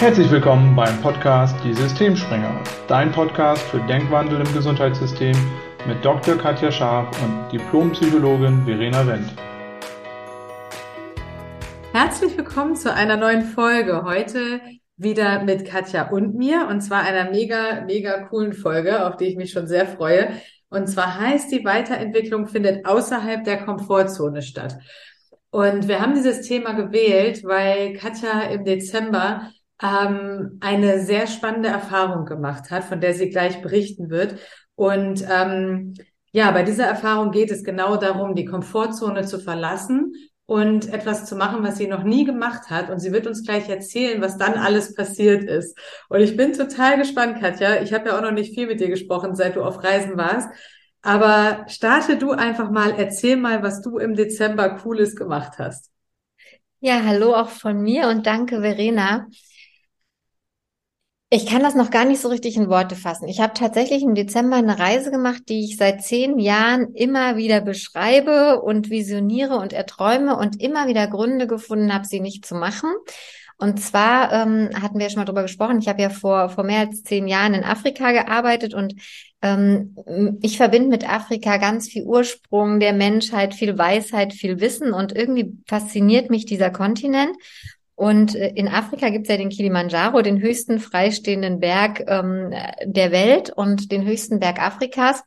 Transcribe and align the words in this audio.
Herzlich 0.00 0.30
willkommen 0.30 0.76
beim 0.76 1.02
Podcast 1.02 1.56
Die 1.64 1.74
Systemspringer, 1.74 2.62
dein 2.86 3.10
Podcast 3.10 3.60
für 3.64 3.80
Denkwandel 3.80 4.38
im 4.46 4.54
Gesundheitssystem 4.54 5.34
mit 5.88 6.04
Dr. 6.04 6.36
Katja 6.38 6.70
Scharf 6.70 7.20
und 7.20 7.50
Diplompsychologin 7.50 8.64
Verena 8.64 9.04
Wendt. 9.04 9.34
Herzlich 11.92 12.36
willkommen 12.36 12.76
zu 12.76 12.94
einer 12.94 13.16
neuen 13.16 13.42
Folge. 13.42 14.04
Heute 14.04 14.60
wieder 14.96 15.42
mit 15.42 15.64
Katja 15.64 16.08
und 16.08 16.36
mir 16.36 16.68
und 16.70 16.80
zwar 16.80 17.02
einer 17.02 17.32
mega, 17.32 17.84
mega 17.84 18.22
coolen 18.26 18.52
Folge, 18.52 19.04
auf 19.04 19.16
die 19.16 19.24
ich 19.24 19.36
mich 19.36 19.50
schon 19.50 19.66
sehr 19.66 19.88
freue. 19.88 20.28
Und 20.70 20.86
zwar 20.86 21.18
heißt 21.18 21.50
die 21.50 21.64
Weiterentwicklung 21.64 22.46
findet 22.46 22.86
außerhalb 22.86 23.42
der 23.42 23.64
Komfortzone 23.64 24.42
statt. 24.42 24.78
Und 25.50 25.88
wir 25.88 26.00
haben 26.00 26.14
dieses 26.14 26.46
Thema 26.46 26.74
gewählt, 26.74 27.42
weil 27.42 27.94
Katja 27.94 28.42
im 28.42 28.64
Dezember 28.64 29.50
ähm, 29.82 30.58
eine 30.60 31.00
sehr 31.00 31.26
spannende 31.26 31.68
Erfahrung 31.68 32.24
gemacht 32.24 32.70
hat, 32.70 32.84
von 32.84 33.00
der 33.00 33.14
sie 33.14 33.30
gleich 33.30 33.62
berichten 33.62 34.10
wird. 34.10 34.36
Und 34.74 35.24
ähm, 35.30 35.94
ja, 36.32 36.50
bei 36.50 36.62
dieser 36.62 36.84
Erfahrung 36.84 37.30
geht 37.30 37.50
es 37.50 37.64
genau 37.64 37.96
darum, 37.96 38.34
die 38.34 38.44
Komfortzone 38.44 39.24
zu 39.24 39.38
verlassen 39.38 40.12
und 40.46 40.92
etwas 40.92 41.26
zu 41.26 41.36
machen, 41.36 41.62
was 41.62 41.76
sie 41.76 41.86
noch 41.86 42.04
nie 42.04 42.24
gemacht 42.24 42.70
hat. 42.70 42.90
Und 42.90 43.00
sie 43.00 43.12
wird 43.12 43.26
uns 43.26 43.44
gleich 43.44 43.68
erzählen, 43.68 44.20
was 44.20 44.38
dann 44.38 44.54
alles 44.54 44.94
passiert 44.94 45.44
ist. 45.44 45.78
Und 46.08 46.20
ich 46.20 46.36
bin 46.36 46.52
total 46.52 46.98
gespannt, 46.98 47.40
Katja. 47.40 47.82
Ich 47.82 47.92
habe 47.92 48.08
ja 48.08 48.16
auch 48.16 48.22
noch 48.22 48.32
nicht 48.32 48.54
viel 48.54 48.66
mit 48.66 48.80
dir 48.80 48.88
gesprochen, 48.88 49.34
seit 49.34 49.56
du 49.56 49.62
auf 49.62 49.82
Reisen 49.82 50.16
warst. 50.16 50.48
Aber 51.02 51.64
starte 51.68 52.16
du 52.16 52.32
einfach 52.32 52.70
mal, 52.70 52.94
erzähl 52.96 53.36
mal, 53.36 53.62
was 53.62 53.82
du 53.82 53.98
im 53.98 54.14
Dezember 54.14 54.70
Cooles 54.70 55.16
gemacht 55.16 55.58
hast. 55.58 55.90
Ja, 56.80 57.02
hallo 57.04 57.34
auch 57.34 57.48
von 57.48 57.80
mir 57.80 58.08
und 58.08 58.26
danke, 58.26 58.60
Verena. 58.60 59.26
Ich 61.30 61.44
kann 61.44 61.62
das 61.62 61.74
noch 61.74 61.90
gar 61.90 62.06
nicht 62.06 62.22
so 62.22 62.28
richtig 62.28 62.56
in 62.56 62.70
Worte 62.70 62.96
fassen. 62.96 63.28
Ich 63.28 63.40
habe 63.40 63.52
tatsächlich 63.52 64.02
im 64.02 64.14
Dezember 64.14 64.56
eine 64.56 64.78
Reise 64.78 65.10
gemacht, 65.10 65.42
die 65.50 65.66
ich 65.66 65.76
seit 65.76 66.02
zehn 66.02 66.38
Jahren 66.38 66.94
immer 66.94 67.36
wieder 67.36 67.60
beschreibe 67.60 68.62
und 68.62 68.88
visioniere 68.88 69.58
und 69.58 69.74
erträume 69.74 70.38
und 70.38 70.62
immer 70.62 70.88
wieder 70.88 71.06
Gründe 71.06 71.46
gefunden 71.46 71.92
habe, 71.92 72.06
sie 72.06 72.20
nicht 72.20 72.46
zu 72.46 72.54
machen. 72.54 72.90
Und 73.58 73.78
zwar 73.78 74.32
ähm, 74.32 74.70
hatten 74.80 74.98
wir 74.98 75.06
ja 75.06 75.10
schon 75.10 75.18
mal 75.18 75.26
drüber 75.26 75.42
gesprochen. 75.42 75.80
Ich 75.80 75.88
habe 75.88 76.00
ja 76.00 76.08
vor 76.08 76.48
vor 76.48 76.64
mehr 76.64 76.80
als 76.80 77.02
zehn 77.02 77.28
Jahren 77.28 77.54
in 77.54 77.64
Afrika 77.64 78.12
gearbeitet 78.12 78.72
und 78.72 78.94
ähm, 79.42 79.96
ich 80.40 80.56
verbinde 80.56 80.88
mit 80.88 81.06
Afrika 81.06 81.58
ganz 81.58 81.88
viel 81.88 82.04
Ursprung 82.04 82.80
der 82.80 82.94
Menschheit, 82.94 83.54
viel 83.54 83.76
Weisheit, 83.76 84.32
viel 84.32 84.60
Wissen 84.60 84.94
und 84.94 85.14
irgendwie 85.14 85.58
fasziniert 85.66 86.30
mich 86.30 86.46
dieser 86.46 86.70
Kontinent. 86.70 87.36
Und 87.98 88.36
äh, 88.36 88.52
in 88.54 88.68
Afrika 88.68 89.08
gibt 89.08 89.26
es 89.26 89.28
ja 89.28 89.36
den 89.36 89.48
Kilimanjaro, 89.48 90.22
den 90.22 90.40
höchsten 90.40 90.78
freistehenden 90.78 91.58
Berg 91.58 92.04
ähm, 92.06 92.54
der 92.84 93.10
Welt 93.10 93.50
und 93.50 93.90
den 93.90 94.06
höchsten 94.06 94.38
Berg 94.38 94.62
Afrikas. 94.62 95.24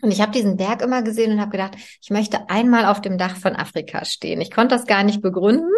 Und 0.00 0.10
ich 0.10 0.22
habe 0.22 0.32
diesen 0.32 0.56
Berg 0.56 0.80
immer 0.80 1.02
gesehen 1.02 1.32
und 1.32 1.40
habe 1.40 1.50
gedacht, 1.50 1.76
ich 2.00 2.08
möchte 2.08 2.48
einmal 2.48 2.86
auf 2.86 3.02
dem 3.02 3.18
Dach 3.18 3.36
von 3.36 3.54
Afrika 3.54 4.06
stehen. 4.06 4.40
Ich 4.40 4.50
konnte 4.50 4.74
das 4.74 4.86
gar 4.86 5.02
nicht 5.02 5.20
begründen. 5.20 5.68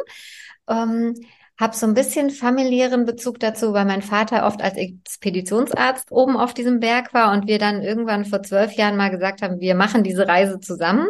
Ähm, 0.68 1.14
habe 1.58 1.74
so 1.74 1.84
ein 1.84 1.94
bisschen 1.94 2.30
familiären 2.30 3.06
Bezug 3.06 3.40
dazu, 3.40 3.72
weil 3.72 3.84
mein 3.84 4.02
Vater 4.02 4.46
oft 4.46 4.62
als 4.62 4.76
Expeditionsarzt 4.76 6.12
oben 6.12 6.36
auf 6.36 6.54
diesem 6.54 6.78
Berg 6.78 7.12
war 7.12 7.32
und 7.32 7.48
wir 7.48 7.58
dann 7.58 7.82
irgendwann 7.82 8.24
vor 8.24 8.44
zwölf 8.44 8.74
Jahren 8.74 8.96
mal 8.96 9.10
gesagt 9.10 9.42
haben, 9.42 9.58
wir 9.58 9.74
machen 9.74 10.04
diese 10.04 10.28
Reise 10.28 10.60
zusammen. 10.60 11.08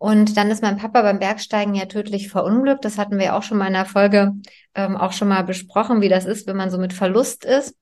Und 0.00 0.38
dann 0.38 0.50
ist 0.50 0.62
mein 0.62 0.78
Papa 0.78 1.02
beim 1.02 1.18
Bergsteigen 1.18 1.74
ja 1.74 1.84
tödlich 1.84 2.30
verunglückt. 2.30 2.86
Das 2.86 2.96
hatten 2.96 3.18
wir 3.18 3.36
auch 3.36 3.42
schon 3.42 3.58
mal 3.58 3.66
in 3.66 3.74
der 3.74 3.84
Folge 3.84 4.32
ähm, 4.74 4.96
auch 4.96 5.12
schon 5.12 5.28
mal 5.28 5.44
besprochen, 5.44 6.00
wie 6.00 6.08
das 6.08 6.24
ist, 6.24 6.46
wenn 6.46 6.56
man 6.56 6.70
so 6.70 6.78
mit 6.78 6.94
Verlust 6.94 7.44
ist. 7.44 7.76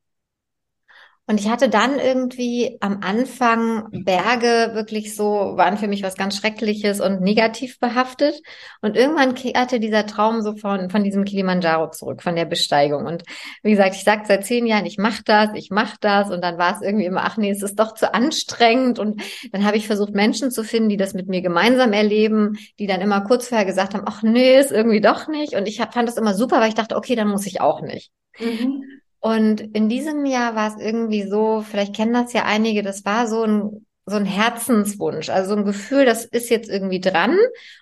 Und 1.29 1.39
ich 1.39 1.51
hatte 1.51 1.69
dann 1.69 1.99
irgendwie 1.99 2.79
am 2.81 3.01
Anfang 3.03 3.91
Berge 3.91 4.71
wirklich 4.73 5.15
so, 5.15 5.59
waren 5.59 5.77
für 5.77 5.87
mich 5.87 6.03
was 6.03 6.17
ganz 6.17 6.39
Schreckliches 6.39 7.03
und 7.03 7.21
negativ 7.21 7.79
behaftet. 7.79 8.41
Und 8.81 8.97
irgendwann 8.97 9.35
kehrte 9.35 9.79
dieser 9.79 10.07
Traum 10.07 10.41
so 10.41 10.57
von, 10.57 10.89
von 10.89 11.05
diesem 11.05 11.27
Kilimanjaro 11.27 11.91
zurück, 11.91 12.23
von 12.23 12.35
der 12.35 12.47
Besteigung. 12.47 13.05
Und 13.05 13.25
wie 13.63 13.73
gesagt, 13.73 13.95
ich 13.95 14.05
sagte 14.05 14.29
seit 14.29 14.47
zehn 14.47 14.67
Jahren, 14.67 14.87
ich 14.87 14.97
mach 14.97 15.21
das, 15.23 15.51
ich 15.55 15.69
mach 15.71 15.99
das. 15.99 16.31
Und 16.31 16.43
dann 16.43 16.57
war 16.57 16.75
es 16.75 16.81
irgendwie 16.81 17.05
immer, 17.05 17.25
ach 17.25 17.37
nee, 17.37 17.51
es 17.51 17.63
ist 17.63 17.79
doch 17.79 17.93
zu 17.93 18.15
anstrengend. 18.15 18.99
Und 18.99 19.21
dann 19.53 19.67
habe 19.67 19.77
ich 19.77 19.87
versucht, 19.87 20.15
Menschen 20.15 20.51
zu 20.51 20.65
finden, 20.65 20.89
die 20.89 20.97
das 20.97 21.13
mit 21.13 21.29
mir 21.29 21.43
gemeinsam 21.43 21.93
erleben, 21.93 22.57
die 22.79 22.87
dann 22.87 23.03
immer 23.03 23.21
kurz 23.21 23.49
vorher 23.49 23.67
gesagt 23.67 23.93
haben, 23.93 24.05
ach 24.07 24.23
nee, 24.23 24.59
ist 24.59 24.73
irgendwie 24.73 25.03
doch 25.03 25.29
nicht. 25.29 25.53
Und 25.57 25.69
ich 25.69 25.79
hab, 25.79 25.93
fand 25.93 26.09
das 26.09 26.17
immer 26.17 26.33
super, 26.33 26.59
weil 26.59 26.71
ich 26.71 26.75
dachte, 26.75 26.97
okay, 26.97 27.17
dann 27.17 27.29
muss 27.29 27.45
ich 27.45 27.61
auch 27.61 27.83
nicht. 27.83 28.13
Mhm. 28.41 28.83
Und 29.21 29.61
in 29.61 29.89
diesem 29.89 30.27
Jahr 30.27 30.55
war 30.55 30.69
es 30.69 30.83
irgendwie 30.83 31.29
so, 31.29 31.65
vielleicht 31.69 31.95
kennen 31.95 32.15
das 32.15 32.33
ja 32.33 32.45
einige, 32.45 32.83
das 32.83 33.05
war 33.05 33.27
so 33.27 33.43
ein, 33.43 33.87
so 34.07 34.17
ein 34.17 34.25
Herzenswunsch, 34.25 35.29
also 35.29 35.51
so 35.51 35.57
ein 35.57 35.65
Gefühl, 35.65 36.05
das 36.05 36.25
ist 36.25 36.51
jetzt 36.51 36.71
irgendwie 36.71 37.01
dran 37.01 37.37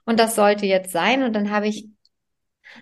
und 0.07 0.19
das 0.19 0.35
sollte 0.35 0.67
jetzt 0.67 0.93
sein. 0.93 1.23
Und 1.23 1.35
dann 1.35 1.51
habe 1.51 1.69
ich 1.69 1.89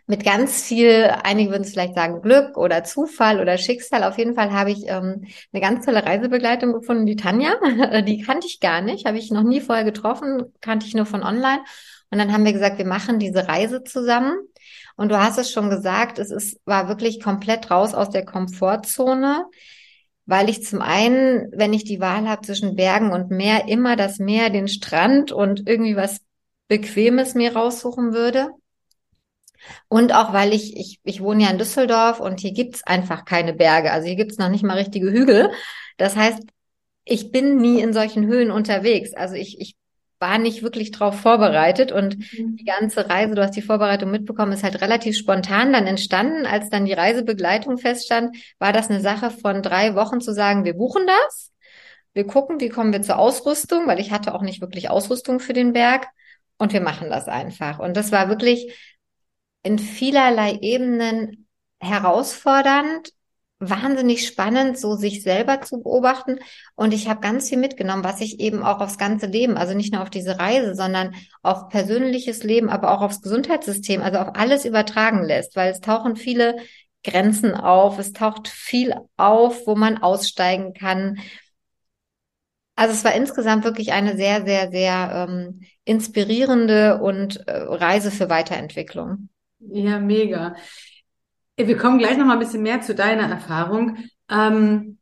mit 0.06 0.24
ganz 0.24 0.62
viel, 0.62 1.12
einige 1.22 1.50
würden 1.50 1.62
es 1.62 1.72
vielleicht 1.72 1.94
sagen 1.94 2.22
Glück 2.22 2.56
oder 2.56 2.84
Zufall 2.84 3.40
oder 3.40 3.58
Schicksal, 3.58 4.04
auf 4.04 4.18
jeden 4.18 4.34
Fall 4.34 4.52
habe 4.52 4.70
ich 4.70 4.86
ähm, 4.86 5.24
eine 5.52 5.60
ganz 5.60 5.84
tolle 5.84 6.04
Reisebegleitung 6.04 6.72
gefunden, 6.72 7.06
die 7.06 7.16
Tanja, 7.16 7.56
die 8.02 8.22
kannte 8.22 8.46
ich 8.46 8.60
gar 8.60 8.80
nicht, 8.80 9.06
habe 9.06 9.18
ich 9.18 9.30
noch 9.30 9.42
nie 9.42 9.60
vorher 9.60 9.84
getroffen, 9.84 10.42
kannte 10.60 10.86
ich 10.86 10.94
nur 10.94 11.06
von 11.06 11.22
online. 11.22 11.62
Und 12.10 12.18
dann 12.18 12.32
haben 12.32 12.44
wir 12.44 12.52
gesagt, 12.52 12.78
wir 12.78 12.86
machen 12.86 13.18
diese 13.18 13.48
Reise 13.48 13.82
zusammen. 13.82 14.36
Und 14.96 15.10
du 15.10 15.18
hast 15.20 15.38
es 15.38 15.50
schon 15.50 15.70
gesagt, 15.70 16.18
es 16.18 16.30
ist, 16.30 16.60
war 16.64 16.88
wirklich 16.88 17.20
komplett 17.20 17.70
raus 17.70 17.94
aus 17.94 18.10
der 18.10 18.24
Komfortzone, 18.24 19.46
weil 20.26 20.48
ich 20.48 20.64
zum 20.64 20.80
einen, 20.80 21.50
wenn 21.52 21.72
ich 21.72 21.84
die 21.84 22.00
Wahl 22.00 22.28
habe 22.28 22.46
zwischen 22.46 22.76
Bergen 22.76 23.12
und 23.12 23.30
Meer, 23.30 23.68
immer 23.68 23.96
das 23.96 24.18
Meer, 24.18 24.50
den 24.50 24.68
Strand 24.68 25.32
und 25.32 25.68
irgendwie 25.68 25.96
was 25.96 26.20
Bequemes 26.68 27.34
mir 27.34 27.54
raussuchen 27.54 28.12
würde. 28.12 28.50
Und 29.88 30.14
auch 30.14 30.32
weil 30.32 30.52
ich, 30.52 30.76
ich, 30.76 31.00
ich 31.04 31.20
wohne 31.20 31.44
ja 31.44 31.50
in 31.50 31.58
Düsseldorf 31.58 32.20
und 32.20 32.40
hier 32.40 32.52
gibt's 32.52 32.82
einfach 32.84 33.24
keine 33.24 33.54
Berge. 33.54 33.92
Also 33.92 34.06
hier 34.06 34.16
gibt's 34.16 34.38
noch 34.38 34.48
nicht 34.48 34.64
mal 34.64 34.76
richtige 34.76 35.10
Hügel. 35.10 35.50
Das 35.96 36.16
heißt, 36.16 36.40
ich 37.04 37.30
bin 37.30 37.56
nie 37.56 37.80
in 37.80 37.92
solchen 37.92 38.26
Höhen 38.26 38.50
unterwegs. 38.50 39.14
Also 39.14 39.34
ich, 39.34 39.60
ich 39.60 39.76
war 40.24 40.38
nicht 40.38 40.62
wirklich 40.62 40.90
drauf 40.90 41.20
vorbereitet 41.20 41.92
und 41.92 42.16
mhm. 42.16 42.56
die 42.56 42.64
ganze 42.64 43.10
Reise, 43.10 43.34
du 43.34 43.42
hast 43.42 43.54
die 43.54 43.60
Vorbereitung 43.60 44.10
mitbekommen, 44.10 44.52
ist 44.52 44.64
halt 44.64 44.80
relativ 44.80 45.18
spontan 45.18 45.74
dann 45.74 45.86
entstanden. 45.86 46.46
Als 46.46 46.70
dann 46.70 46.86
die 46.86 46.94
Reisebegleitung 46.94 47.76
feststand, 47.76 48.34
war 48.58 48.72
das 48.72 48.88
eine 48.88 49.02
Sache 49.02 49.30
von 49.30 49.60
drei 49.60 49.94
Wochen 49.94 50.22
zu 50.22 50.32
sagen, 50.32 50.64
wir 50.64 50.72
buchen 50.72 51.06
das, 51.06 51.52
wir 52.14 52.26
gucken, 52.26 52.58
wie 52.58 52.70
kommen 52.70 52.94
wir 52.94 53.02
zur 53.02 53.18
Ausrüstung, 53.18 53.86
weil 53.86 54.00
ich 54.00 54.12
hatte 54.12 54.34
auch 54.34 54.40
nicht 54.40 54.62
wirklich 54.62 54.88
Ausrüstung 54.88 55.40
für 55.40 55.52
den 55.52 55.74
Berg 55.74 56.06
und 56.56 56.72
wir 56.72 56.80
machen 56.80 57.10
das 57.10 57.28
einfach. 57.28 57.78
Und 57.78 57.94
das 57.94 58.10
war 58.10 58.30
wirklich 58.30 58.74
in 59.62 59.78
vielerlei 59.78 60.58
Ebenen 60.62 61.48
herausfordernd, 61.80 63.10
wahnsinnig 63.68 64.26
spannend, 64.26 64.78
so 64.78 64.96
sich 64.96 65.22
selber 65.22 65.60
zu 65.60 65.82
beobachten. 65.82 66.38
Und 66.74 66.94
ich 66.94 67.08
habe 67.08 67.20
ganz 67.20 67.48
viel 67.48 67.58
mitgenommen, 67.58 68.04
was 68.04 68.20
ich 68.20 68.40
eben 68.40 68.62
auch 68.62 68.80
aufs 68.80 68.98
ganze 68.98 69.26
Leben, 69.26 69.56
also 69.56 69.74
nicht 69.74 69.92
nur 69.92 70.02
auf 70.02 70.10
diese 70.10 70.38
Reise, 70.38 70.74
sondern 70.74 71.14
auf 71.42 71.68
persönliches 71.68 72.42
Leben, 72.42 72.68
aber 72.68 72.92
auch 72.92 73.02
aufs 73.02 73.22
Gesundheitssystem, 73.22 74.02
also 74.02 74.18
auf 74.18 74.34
alles 74.34 74.64
übertragen 74.64 75.24
lässt, 75.24 75.56
weil 75.56 75.70
es 75.72 75.80
tauchen 75.80 76.16
viele 76.16 76.56
Grenzen 77.04 77.54
auf, 77.54 77.98
es 77.98 78.12
taucht 78.12 78.48
viel 78.48 78.94
auf, 79.16 79.66
wo 79.66 79.74
man 79.74 79.98
aussteigen 79.98 80.72
kann. 80.72 81.18
Also 82.76 82.92
es 82.92 83.04
war 83.04 83.14
insgesamt 83.14 83.64
wirklich 83.64 83.92
eine 83.92 84.16
sehr, 84.16 84.44
sehr, 84.44 84.70
sehr 84.70 85.28
ähm, 85.28 85.60
inspirierende 85.84 87.00
und 87.00 87.46
äh, 87.46 87.52
Reise 87.52 88.10
für 88.10 88.28
Weiterentwicklung. 88.28 89.28
Ja, 89.60 89.98
mega. 90.00 90.56
Wir 91.56 91.76
kommen 91.76 91.98
gleich 91.98 92.18
noch 92.18 92.26
mal 92.26 92.34
ein 92.34 92.40
bisschen 92.40 92.62
mehr 92.62 92.80
zu 92.80 92.94
deiner 92.94 93.28
Erfahrung. 93.28 93.96
Ähm, 94.28 94.98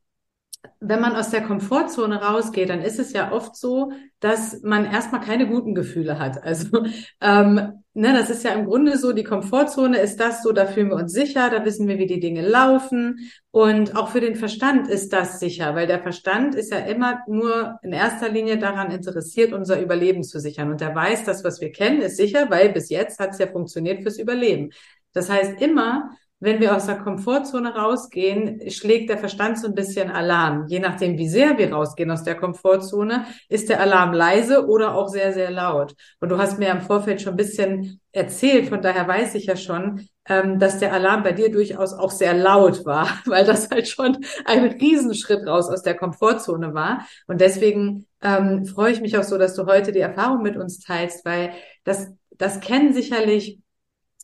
wenn 0.81 1.00
man 1.00 1.16
aus 1.16 1.31
der 1.31 1.43
Komfortzone 1.43 2.22
rausgeht, 2.22 2.69
dann 2.69 2.82
ist 2.82 2.99
es 2.99 3.12
ja 3.12 3.32
oft 3.32 3.56
so, 3.56 3.93
dass 4.20 4.62
man 4.62 4.84
erstmal 4.84 5.20
keine 5.20 5.46
guten 5.46 5.75
Gefühle 5.75 6.19
hat. 6.19 6.43
Also 6.43 6.84
ähm, 7.20 7.82
ne, 7.94 8.12
das 8.12 8.31
ist 8.31 8.44
ja 8.44 8.52
im 8.52 8.66
Grunde 8.66 8.99
so, 8.99 9.12
die 9.12 9.25
Komfortzone 9.25 9.99
ist 9.99 10.20
das 10.20 10.43
so, 10.43 10.52
da 10.52 10.66
fühlen 10.66 10.88
wir 10.88 10.96
uns 10.96 11.12
sicher, 11.12 11.50
da 11.50 11.64
wissen 11.64 11.88
wir, 11.88 11.99
wie 11.99 12.06
die 12.06 12.20
Dinge 12.20 12.46
laufen. 12.46 13.31
Und 13.50 13.96
auch 13.96 14.10
für 14.10 14.20
den 14.20 14.34
Verstand 14.34 14.88
ist 14.88 15.12
das 15.12 15.40
sicher, 15.40 15.75
weil 15.75 15.87
der 15.87 16.02
Verstand 16.02 16.54
ist 16.54 16.72
ja 16.72 16.78
immer 16.78 17.20
nur 17.26 17.78
in 17.82 17.93
erster 17.93 18.28
Linie 18.28 18.58
daran 18.58 18.90
interessiert, 18.90 19.52
unser 19.52 19.81
Überleben 19.81 20.22
zu 20.22 20.40
sichern. 20.40 20.70
Und 20.70 20.81
der 20.81 20.94
weiß, 20.94 21.25
das, 21.25 21.44
was 21.44 21.60
wir 21.60 21.72
kennen, 21.72 22.02
ist 22.02 22.16
sicher, 22.16 22.50
weil 22.50 22.72
bis 22.72 22.90
jetzt 22.90 23.20
hat 23.20 23.31
es 23.31 23.38
ja 23.38 23.46
funktioniert 23.46 24.02
fürs 24.02 24.19
Überleben. 24.19 24.70
Das 25.12 25.31
heißt, 25.31 25.60
immer 25.60 26.10
wenn 26.43 26.61
wir 26.61 26.75
aus 26.75 26.87
der 26.87 26.97
Komfortzone 26.97 27.73
rausgehen, 27.73 28.69
schlägt 28.69 29.09
der 29.09 29.17
Verstand 29.17 29.61
so 29.61 29.69
ein 29.69 29.77
bisschen 29.77 30.11
Alarm. 30.11 30.67
Je 30.67 30.81
nachdem, 30.81 31.17
wie 31.17 31.29
sehr 31.29 31.56
wir 31.56 31.73
rausgehen 31.73 32.11
aus 32.11 32.25
der 32.25 32.35
Komfortzone, 32.35 33.27
ist 33.49 33.69
der 33.69 33.81
Alarm 33.81 34.12
leise 34.12 34.67
oder 34.67 34.97
auch 34.97 35.06
sehr, 35.06 35.33
sehr 35.33 35.53
laut. 35.53 35.94
Und 36.19 36.31
du 36.31 36.39
hast 36.39 36.59
mir 36.59 36.71
im 36.71 36.81
Vorfeld 36.81 37.23
schon 37.23 37.35
ein 37.35 37.37
bisschen 37.37 38.00
erzählt, 38.11 38.69
von 38.69 38.83
daher 38.83 39.06
weiß 39.06 39.37
ich 39.37 39.47
ja 39.47 39.55
schon, 39.55 40.09
ähm, 40.29 40.59
dass 40.59 40.81
der 40.81 40.93
Alarm 40.93 41.23
bei 41.23 41.31
dir 41.31 41.49
durchaus 41.49 41.93
auch 41.93 42.11
sehr 42.11 42.35
laut 42.35 42.85
war, 42.85 43.06
weil 43.27 43.45
das 43.45 43.71
halt 43.71 43.87
schon 43.87 44.19
ein 44.45 44.65
Riesenschritt 44.65 45.47
raus 45.47 45.71
aus 45.71 45.83
der 45.83 45.95
Komfortzone 45.95 46.75
war. 46.75 47.06
Und 47.29 47.41
deswegen 47.41 48.09
ähm, 48.21 48.67
freue 48.67 48.91
ich 48.91 49.00
mich 49.00 49.17
auch 49.17 49.23
so, 49.23 49.38
dass 49.38 49.55
du 49.55 49.67
heute 49.67 49.93
die 49.93 50.00
Erfahrung 50.00 50.43
mit 50.43 50.56
uns 50.56 50.81
teilst, 50.81 51.25
weil 51.25 51.53
das, 51.85 52.09
das 52.37 52.59
kennen 52.59 52.93
sicherlich 52.93 53.62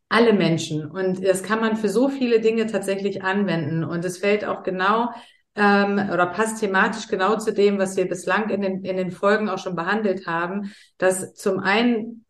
alle 0.08 0.32
Menschen 0.32 0.90
und 0.90 1.24
das 1.24 1.42
kann 1.42 1.60
man 1.60 1.76
für 1.76 1.88
so 1.88 2.08
viele 2.08 2.40
Dinge 2.40 2.66
tatsächlich 2.66 3.22
anwenden 3.22 3.84
und 3.84 4.04
es 4.04 4.18
fällt 4.18 4.44
auch 4.44 4.62
genau 4.62 5.10
ähm, 5.54 6.08
oder 6.12 6.26
passt 6.26 6.60
thematisch 6.60 7.08
genau 7.08 7.36
zu 7.36 7.52
dem, 7.52 7.78
was 7.78 7.96
wir 7.96 8.08
bislang 8.08 8.48
in 8.48 8.62
den, 8.62 8.84
in 8.84 8.96
den 8.96 9.10
Folgen 9.10 9.48
auch 9.48 9.58
schon 9.58 9.76
behandelt 9.76 10.26
haben, 10.26 10.72
dass 10.98 11.34
zum 11.34 11.58
einen 11.58 12.24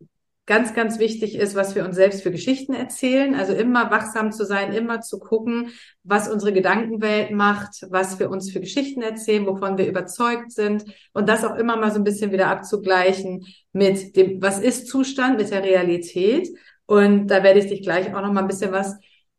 ganz, 0.49 0.75
ganz 0.75 0.99
wichtig 0.99 1.37
ist, 1.37 1.55
was 1.55 1.75
wir 1.75 1.85
uns 1.85 1.95
selbst 1.95 2.23
für 2.23 2.31
Geschichten 2.31 2.73
erzählen. 2.73 3.35
Also 3.35 3.53
immer 3.53 3.91
wachsam 3.91 4.33
zu 4.33 4.47
sein, 4.47 4.73
immer 4.73 5.03
zu 5.03 5.19
gucken, 5.19 5.73
was 6.05 6.27
unsere 6.27 6.55
Gedankenwelt 6.55 7.33
macht, 7.33 7.87
was 7.91 8.19
wir 8.19 8.31
uns 8.31 8.51
für 8.51 8.61
Geschichten 8.61 9.03
erzählen, 9.03 9.47
wovon 9.47 9.77
wir 9.77 9.87
überzeugt 9.87 10.51
sind 10.51 10.85
und 11.13 11.29
das 11.29 11.45
auch 11.45 11.55
immer 11.55 11.77
mal 11.77 11.91
so 11.91 11.99
ein 11.99 12.05
bisschen 12.05 12.33
wieder 12.33 12.49
abzugleichen 12.49 13.47
mit 13.73 14.17
dem, 14.17 14.41
was 14.41 14.59
ist 14.59 14.89
Zustand, 14.89 15.37
mit 15.37 15.51
der 15.51 15.63
Realität. 15.63 16.49
Und 16.89 17.27
da 17.27 17.43
werde 17.43 17.61
ich 17.61 17.67
dich 17.67 17.83
gleich 17.83 18.15
auch 18.15 18.23
noch 18.23 18.33
mal 18.33 18.41
ein 18.41 18.47
bisschen 18.47 18.73
was 18.73 18.97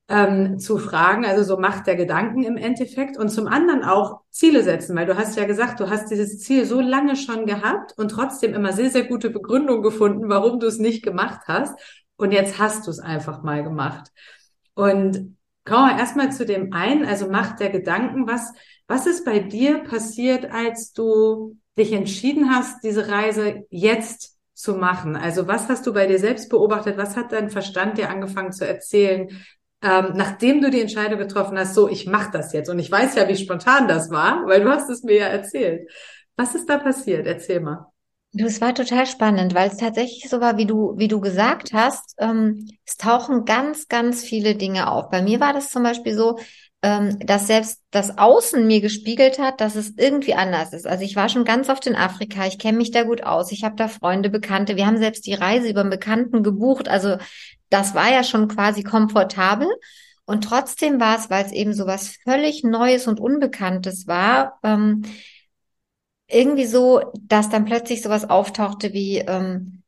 ähm, 0.07 0.60
zu 0.60 0.78
fragen, 0.78 1.25
also 1.25 1.42
so 1.44 1.60
Macht 1.60 1.88
der 1.88 1.96
Gedanken 1.96 2.44
im 2.44 2.57
Endeffekt. 2.57 3.18
Und 3.18 3.30
zum 3.30 3.48
anderen 3.48 3.84
auch 3.84 4.22
Ziele 4.30 4.62
setzen, 4.62 4.96
weil 4.96 5.07
du 5.07 5.18
hast 5.18 5.36
ja 5.36 5.46
gesagt, 5.46 5.80
du 5.80 5.90
hast 5.90 6.12
dieses 6.12 6.38
Ziel 6.38 6.66
so 6.66 6.80
lange 6.80 7.16
schon 7.16 7.48
gehabt 7.48 7.94
und 7.98 8.10
trotzdem 8.10 8.54
immer 8.54 8.72
sehr, 8.72 8.92
sehr 8.92 9.04
gute 9.06 9.31
Begründung 9.31 9.81
gefunden, 9.81 10.30
warum 10.30 10.60
du 10.60 10.68
es 10.68 10.78
nicht 10.78 11.04
gemacht 11.04 11.42
hast. 11.48 11.74
Und 12.18 12.34
jetzt 12.34 12.60
hast 12.60 12.86
du 12.86 12.92
es 12.92 13.00
einfach 13.00 13.42
mal 13.42 13.63
gemacht. 13.63 14.12
Und 14.75 15.36
kommen 15.66 15.90
wir 15.90 15.98
erstmal 15.98 16.31
zu 16.31 16.45
dem 16.45 16.72
einen, 16.72 17.04
also 17.04 17.30
Macht 17.30 17.62
der 17.62 17.72
Gedanken, 17.72 18.28
was, 18.28 18.54
was 18.88 19.07
ist 19.07 19.25
bei 19.25 19.40
dir 19.40 19.80
passiert, 19.80 20.52
als 20.52 20.94
du 20.94 21.57
dich 21.80 21.94
entschieden 21.94 22.52
hast, 22.54 22.84
diese 22.84 23.07
Reise 23.07 23.66
jetzt 23.72 24.38
zu 24.59 24.73
machen? 24.75 25.15
Also 25.15 25.47
was 25.47 25.69
hast 25.69 25.88
du 25.88 25.94
bei 25.94 26.07
dir 26.07 26.19
selbst 26.19 26.50
beobachtet? 26.50 26.97
Was 26.97 27.15
hat 27.15 27.31
dein 27.31 27.50
Verstand 27.50 27.97
dir 27.97 28.09
angefangen 28.09 28.51
zu 28.51 28.67
erzählen? 28.67 29.29
ähm, 29.81 30.11
nachdem 30.15 30.61
du 30.61 30.69
die 30.69 30.81
Entscheidung 30.81 31.19
getroffen 31.19 31.57
hast, 31.57 31.73
so, 31.73 31.88
ich 31.88 32.06
mache 32.06 32.31
das 32.31 32.51
jetzt. 32.53 32.69
Und 32.69 32.79
ich 32.79 32.91
weiß 32.91 33.15
ja, 33.15 33.27
wie 33.27 33.38
spontan 33.38 33.88
das 33.88 34.09
war, 34.09 34.45
weil 34.45 34.61
du 34.61 34.69
hast 34.69 34.89
es 34.89 35.03
mir 35.03 35.17
ja 35.17 35.27
erzählt. 35.27 35.89
Was 36.35 36.56
ist 36.56 36.69
da 36.69 36.77
passiert? 36.77 37.25
Erzähl 37.25 37.61
mal. 37.61 37.85
Du, 38.31 38.45
es 38.45 38.61
war 38.61 38.75
total 38.75 39.07
spannend, 39.07 39.56
weil 39.56 39.69
es 39.69 39.77
tatsächlich 39.77 40.29
so 40.29 40.39
war, 40.39 40.57
wie 40.57 40.65
du, 40.65 40.94
wie 40.97 41.07
du 41.07 41.19
gesagt 41.19 41.73
hast, 41.73 42.13
ähm, 42.19 42.69
es 42.85 42.97
tauchen 42.97 43.45
ganz, 43.45 43.88
ganz 43.88 44.23
viele 44.23 44.56
Dinge 44.56 44.91
auf. 44.91 45.09
Bei 45.09 45.21
mir 45.21 45.39
war 45.39 45.53
das 45.53 45.71
zum 45.71 45.81
Beispiel 45.81 46.13
so, 46.13 46.38
ähm, 46.81 47.20
dass 47.20 47.48
selbst 47.48 47.81
das 47.92 48.18
Außen 48.18 48.66
mir 48.66 48.80
gespiegelt 48.80 49.38
hat, 49.40 49.60
dass 49.60 49.76
es 49.76 49.94
irgendwie 49.98 50.34
anders 50.34 50.72
ist. 50.74 50.88
Also 50.88 51.04
ich 51.04 51.16
war 51.16 51.28
schon 51.28 51.44
ganz 51.44 51.70
oft 51.70 51.86
in 51.88 51.96
Afrika, 51.96 52.46
ich 52.46 52.58
kenne 52.58 52.78
mich 52.78 52.92
da 52.92 53.04
gut 53.04 53.24
aus, 53.24 53.52
ich 53.52 53.64
habe 53.64 53.76
da 53.76 53.88
Freunde, 53.88 54.30
Bekannte, 54.30 54.78
wir 54.78 54.86
haben 54.86 54.98
selbst 54.98 55.26
die 55.26 55.34
Reise 55.34 55.70
über 55.70 55.81
einen 55.81 55.90
Bekannten 55.90 56.42
gebucht. 56.42 56.88
Also 56.88 57.18
das 57.70 57.96
war 57.96 58.10
ja 58.12 58.24
schon 58.24 58.48
quasi 58.48 58.84
komfortabel. 58.84 59.68
Und 60.26 60.44
trotzdem 60.44 61.00
war 61.00 61.18
es, 61.18 61.30
weil 61.30 61.46
es 61.46 61.52
eben 61.52 61.74
so 61.74 61.88
was 61.88 62.18
völlig 62.24 62.64
Neues 62.64 63.08
und 63.08 63.20
Unbekanntes 63.20 64.08
war, 64.08 64.60
ähm, 64.64 65.04
irgendwie 66.28 66.66
so, 66.66 67.12
dass 67.22 67.50
dann 67.50 67.66
plötzlich 67.66 68.04
sowas 68.04 68.30
auftauchte 68.30 68.94
wie, 68.94 69.18
ähm, 69.18 69.79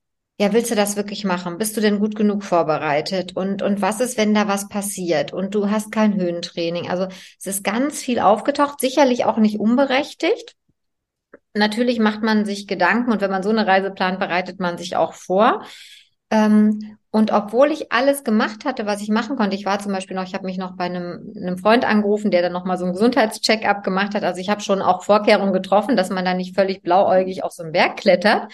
ja, 0.41 0.53
willst 0.53 0.71
du 0.71 0.75
das 0.75 0.95
wirklich 0.95 1.23
machen? 1.23 1.59
Bist 1.59 1.77
du 1.77 1.81
denn 1.81 1.99
gut 1.99 2.15
genug 2.15 2.43
vorbereitet? 2.43 3.37
Und, 3.37 3.61
und 3.61 3.79
was 3.79 4.01
ist, 4.01 4.17
wenn 4.17 4.33
da 4.33 4.47
was 4.47 4.69
passiert? 4.69 5.33
Und 5.33 5.53
du 5.53 5.69
hast 5.69 5.91
kein 5.91 6.15
Höhentraining. 6.15 6.89
Also 6.89 7.09
es 7.37 7.45
ist 7.45 7.63
ganz 7.63 8.01
viel 8.01 8.17
aufgetaucht, 8.17 8.79
sicherlich 8.79 9.25
auch 9.25 9.37
nicht 9.37 9.59
unberechtigt. 9.59 10.55
Natürlich 11.53 11.99
macht 11.99 12.23
man 12.23 12.43
sich 12.45 12.65
Gedanken 12.65 13.11
und 13.11 13.21
wenn 13.21 13.29
man 13.29 13.43
so 13.43 13.51
eine 13.51 13.67
Reise 13.67 13.91
plant, 13.91 14.17
bereitet 14.17 14.59
man 14.59 14.79
sich 14.79 14.95
auch 14.95 15.13
vor. 15.13 15.63
Ähm, 16.31 16.97
und 17.11 17.31
obwohl 17.31 17.71
ich 17.71 17.91
alles 17.91 18.23
gemacht 18.23 18.65
hatte, 18.65 18.87
was 18.87 19.03
ich 19.03 19.09
machen 19.09 19.35
konnte, 19.35 19.55
ich 19.55 19.65
war 19.67 19.77
zum 19.77 19.91
Beispiel 19.91 20.15
noch, 20.15 20.23
ich 20.23 20.33
habe 20.33 20.45
mich 20.45 20.57
noch 20.57 20.75
bei 20.75 20.85
einem, 20.85 21.33
einem 21.37 21.59
Freund 21.59 21.85
angerufen, 21.85 22.31
der 22.31 22.41
dann 22.41 22.53
nochmal 22.53 22.79
so 22.79 22.85
ein 22.85 22.93
Gesundheitscheck-up 22.93 23.83
gemacht 23.83 24.15
hat. 24.15 24.23
Also 24.23 24.41
ich 24.41 24.49
habe 24.49 24.61
schon 24.61 24.81
auch 24.81 25.03
Vorkehrungen 25.03 25.53
getroffen, 25.53 25.95
dass 25.95 26.09
man 26.09 26.25
da 26.25 26.33
nicht 26.33 26.55
völlig 26.55 26.81
blauäugig 26.81 27.43
auf 27.43 27.51
so 27.51 27.61
einen 27.61 27.73
Berg 27.73 27.97
klettert. 27.97 28.51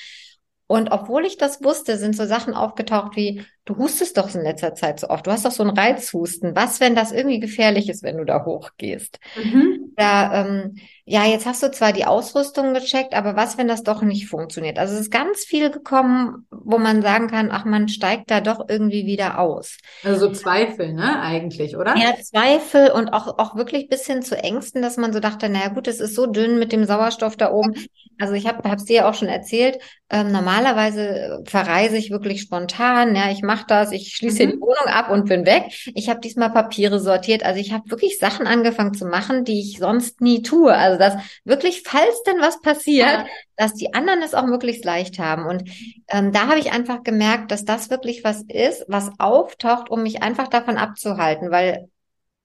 Und 0.67 0.91
obwohl 0.91 1.25
ich 1.25 1.37
das 1.37 1.63
wusste, 1.63 1.97
sind 1.97 2.15
so 2.15 2.25
Sachen 2.25 2.53
aufgetaucht 2.53 3.15
wie, 3.15 3.43
du 3.67 3.75
hustest 3.75 4.17
doch 4.17 4.33
in 4.33 4.41
letzter 4.41 4.73
Zeit 4.73 4.99
so 4.99 5.09
oft, 5.09 5.27
du 5.27 5.31
hast 5.31 5.45
doch 5.45 5.51
so 5.51 5.61
einen 5.61 5.77
Reizhusten. 5.77 6.55
Was, 6.55 6.79
wenn 6.79 6.95
das 6.95 7.11
irgendwie 7.11 7.39
gefährlich 7.39 7.89
ist, 7.89 8.01
wenn 8.01 8.17
du 8.17 8.23
da 8.23 8.45
hochgehst? 8.45 9.19
Mhm. 9.35 9.93
Oder 9.97 10.31
ähm, 10.33 10.75
ja, 11.05 11.25
jetzt 11.25 11.45
hast 11.45 11.63
du 11.63 11.71
zwar 11.71 11.91
die 11.91 12.05
Ausrüstung 12.05 12.73
gecheckt, 12.73 13.13
aber 13.13 13.35
was, 13.35 13.57
wenn 13.57 13.67
das 13.67 13.83
doch 13.83 14.01
nicht 14.01 14.27
funktioniert? 14.27 14.77
Also 14.77 14.93
es 14.93 15.01
ist 15.01 15.11
ganz 15.11 15.39
viel 15.39 15.69
gekommen, 15.69 16.45
wo 16.51 16.77
man 16.77 17.01
sagen 17.01 17.27
kann, 17.27 17.49
ach, 17.51 17.65
man 17.65 17.89
steigt 17.89 18.31
da 18.31 18.39
doch 18.39 18.69
irgendwie 18.69 19.05
wieder 19.05 19.39
aus. 19.39 19.77
Also 20.03 20.27
so 20.27 20.33
Zweifel, 20.33 20.93
ne, 20.93 21.19
eigentlich, 21.21 21.75
oder? 21.75 21.95
Ja, 21.97 22.15
Zweifel 22.21 22.91
und 22.91 23.09
auch, 23.09 23.37
auch 23.37 23.55
wirklich 23.55 23.89
bis 23.89 24.05
hin 24.05 24.21
zu 24.21 24.37
Ängsten, 24.37 24.81
dass 24.81 24.97
man 24.97 25.11
so 25.11 25.19
dachte, 25.19 25.49
naja 25.49 25.69
gut, 25.69 25.87
es 25.87 25.99
ist 25.99 26.15
so 26.15 26.25
dünn 26.25 26.59
mit 26.59 26.71
dem 26.71 26.85
Sauerstoff 26.85 27.35
da 27.35 27.51
oben. 27.51 27.73
Also 28.19 28.33
ich 28.33 28.47
habe 28.47 28.61
es 28.75 28.85
dir 28.85 28.95
ja 28.95 29.09
auch 29.09 29.13
schon 29.13 29.27
erzählt, 29.27 29.79
ähm, 30.09 30.31
normalerweise 30.31 31.43
verreise 31.45 31.97
ich 31.97 32.11
wirklich 32.11 32.41
spontan, 32.41 33.15
ja, 33.15 33.29
ich 33.29 33.41
mache 33.41 33.56
das, 33.63 33.91
ich 33.91 34.15
schließe 34.15 34.45
mhm. 34.45 34.51
die 34.51 34.61
Wohnung 34.61 34.87
ab 34.87 35.09
und 35.09 35.29
bin 35.29 35.45
weg. 35.45 35.65
Ich 35.93 36.09
habe 36.09 36.19
diesmal 36.19 36.51
Papiere 36.51 36.99
sortiert, 36.99 37.43
also 37.43 37.59
ich 37.59 37.71
habe 37.71 37.89
wirklich 37.89 38.17
Sachen 38.17 38.47
angefangen 38.47 38.93
zu 38.93 39.05
machen, 39.05 39.45
die 39.45 39.61
ich 39.61 39.77
sonst 39.77 40.21
nie 40.21 40.41
tue. 40.41 40.73
Also 40.73 40.87
also 40.87 40.97
dass 40.97 41.23
wirklich, 41.45 41.83
falls 41.85 42.23
denn 42.23 42.39
was 42.39 42.61
passiert, 42.61 43.07
ja. 43.07 43.25
dass 43.55 43.73
die 43.73 43.93
anderen 43.93 44.21
es 44.21 44.33
auch 44.33 44.45
möglichst 44.45 44.85
leicht 44.85 45.19
haben. 45.19 45.45
Und 45.45 45.69
ähm, 46.07 46.31
da 46.31 46.47
habe 46.47 46.59
ich 46.59 46.71
einfach 46.71 47.03
gemerkt, 47.03 47.51
dass 47.51 47.65
das 47.65 47.89
wirklich 47.89 48.23
was 48.23 48.43
ist, 48.43 48.85
was 48.87 49.11
auftaucht, 49.19 49.89
um 49.89 50.03
mich 50.03 50.23
einfach 50.23 50.47
davon 50.47 50.77
abzuhalten, 50.77 51.51
weil 51.51 51.89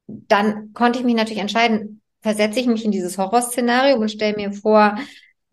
dann 0.07 0.73
konnte 0.75 0.99
ich 0.99 1.05
mich 1.05 1.15
natürlich 1.15 1.41
entscheiden, 1.41 2.03
versetze 2.21 2.61
ich 2.61 2.67
mich 2.67 2.85
in 2.85 2.91
dieses 2.91 3.19
Horrorszenario 3.19 3.97
und 3.97 4.11
stelle 4.11 4.37
mir 4.37 4.53
vor, 4.53 4.99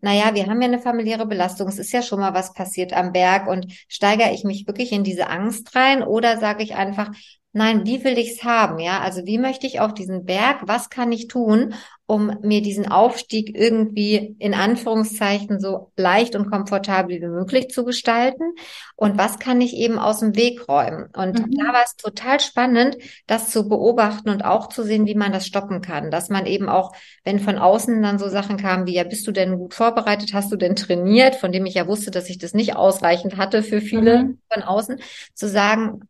naja, 0.00 0.34
wir 0.34 0.46
haben 0.46 0.60
ja 0.62 0.68
eine 0.68 0.78
familiäre 0.78 1.26
Belastung, 1.26 1.68
es 1.68 1.78
ist 1.78 1.92
ja 1.92 2.02
schon 2.02 2.20
mal 2.20 2.34
was 2.34 2.52
passiert 2.54 2.92
am 2.92 3.12
Berg. 3.12 3.46
Und 3.48 3.66
steigere 3.88 4.32
ich 4.32 4.44
mich 4.44 4.66
wirklich 4.66 4.92
in 4.92 5.04
diese 5.04 5.28
Angst 5.28 5.74
rein 5.76 6.02
oder 6.02 6.38
sage 6.38 6.62
ich 6.62 6.74
einfach, 6.74 7.10
nein, 7.52 7.84
wie 7.84 8.04
will 8.04 8.18
ich's 8.18 8.44
haben? 8.44 8.78
Ja, 8.78 9.00
also 9.00 9.26
wie 9.26 9.38
möchte 9.38 9.66
ich 9.66 9.80
auf 9.80 9.94
diesen 9.94 10.24
Berg? 10.24 10.62
Was 10.66 10.88
kann 10.88 11.10
ich 11.10 11.26
tun, 11.26 11.74
um 12.06 12.36
mir 12.42 12.62
diesen 12.62 12.90
Aufstieg 12.90 13.56
irgendwie 13.56 14.36
in 14.38 14.54
Anführungszeichen 14.54 15.60
so 15.60 15.92
leicht 15.96 16.36
und 16.36 16.50
komfortabel 16.50 17.20
wie 17.20 17.26
möglich 17.26 17.68
zu 17.70 17.84
gestalten? 17.84 18.54
Und 18.94 19.18
was 19.18 19.38
kann 19.38 19.60
ich 19.60 19.74
eben 19.74 19.98
aus 19.98 20.20
dem 20.20 20.36
Weg 20.36 20.68
räumen? 20.68 21.08
Und 21.16 21.38
mhm. 21.38 21.56
da 21.56 21.72
war 21.72 21.82
es 21.84 21.96
total 21.96 22.38
spannend, 22.40 22.96
das 23.26 23.50
zu 23.50 23.68
beobachten 23.68 24.30
und 24.30 24.44
auch 24.44 24.68
zu 24.68 24.84
sehen, 24.84 25.06
wie 25.06 25.16
man 25.16 25.32
das 25.32 25.46
stoppen 25.46 25.80
kann. 25.80 26.10
Dass 26.10 26.28
man 26.28 26.46
eben 26.46 26.68
auch, 26.68 26.92
wenn 27.24 27.40
von 27.40 27.58
außen 27.58 28.00
dann 28.00 28.18
so 28.18 28.28
Sachen 28.28 28.58
kamen 28.58 28.86
wie, 28.86 28.94
ja, 28.94 29.04
bist 29.04 29.26
du 29.26 29.32
denn 29.32 29.58
gut 29.58 29.74
vorbereitet? 29.74 30.34
Hast 30.34 30.52
du 30.52 30.56
denn 30.56 30.76
trainiert? 30.76 31.34
Von 31.34 31.50
dem 31.50 31.66
ich 31.66 31.74
ja 31.74 31.88
wusste, 31.88 32.12
dass 32.12 32.30
ich 32.30 32.38
das 32.38 32.54
nicht 32.54 32.76
ausreichend 32.76 33.36
hatte 33.36 33.62
für 33.64 33.80
viele 33.80 34.22
mhm. 34.22 34.38
von 34.52 34.62
außen, 34.62 35.00
zu 35.34 35.48
sagen, 35.48 36.02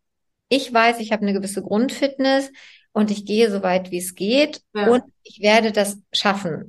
ich 0.51 0.75
weiß, 0.75 1.01
ich 1.01 1.13
habe 1.13 1.23
eine 1.23 1.33
gewisse 1.33 1.63
Grundfitness 1.63 2.53
und 2.93 3.11
ich 3.11 3.25
gehe 3.25 3.51
so 3.51 3.63
weit, 3.63 3.91
wie 3.91 3.99
es 3.99 4.15
geht 4.15 4.61
ja. 4.75 4.89
und 4.89 5.05
ich 5.23 5.41
werde 5.41 5.73
das 5.73 5.99
schaffen. 6.13 6.69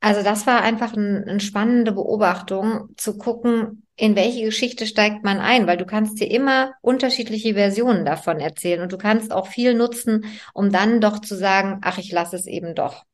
Also 0.00 0.22
das 0.22 0.46
war 0.46 0.62
einfach 0.62 0.94
ein, 0.94 1.24
eine 1.24 1.40
spannende 1.40 1.92
Beobachtung, 1.92 2.90
zu 2.96 3.18
gucken, 3.18 3.86
in 3.96 4.16
welche 4.16 4.44
Geschichte 4.44 4.86
steigt 4.86 5.24
man 5.24 5.38
ein, 5.38 5.66
weil 5.66 5.76
du 5.76 5.84
kannst 5.84 6.20
dir 6.20 6.30
immer 6.30 6.72
unterschiedliche 6.80 7.54
Versionen 7.54 8.04
davon 8.06 8.38
erzählen 8.38 8.80
und 8.80 8.92
du 8.92 8.98
kannst 8.98 9.32
auch 9.32 9.46
viel 9.46 9.74
nutzen, 9.74 10.24
um 10.54 10.70
dann 10.70 11.00
doch 11.00 11.20
zu 11.20 11.36
sagen, 11.36 11.80
ach, 11.82 11.98
ich 11.98 12.12
lasse 12.12 12.36
es 12.36 12.46
eben 12.46 12.74
doch. 12.74 13.04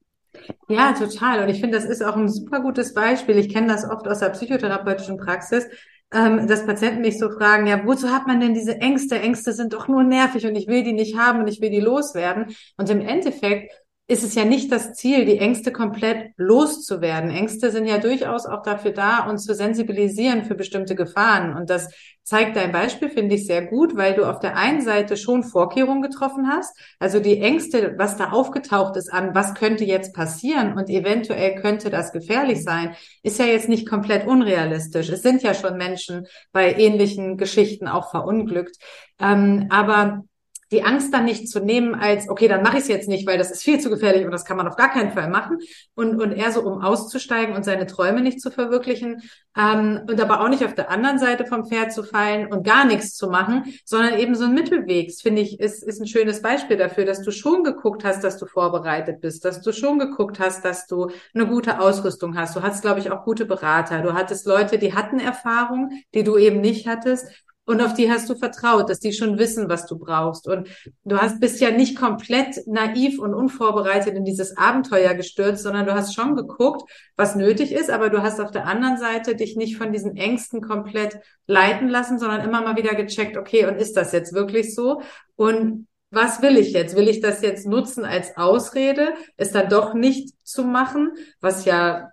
Ja, 0.69 0.93
total. 0.93 1.43
Und 1.43 1.49
ich 1.49 1.61
finde, 1.61 1.77
das 1.77 1.87
ist 1.87 2.03
auch 2.03 2.17
ein 2.17 2.29
super 2.29 2.61
gutes 2.61 2.95
Beispiel. 2.95 3.37
Ich 3.39 3.53
kenne 3.53 3.69
das 3.69 3.89
oft 3.89 4.07
aus 4.07 4.21
der 4.21 4.31
psychotherapeutischen 4.31 5.17
Praxis, 5.17 5.67
ähm, 6.13 6.47
dass 6.47 6.67
Patienten 6.67 7.01
mich 7.01 7.19
so 7.19 7.31
fragen, 7.31 7.67
ja, 7.67 7.85
wozu 7.85 8.11
hat 8.11 8.27
man 8.27 8.41
denn 8.41 8.55
diese 8.55 8.77
Ängste? 8.81 9.19
Ängste 9.19 9.53
sind 9.53 9.73
doch 9.73 9.89
nur 9.89 10.05
nervig 10.05 10.47
und 10.47 10.55
ich 10.55 10.69
will 10.69 10.83
die 10.83 10.93
nicht 10.93 11.19
haben 11.19 11.41
und 11.41 11.49
ich 11.49 11.61
will 11.61 11.71
die 11.71 11.81
loswerden. 11.81 12.55
Und 12.77 12.91
im 12.91 13.01
Endeffekt 13.01 13.73
ist 14.09 14.23
es 14.23 14.37
ja 14.37 14.45
nicht 14.45 14.71
das 14.71 14.95
Ziel, 14.95 15.25
die 15.25 15.39
Ängste 15.39 15.73
komplett 15.73 16.31
loszuwerden. 16.37 17.31
Ängste 17.31 17.73
sind 17.73 17.87
ja 17.87 17.99
durchaus 17.99 18.47
auch 18.47 18.63
dafür 18.63 18.93
da, 18.93 19.29
uns 19.29 19.45
zu 19.45 19.53
sensibilisieren 19.53 20.45
für 20.45 20.55
bestimmte 20.55 20.95
Gefahren. 20.95 21.57
Und 21.57 21.71
das 21.71 21.93
zeigt 22.23 22.57
dein 22.57 22.71
Beispiel, 22.71 23.09
finde 23.09 23.35
ich 23.35 23.47
sehr 23.47 23.67
gut, 23.67 23.97
weil 23.97 24.15
du 24.15 24.25
auf 24.25 24.39
der 24.39 24.57
einen 24.57 24.81
Seite 24.81 25.17
schon 25.17 25.43
Vorkehrungen 25.43 26.03
getroffen 26.03 26.49
hast. 26.49 26.79
Also 27.01 27.19
die 27.19 27.41
Ängste, 27.41 27.95
was 27.99 28.17
da 28.17 28.31
aufgetaucht 28.31 28.97
ist 28.97 29.13
an, 29.13 29.35
was 29.35 29.55
könnte 29.55 29.85
jetzt 29.85 30.15
passieren 30.15 30.75
und 30.75 30.89
eventuell 30.89 31.57
könnte 31.57 31.91
das 31.91 32.13
gefährlich 32.13 32.63
sein, 32.63 32.95
ist 33.25 33.41
ja 33.41 33.47
jetzt 33.47 33.69
nicht 33.69 33.89
komplett 33.89 34.25
unrealistisch. 34.25 35.09
Es 35.09 35.23
sind 35.23 35.43
ja 35.43 35.53
schon 35.53 35.77
Menschen 35.79 36.27
bei 36.53 36.75
ähnlichen 36.75 37.39
Geschichten 37.39 37.89
auch 37.89 38.11
verunglückt. 38.13 38.77
Ähm, 39.21 39.67
aber 39.71 40.25
die 40.73 40.83
Angst 40.83 41.15
dann 41.15 41.25
nicht 41.25 41.49
zu 41.49 41.61
nehmen 41.61 41.95
als, 41.95 42.29
okay, 42.29 42.49
dann 42.49 42.63
mache 42.63 42.79
ich 42.79 42.83
es 42.83 42.89
jetzt 42.89 43.09
nicht, 43.09 43.27
weil 43.27 43.39
das 43.39 43.51
ist 43.51 43.63
viel 43.63 43.79
zu 43.79 43.89
gefährlich 43.89 44.25
und 44.25 44.33
das 44.33 44.45
kann 44.45 44.57
man 44.57 44.67
auf 44.67 44.77
gar 44.77 44.91
keinen 44.91 45.13
Fall 45.13 45.29
machen. 45.29 45.59
Und, 45.95 46.21
und 46.21 46.33
eher 46.33 46.51
so, 46.51 46.63
um 46.63 46.83
auszusteigen 46.83 47.55
und 47.55 47.65
seine 47.65 47.87
Träume 47.87 48.21
nicht 48.21 48.41
zu 48.41 48.51
verwirklichen. 48.51 49.23
Ähm, 49.57 50.03
und 50.09 50.21
aber 50.21 50.41
auch 50.41 50.49
nicht 50.49 50.65
auf 50.65 50.75
der 50.75 50.91
anderen 50.91 51.19
Seite 51.19 51.47
vom 51.47 51.67
Pferd 51.67 51.93
zu 51.93 52.03
fallen 52.03 52.53
und 52.53 52.65
gar 52.65 52.85
nichts 52.85 53.15
zu 53.15 53.29
machen, 53.29 53.75
sondern 53.85 54.19
eben 54.19 54.35
so 54.35 54.45
ein 54.45 54.55
Mittelweg, 54.55 55.13
finde 55.15 55.43
ich, 55.43 55.61
ist, 55.61 55.85
ist 55.85 56.01
ein 56.01 56.07
schönes 56.07 56.43
Beispiel 56.43 56.77
dafür, 56.77 57.05
dass 57.05 57.23
du 57.23 57.31
schon 57.31 57.63
geguckt 57.63 58.05
hast, 58.05 58.25
dass 58.25 58.37
du 58.39 58.47
vorbereitet 58.47 59.21
bist, 59.21 59.45
dass 59.45 59.63
du 59.63 59.73
schon 59.73 59.99
geguckt 59.99 60.41
hast, 60.41 60.65
dass 60.65 60.87
du 60.87 61.11
eine 61.33 61.47
gute 61.47 61.81
Ausrüstung 61.81 62.37
hast. 62.37 62.57
Du 62.57 62.63
hast, 62.63 62.83
glaube 62.83 63.01
ich, 63.01 63.11
auch 63.11 63.25
gute 63.25 63.47
Berater. 63.47 64.03
Du 64.03 64.15
hattest 64.15 64.47
Leute, 64.47 64.79
die 64.79 64.95
hatten 64.95 65.21
Erfahrung, 65.21 65.91
die 66.13 66.25
du 66.25 66.37
eben 66.37 66.61
nicht 66.61 66.89
hattest 66.89 67.27
und 67.67 67.83
auf 67.83 67.95
die 67.95 68.11
hast 68.11 68.31
du 68.31 68.37
vertraut, 68.37 68.89
dass 68.89 69.01
die 69.01 69.13
schon 69.13 69.39
wissen, 69.39 69.69
was 69.69 69.87
du 69.87 69.99
brauchst. 69.99 70.47
Und 70.47 70.69
du 71.05 71.19
hast 71.19 71.41
bist 71.41 71.61
ja 71.61 71.73
nicht 71.73 71.97
komplett 71.99 72.65
naiv 72.67 73.19
und 73.19 73.35
unvorbereitet 73.35 74.15
in 74.15 74.25
dieses 74.25 74.57
Abenteuer 74.57 75.15
gestürzt, 75.15 75.65
sondern 75.65 75.85
du 75.85 75.93
hast 75.93 76.15
schon 76.15 76.37
geguckt, 76.37 76.89
was 77.17 77.35
nötig 77.35 77.73
ist, 77.73 77.91
aber 77.91 78.09
du 78.09 78.23
hast 78.23 78.41
auf 78.41 78.53
der 78.53 78.67
anderen 78.67 78.99
Seite 78.99 79.35
dich 79.35 79.57
nicht 79.57 79.77
von 79.77 79.93
diesen 79.93 80.17
Ängsten 80.17 80.63
komplett 80.63 81.19
leiten 81.49 81.89
lassen, 81.89 82.21
sondern 82.21 82.43
immer 82.43 82.63
mal 82.63 82.77
wieder 82.77 82.95
gecheckt, 82.95 83.37
okay, 83.37 83.67
und 83.67 83.77
ist 83.77 83.97
das 83.97 84.13
jetzt 84.13 84.33
wirklich 84.33 84.73
so? 84.73 85.03
Und 85.35 85.89
was 86.11 86.41
will 86.43 86.57
ich 86.57 86.73
jetzt? 86.73 86.95
Will 86.95 87.09
ich 87.09 87.21
das 87.21 87.43
jetzt 87.43 87.67
nutzen 87.67 88.05
als 88.05 88.37
Ausrede, 88.37 89.15
es 89.37 89.51
dann 89.51 89.69
doch 89.69 89.93
nicht 89.93 90.35
zu 90.45 90.63
machen, 90.63 91.13
was 91.41 91.65
ja 91.65 92.11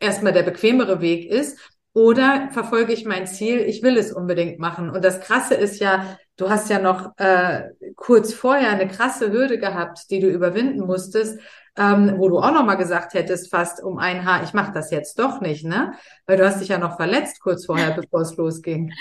erstmal 0.00 0.32
der 0.32 0.42
bequemere 0.42 1.00
Weg 1.00 1.30
ist? 1.30 1.56
Oder 1.94 2.48
verfolge 2.52 2.92
ich 2.92 3.04
mein 3.04 3.26
Ziel, 3.26 3.60
ich 3.60 3.82
will 3.82 3.96
es 3.96 4.12
unbedingt 4.12 4.58
machen. 4.58 4.90
Und 4.90 5.04
das 5.04 5.20
Krasse 5.20 5.54
ist 5.54 5.80
ja, 5.80 6.18
du 6.36 6.48
hast 6.48 6.70
ja 6.70 6.78
noch 6.78 7.16
äh, 7.16 7.70
kurz 7.96 8.32
vorher 8.32 8.70
eine 8.70 8.86
krasse 8.86 9.32
Hürde 9.32 9.58
gehabt, 9.58 10.10
die 10.10 10.20
du 10.20 10.28
überwinden 10.28 10.86
musstest, 10.86 11.40
ähm, 11.76 12.14
wo 12.18 12.28
du 12.28 12.38
auch 12.38 12.52
noch 12.52 12.64
mal 12.64 12.74
gesagt 12.74 13.14
hättest, 13.14 13.50
fast 13.50 13.82
um 13.82 13.98
ein 13.98 14.24
Haar, 14.24 14.42
ich 14.42 14.52
mache 14.52 14.72
das 14.72 14.90
jetzt 14.90 15.18
doch 15.18 15.40
nicht, 15.40 15.64
ne? 15.64 15.92
Weil 16.26 16.36
du 16.36 16.44
hast 16.44 16.60
dich 16.60 16.68
ja 16.68 16.78
noch 16.78 16.96
verletzt 16.96 17.40
kurz 17.40 17.66
vorher, 17.66 17.90
bevor 17.96 18.20
es 18.20 18.36
losging. 18.36 18.92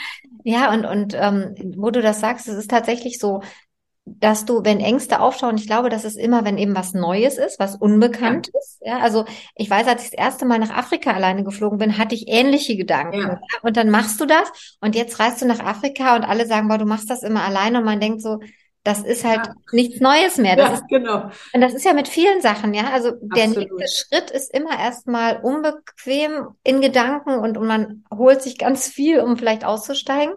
Ja, 0.43 0.71
und, 0.71 0.85
und 0.85 1.13
ähm, 1.15 1.55
wo 1.75 1.89
du 1.89 2.01
das 2.01 2.19
sagst, 2.19 2.47
es 2.47 2.55
ist 2.55 2.69
tatsächlich 2.69 3.19
so, 3.19 3.41
dass 4.19 4.45
du, 4.45 4.63
wenn 4.63 4.79
Ängste 4.79 5.19
auftauchen, 5.19 5.57
ich 5.57 5.67
glaube, 5.67 5.89
das 5.89 6.05
ist 6.05 6.17
immer, 6.17 6.45
wenn 6.45 6.57
eben 6.57 6.75
was 6.75 6.93
Neues 6.93 7.37
ist, 7.37 7.59
was 7.59 7.75
unbekannt 7.75 8.47
ja. 8.47 8.59
ist. 8.59 8.77
Ja, 8.81 8.97
also 8.99 9.25
ich 9.55 9.69
weiß, 9.69 9.87
als 9.87 10.03
ich 10.05 10.11
das 10.11 10.19
erste 10.19 10.45
Mal 10.45 10.59
nach 10.59 10.75
Afrika 10.75 11.11
alleine 11.11 11.43
geflogen 11.43 11.77
bin, 11.77 11.97
hatte 11.97 12.15
ich 12.15 12.27
ähnliche 12.27 12.77
Gedanken. 12.77 13.19
Ja. 13.19 13.39
Und 13.61 13.77
dann 13.77 13.89
machst 13.89 14.19
du 14.21 14.25
das 14.25 14.77
und 14.81 14.95
jetzt 14.95 15.19
reist 15.19 15.41
du 15.41 15.45
nach 15.45 15.59
Afrika 15.59 16.15
und 16.15 16.23
alle 16.23 16.45
sagen, 16.45 16.67
boah, 16.67 16.77
du 16.77 16.85
machst 16.85 17.09
das 17.09 17.23
immer 17.23 17.43
alleine 17.43 17.79
und 17.79 17.85
man 17.85 17.99
denkt 17.99 18.21
so, 18.21 18.39
das 18.87 19.03
ist 19.03 19.25
halt 19.25 19.47
ja. 19.47 19.53
nichts 19.73 19.99
Neues 19.99 20.37
mehr. 20.37 20.55
Das 20.55 20.69
ja, 20.69 20.75
ist, 20.75 20.87
genau. 20.87 21.29
Und 21.51 21.59
das 21.59 21.73
ist 21.73 21.83
ja 21.83 21.91
mit 21.91 22.07
vielen 22.07 22.41
Sachen, 22.41 22.73
ja. 22.73 22.89
Also 22.93 23.11
der 23.21 23.43
Absolut. 23.43 23.77
nächste 23.77 24.05
Schritt 24.05 24.31
ist 24.31 24.53
immer 24.53 24.79
erstmal 24.79 25.41
unbequem 25.43 26.47
in 26.63 26.79
Gedanken 26.79 27.31
und, 27.37 27.57
und 27.57 27.67
man 27.67 28.05
holt 28.15 28.41
sich 28.41 28.57
ganz 28.57 28.87
viel, 28.87 29.19
um 29.19 29.35
vielleicht 29.35 29.65
auszusteigen. 29.65 30.35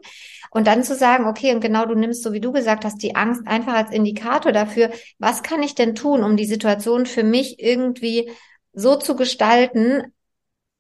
Und 0.50 0.66
dann 0.66 0.82
zu 0.82 0.94
sagen, 0.94 1.26
okay, 1.26 1.54
und 1.54 1.60
genau 1.60 1.86
du 1.86 1.94
nimmst, 1.94 2.22
so 2.22 2.32
wie 2.32 2.40
du 2.40 2.52
gesagt 2.52 2.84
hast, 2.84 3.02
die 3.02 3.14
Angst 3.14 3.46
einfach 3.46 3.74
als 3.74 3.92
Indikator 3.92 4.52
dafür, 4.52 4.90
was 5.18 5.42
kann 5.42 5.62
ich 5.62 5.74
denn 5.74 5.94
tun, 5.94 6.24
um 6.24 6.36
die 6.36 6.44
Situation 6.44 7.06
für 7.06 7.22
mich 7.22 7.60
irgendwie 7.60 8.30
so 8.72 8.96
zu 8.96 9.14
gestalten, 9.16 10.12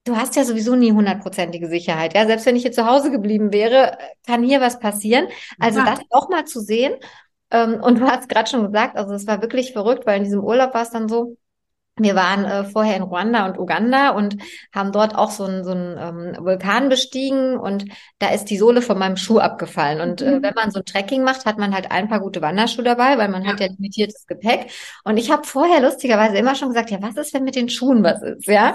du 0.04 0.16
hast 0.16 0.36
ja 0.36 0.44
sowieso 0.44 0.74
nie 0.74 0.92
hundertprozentige 0.92 1.68
Sicherheit. 1.68 2.14
Ja, 2.14 2.26
selbst 2.26 2.46
wenn 2.46 2.56
ich 2.56 2.62
hier 2.62 2.72
zu 2.72 2.86
Hause 2.86 3.10
geblieben 3.10 3.52
wäre, 3.52 3.96
kann 4.26 4.42
hier 4.42 4.60
was 4.60 4.78
passieren. 4.78 5.28
Also 5.58 5.80
ja. 5.80 5.84
das 5.84 6.00
auch 6.10 6.28
mal 6.28 6.46
zu 6.46 6.60
sehen. 6.60 6.94
Ähm, 7.50 7.80
und 7.82 8.00
du 8.00 8.06
hast 8.06 8.28
gerade 8.28 8.48
schon 8.48 8.66
gesagt, 8.66 8.96
also 8.96 9.14
es 9.14 9.26
war 9.26 9.42
wirklich 9.42 9.72
verrückt, 9.72 10.06
weil 10.06 10.18
in 10.18 10.24
diesem 10.24 10.42
Urlaub 10.42 10.74
war 10.74 10.82
es 10.82 10.90
dann 10.90 11.08
so, 11.08 11.36
wir 12.02 12.14
waren 12.14 12.44
äh, 12.44 12.64
vorher 12.64 12.96
in 12.96 13.02
Ruanda 13.02 13.46
und 13.46 13.58
Uganda 13.58 14.10
und 14.10 14.36
haben 14.74 14.92
dort 14.92 15.14
auch 15.14 15.30
so 15.30 15.44
einen 15.44 15.64
so 15.64 15.72
einen, 15.72 15.96
ähm, 15.98 16.44
Vulkan 16.44 16.88
bestiegen 16.88 17.56
und 17.56 17.84
da 18.18 18.28
ist 18.28 18.46
die 18.46 18.58
Sohle 18.58 18.82
von 18.82 18.98
meinem 18.98 19.16
Schuh 19.16 19.38
abgefallen. 19.38 20.00
Und 20.00 20.22
äh, 20.22 20.32
mhm. 20.32 20.42
wenn 20.42 20.54
man 20.54 20.70
so 20.70 20.80
ein 20.80 20.84
Trekking 20.84 21.22
macht, 21.22 21.46
hat 21.46 21.58
man 21.58 21.74
halt 21.74 21.90
ein 21.90 22.08
paar 22.08 22.20
gute 22.20 22.42
Wanderschuhe 22.42 22.84
dabei, 22.84 23.18
weil 23.18 23.28
man 23.28 23.44
ja. 23.44 23.52
hat 23.52 23.60
ja 23.60 23.66
limitiertes 23.66 24.26
Gepäck. 24.26 24.70
Und 25.04 25.16
ich 25.16 25.30
habe 25.30 25.46
vorher 25.46 25.80
lustigerweise 25.80 26.36
immer 26.36 26.54
schon 26.54 26.68
gesagt, 26.68 26.90
ja, 26.90 26.98
was 27.00 27.16
ist, 27.16 27.34
wenn 27.34 27.44
mit 27.44 27.56
den 27.56 27.68
Schuhen 27.68 28.02
was 28.02 28.22
ist, 28.22 28.46
ja? 28.46 28.74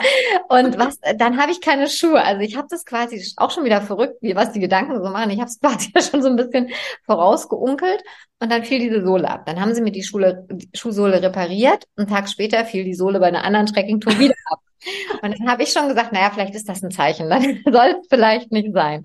Und 0.49 0.77
was, 0.79 0.99
dann 1.17 1.41
habe 1.41 1.51
ich 1.51 1.61
keine 1.61 1.89
Schuhe. 1.89 2.21
Also 2.23 2.41
ich 2.41 2.55
habe 2.55 2.67
das 2.69 2.85
quasi 2.85 3.23
auch 3.37 3.51
schon 3.51 3.65
wieder 3.65 3.81
verrückt, 3.81 4.17
wie 4.21 4.35
was 4.35 4.51
die 4.51 4.59
Gedanken 4.59 5.03
so 5.03 5.09
machen. 5.09 5.29
Ich 5.31 5.39
habe 5.39 5.49
es 5.49 5.59
quasi 5.61 5.91
ja 5.93 6.01
schon 6.01 6.21
so 6.21 6.29
ein 6.29 6.35
bisschen 6.35 6.69
vorausgeunkelt 7.05 8.03
und 8.39 8.51
dann 8.51 8.63
fiel 8.63 8.79
diese 8.79 9.03
Sohle 9.03 9.29
ab. 9.29 9.45
Dann 9.45 9.59
haben 9.61 9.73
sie 9.73 9.81
mir 9.81 9.91
die, 9.91 10.03
Schule, 10.03 10.45
die 10.51 10.69
Schuhsohle 10.73 11.21
repariert. 11.21 11.85
Einen 11.95 12.07
Tag 12.07 12.29
später 12.29 12.65
fiel 12.65 12.83
die 12.83 12.93
Sohle 12.93 13.19
bei 13.19 13.27
einer 13.27 13.43
anderen 13.43 13.65
Trekkingtour 13.65 14.19
wieder 14.19 14.35
ab. 14.51 14.59
Und 15.23 15.39
dann 15.39 15.49
habe 15.49 15.63
ich 15.63 15.71
schon 15.71 15.87
gesagt, 15.87 16.11
naja, 16.11 16.29
vielleicht 16.31 16.53
ist 16.53 16.69
das 16.69 16.83
ein 16.83 16.91
Zeichen. 16.91 17.29
Dann 17.29 17.41
soll 17.71 17.95
es 17.99 18.07
vielleicht 18.09 18.51
nicht 18.51 18.71
sein. 18.73 19.03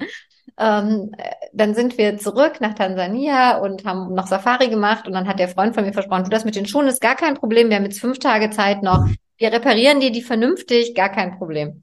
Ähm, 0.58 1.12
dann 1.54 1.74
sind 1.74 1.96
wir 1.96 2.18
zurück 2.18 2.60
nach 2.60 2.74
Tansania 2.74 3.56
und 3.58 3.86
haben 3.86 4.12
noch 4.12 4.26
Safari 4.26 4.68
gemacht. 4.68 5.06
Und 5.06 5.14
dann 5.14 5.26
hat 5.26 5.38
der 5.38 5.48
Freund 5.48 5.74
von 5.74 5.84
mir 5.84 5.92
versprochen, 5.92 6.24
du 6.24 6.30
das 6.30 6.44
mit 6.44 6.54
den 6.54 6.66
Schuhen 6.66 6.88
ist 6.88 7.00
gar 7.00 7.16
kein 7.16 7.34
Problem. 7.34 7.70
Wir 7.70 7.76
haben 7.76 7.84
jetzt 7.84 8.00
fünf 8.00 8.18
Tage 8.18 8.50
Zeit 8.50 8.82
noch. 8.82 9.06
Wir 9.38 9.52
reparieren 9.52 10.00
dir 10.00 10.12
die 10.12 10.20
vernünftig, 10.20 10.94
gar 10.94 11.08
kein 11.08 11.38
Problem. 11.38 11.80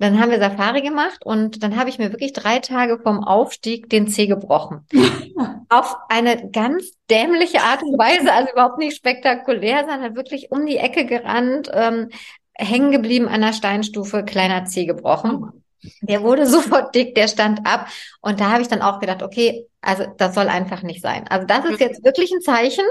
Dann 0.00 0.18
haben 0.18 0.30
wir 0.30 0.38
Safari 0.38 0.80
gemacht 0.80 1.26
und 1.26 1.62
dann 1.62 1.76
habe 1.76 1.90
ich 1.90 1.98
mir 1.98 2.10
wirklich 2.10 2.32
drei 2.32 2.58
Tage 2.58 2.98
vom 2.98 3.22
Aufstieg 3.22 3.90
den 3.90 4.08
Zeh 4.08 4.26
gebrochen. 4.26 4.86
Auf 5.68 5.94
eine 6.08 6.50
ganz 6.50 6.92
dämliche 7.10 7.60
Art 7.60 7.82
und 7.82 7.98
Weise, 7.98 8.32
also 8.32 8.50
überhaupt 8.50 8.78
nicht 8.78 8.96
spektakulär, 8.96 9.80
sondern 9.86 10.16
wirklich 10.16 10.50
um 10.50 10.64
die 10.64 10.78
Ecke 10.78 11.04
gerannt, 11.04 11.70
ähm, 11.74 12.08
hängen 12.54 12.92
geblieben 12.92 13.28
an 13.28 13.42
der 13.42 13.52
Steinstufe, 13.52 14.24
kleiner 14.24 14.64
Zeh 14.64 14.86
gebrochen. 14.86 15.64
Der 16.00 16.22
wurde 16.22 16.46
sofort 16.48 16.94
dick, 16.94 17.14
der 17.14 17.28
stand 17.28 17.66
ab. 17.66 17.88
Und 18.22 18.40
da 18.40 18.52
habe 18.52 18.62
ich 18.62 18.68
dann 18.68 18.80
auch 18.80 19.00
gedacht, 19.00 19.22
okay, 19.22 19.66
also 19.82 20.06
das 20.16 20.34
soll 20.34 20.48
einfach 20.48 20.82
nicht 20.82 21.02
sein. 21.02 21.26
Also 21.28 21.46
das 21.46 21.66
ist 21.66 21.80
jetzt 21.80 22.02
wirklich 22.04 22.32
ein 22.32 22.40
Zeichen. 22.40 22.86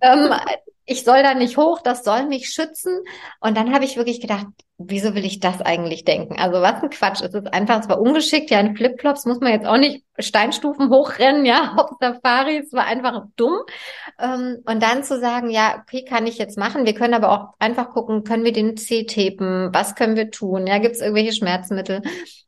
ähm, 0.00 0.30
ich 0.92 1.04
soll 1.04 1.22
da 1.22 1.34
nicht 1.34 1.56
hoch, 1.56 1.80
das 1.82 2.04
soll 2.04 2.26
mich 2.26 2.50
schützen. 2.50 3.00
Und 3.40 3.56
dann 3.56 3.74
habe 3.74 3.84
ich 3.84 3.96
wirklich 3.96 4.20
gedacht, 4.20 4.46
wieso 4.78 5.14
will 5.14 5.24
ich 5.24 5.40
das 5.40 5.60
eigentlich 5.60 6.04
denken? 6.04 6.38
Also 6.38 6.60
was 6.60 6.82
ein 6.82 6.90
Quatsch. 6.90 7.22
Es 7.22 7.34
ist 7.34 7.52
einfach, 7.52 7.80
es 7.80 7.88
war 7.88 8.00
ungeschickt, 8.00 8.50
ja, 8.50 8.60
in 8.60 8.76
Flipflops 8.76 9.26
muss 9.26 9.40
man 9.40 9.52
jetzt 9.52 9.66
auch 9.66 9.76
nicht 9.76 10.04
Steinstufen 10.18 10.90
hochrennen, 10.90 11.44
ja, 11.44 11.74
auf 11.78 11.90
Safari, 12.00 12.58
es 12.58 12.72
war 12.72 12.84
einfach 12.84 13.24
dumm. 13.36 13.58
Ähm, 14.18 14.58
und 14.66 14.82
dann 14.82 15.04
zu 15.04 15.18
sagen, 15.18 15.50
ja, 15.50 15.82
okay, 15.82 16.04
kann 16.04 16.26
ich 16.26 16.38
jetzt 16.38 16.58
machen. 16.58 16.86
Wir 16.86 16.94
können 16.94 17.14
aber 17.14 17.30
auch 17.30 17.54
einfach 17.58 17.90
gucken, 17.90 18.24
können 18.24 18.44
wir 18.44 18.52
den 18.52 18.76
C 18.76 19.04
tapen? 19.04 19.70
Was 19.72 19.94
können 19.94 20.16
wir 20.16 20.30
tun? 20.30 20.66
Ja, 20.66 20.78
gibt 20.78 20.96
es 20.96 21.00
irgendwelche 21.00 21.32
Schmerzmittel? 21.32 22.02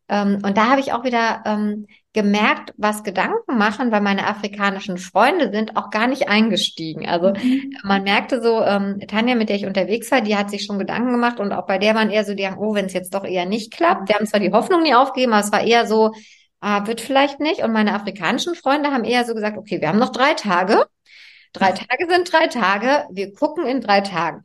Ähm, 0.08 0.40
und 0.44 0.56
da 0.56 0.68
habe 0.68 0.80
ich 0.80 0.92
auch 0.92 1.04
wieder 1.04 1.42
ähm, 1.46 1.86
gemerkt, 2.14 2.72
was 2.76 3.02
Gedanken 3.02 3.58
machen, 3.58 3.90
weil 3.90 4.00
meine 4.00 4.28
afrikanischen 4.28 4.98
Freunde 4.98 5.50
sind 5.52 5.76
auch 5.76 5.90
gar 5.90 6.06
nicht 6.06 6.28
eingestiegen. 6.28 7.06
Also 7.06 7.30
mhm. 7.30 7.76
man 7.82 8.04
merkte 8.04 8.40
so, 8.40 8.62
ähm, 8.62 9.00
Tanja, 9.08 9.34
mit 9.34 9.48
der 9.48 9.56
ich 9.56 9.66
unterwegs 9.66 10.10
war, 10.12 10.20
die 10.20 10.36
hat 10.36 10.48
sich 10.48 10.64
schon 10.64 10.78
Gedanken 10.78 11.10
gemacht 11.10 11.40
und 11.40 11.52
auch 11.52 11.66
bei 11.66 11.76
der 11.76 11.96
waren 11.96 12.10
eher 12.10 12.24
so 12.24 12.34
die, 12.34 12.48
oh, 12.56 12.74
wenn 12.74 12.86
es 12.86 12.92
jetzt 12.92 13.14
doch 13.14 13.24
eher 13.24 13.46
nicht 13.46 13.72
klappt. 13.72 14.08
Die 14.08 14.14
haben 14.14 14.26
zwar 14.26 14.38
die 14.38 14.52
Hoffnung 14.52 14.82
nie 14.82 14.94
aufgegeben, 14.94 15.32
aber 15.32 15.44
es 15.44 15.52
war 15.52 15.62
eher 15.62 15.86
so, 15.86 16.12
ah, 16.60 16.86
wird 16.86 17.00
vielleicht 17.00 17.40
nicht. 17.40 17.62
Und 17.64 17.72
meine 17.72 17.94
afrikanischen 17.94 18.54
Freunde 18.54 18.92
haben 18.92 19.04
eher 19.04 19.24
so 19.24 19.34
gesagt, 19.34 19.58
okay, 19.58 19.80
wir 19.80 19.88
haben 19.88 19.98
noch 19.98 20.12
drei 20.12 20.34
Tage. 20.34 20.86
Drei 21.52 21.72
Tage 21.72 22.06
sind 22.08 22.32
drei 22.32 22.46
Tage. 22.46 23.06
Wir 23.10 23.32
gucken 23.34 23.66
in 23.66 23.80
drei 23.80 24.00
Tagen. 24.00 24.44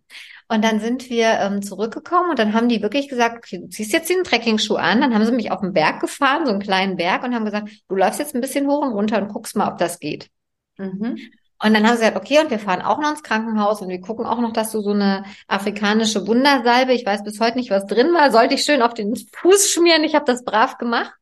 Und 0.51 0.63
dann 0.63 0.79
sind 0.79 1.12
wir 1.12 1.27
ähm, 1.39 1.62
zurückgekommen 1.62 2.32
und 2.32 2.39
dann 2.39 2.53
haben 2.53 2.70
die 2.70 2.82
wirklich 2.82 3.08
gesagt, 3.08 3.38
okay, 3.38 3.60
du 3.60 3.70
ziehst 3.70 3.94
jetzt 3.94 4.10
den 4.10 4.24
Trekkingschuh 4.24 4.77
an. 4.77 5.00
Dann 5.00 5.13
haben 5.13 5.24
sie 5.24 5.32
mich 5.32 5.51
auf 5.51 5.62
den 5.62 5.74
Berg 5.74 6.01
gefahren, 6.01 6.48
so 6.48 6.51
einen 6.51 6.60
kleinen 6.60 6.98
Berg, 6.98 7.24
und 7.24 7.36
haben 7.36 7.46
gesagt, 7.46 7.70
du 7.88 7.96
läufst 7.96 8.20
jetzt 8.20 8.34
ein 8.34 8.41
bisschen 8.41 8.68
hoch 8.68 8.82
und 8.82 8.94
runter 8.94 9.22
und 9.22 9.27
guckst 9.27 9.56
mal, 9.56 9.72
ob 9.72 9.77
das 9.77 10.00
geht. 10.00 10.29
Mhm. 10.77 11.20
Und 11.62 11.74
dann 11.74 11.86
haben 11.86 11.98
sie 11.98 12.00
gesagt, 12.00 12.18
okay, 12.18 12.39
und 12.39 12.50
wir 12.50 12.58
fahren 12.58 12.82
auch 12.82 13.00
noch 13.00 13.12
ins 13.12 13.22
Krankenhaus 13.22 13.82
und 13.82 13.89
wir 13.89 14.01
gucken 14.01 14.25
auch 14.25 14.39
noch, 14.39 14.53
dass 14.53 14.72
du 14.72 14.82
so 14.82 14.91
eine 14.91 15.24
afrikanische 15.48 16.25
Wundersalbe, 16.25 16.94
ich 16.94 17.06
weiß 17.06 17.24
bis 17.24 17.39
heute 17.39 17.58
nicht, 17.58 17.70
was 17.70 17.86
drin 17.86 18.13
war, 18.13 18.32
sollte 18.32 18.56
ich 18.56 18.63
schön 18.63 18.82
auf 18.82 18.94
den 18.94 19.15
Fuß 19.15 19.70
schmieren. 19.70 20.03
Ich 20.03 20.15
habe 20.15 20.25
das 20.25 20.44
brav 20.44 20.77
gemacht. 20.77 21.13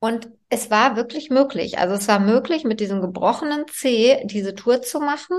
Und 0.00 0.28
es 0.48 0.70
war 0.70 0.96
wirklich 0.96 1.28
möglich. 1.28 1.78
Also 1.78 1.94
es 1.94 2.06
war 2.06 2.20
möglich, 2.20 2.64
mit 2.64 2.78
diesem 2.80 3.00
gebrochenen 3.00 3.64
C 3.68 4.22
diese 4.24 4.54
Tour 4.54 4.80
zu 4.80 5.00
machen 5.00 5.36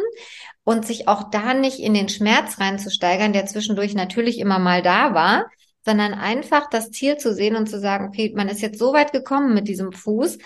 und 0.66 0.86
sich 0.86 1.08
auch 1.08 1.30
da 1.30 1.54
nicht 1.54 1.80
in 1.80 1.94
den 1.94 2.10
Schmerz 2.10 2.60
reinzusteigern, 2.60 3.32
der 3.32 3.46
zwischendurch 3.46 3.94
natürlich 3.96 4.38
immer 4.38 4.60
mal 4.60 4.82
da 4.82 5.14
war, 5.14 5.46
sondern 5.86 6.14
einfach 6.14 6.70
das 6.70 6.92
Ziel 6.92 7.18
zu 7.18 7.34
sehen 7.34 7.56
und 7.56 7.70
zu 7.70 7.80
sagen, 7.80 8.08
okay, 8.10 8.34
man 8.36 8.50
ist 8.50 8.62
jetzt 8.62 8.80
so 8.80 8.92
weit 8.94 9.14
gekommen 9.14 9.54
mit 9.54 9.70
diesem 9.70 9.94
Fuß. 9.94 10.38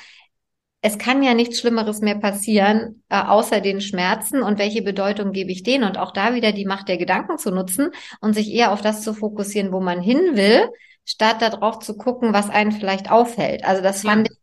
Es 0.82 0.98
kann 1.00 1.24
ja 1.24 1.34
nichts 1.34 1.60
Schlimmeres 1.60 2.02
mehr 2.02 2.20
passieren, 2.20 3.04
äh, 3.10 3.20
außer 3.20 3.62
den 3.62 3.82
Schmerzen 3.82 4.44
und 4.44 4.60
welche 4.60 4.84
Bedeutung 4.84 5.32
gebe 5.32 5.52
ich 5.52 5.64
denen 5.64 5.86
und 5.86 5.98
auch 5.98 6.12
da 6.12 6.36
wieder 6.36 6.52
die 6.52 6.66
Macht 6.66 6.88
der 6.88 6.98
Gedanken 6.98 7.38
zu 7.40 7.52
nutzen 7.52 7.90
und 8.22 8.34
sich 8.34 8.52
eher 8.52 8.72
auf 8.72 8.82
das 8.82 9.02
zu 9.02 9.14
fokussieren, 9.14 9.72
wo 9.72 9.80
man 9.80 10.02
hin 10.02 10.36
will, 10.36 10.70
statt 11.06 11.42
darauf 11.42 11.80
zu 11.80 11.98
gucken, 11.98 12.34
was 12.34 12.50
einen 12.50 12.72
vielleicht 12.72 13.12
aufhält. 13.12 13.66
Also 13.66 13.82
das 13.82 14.02
fand 14.02 14.30
ich 14.30 14.38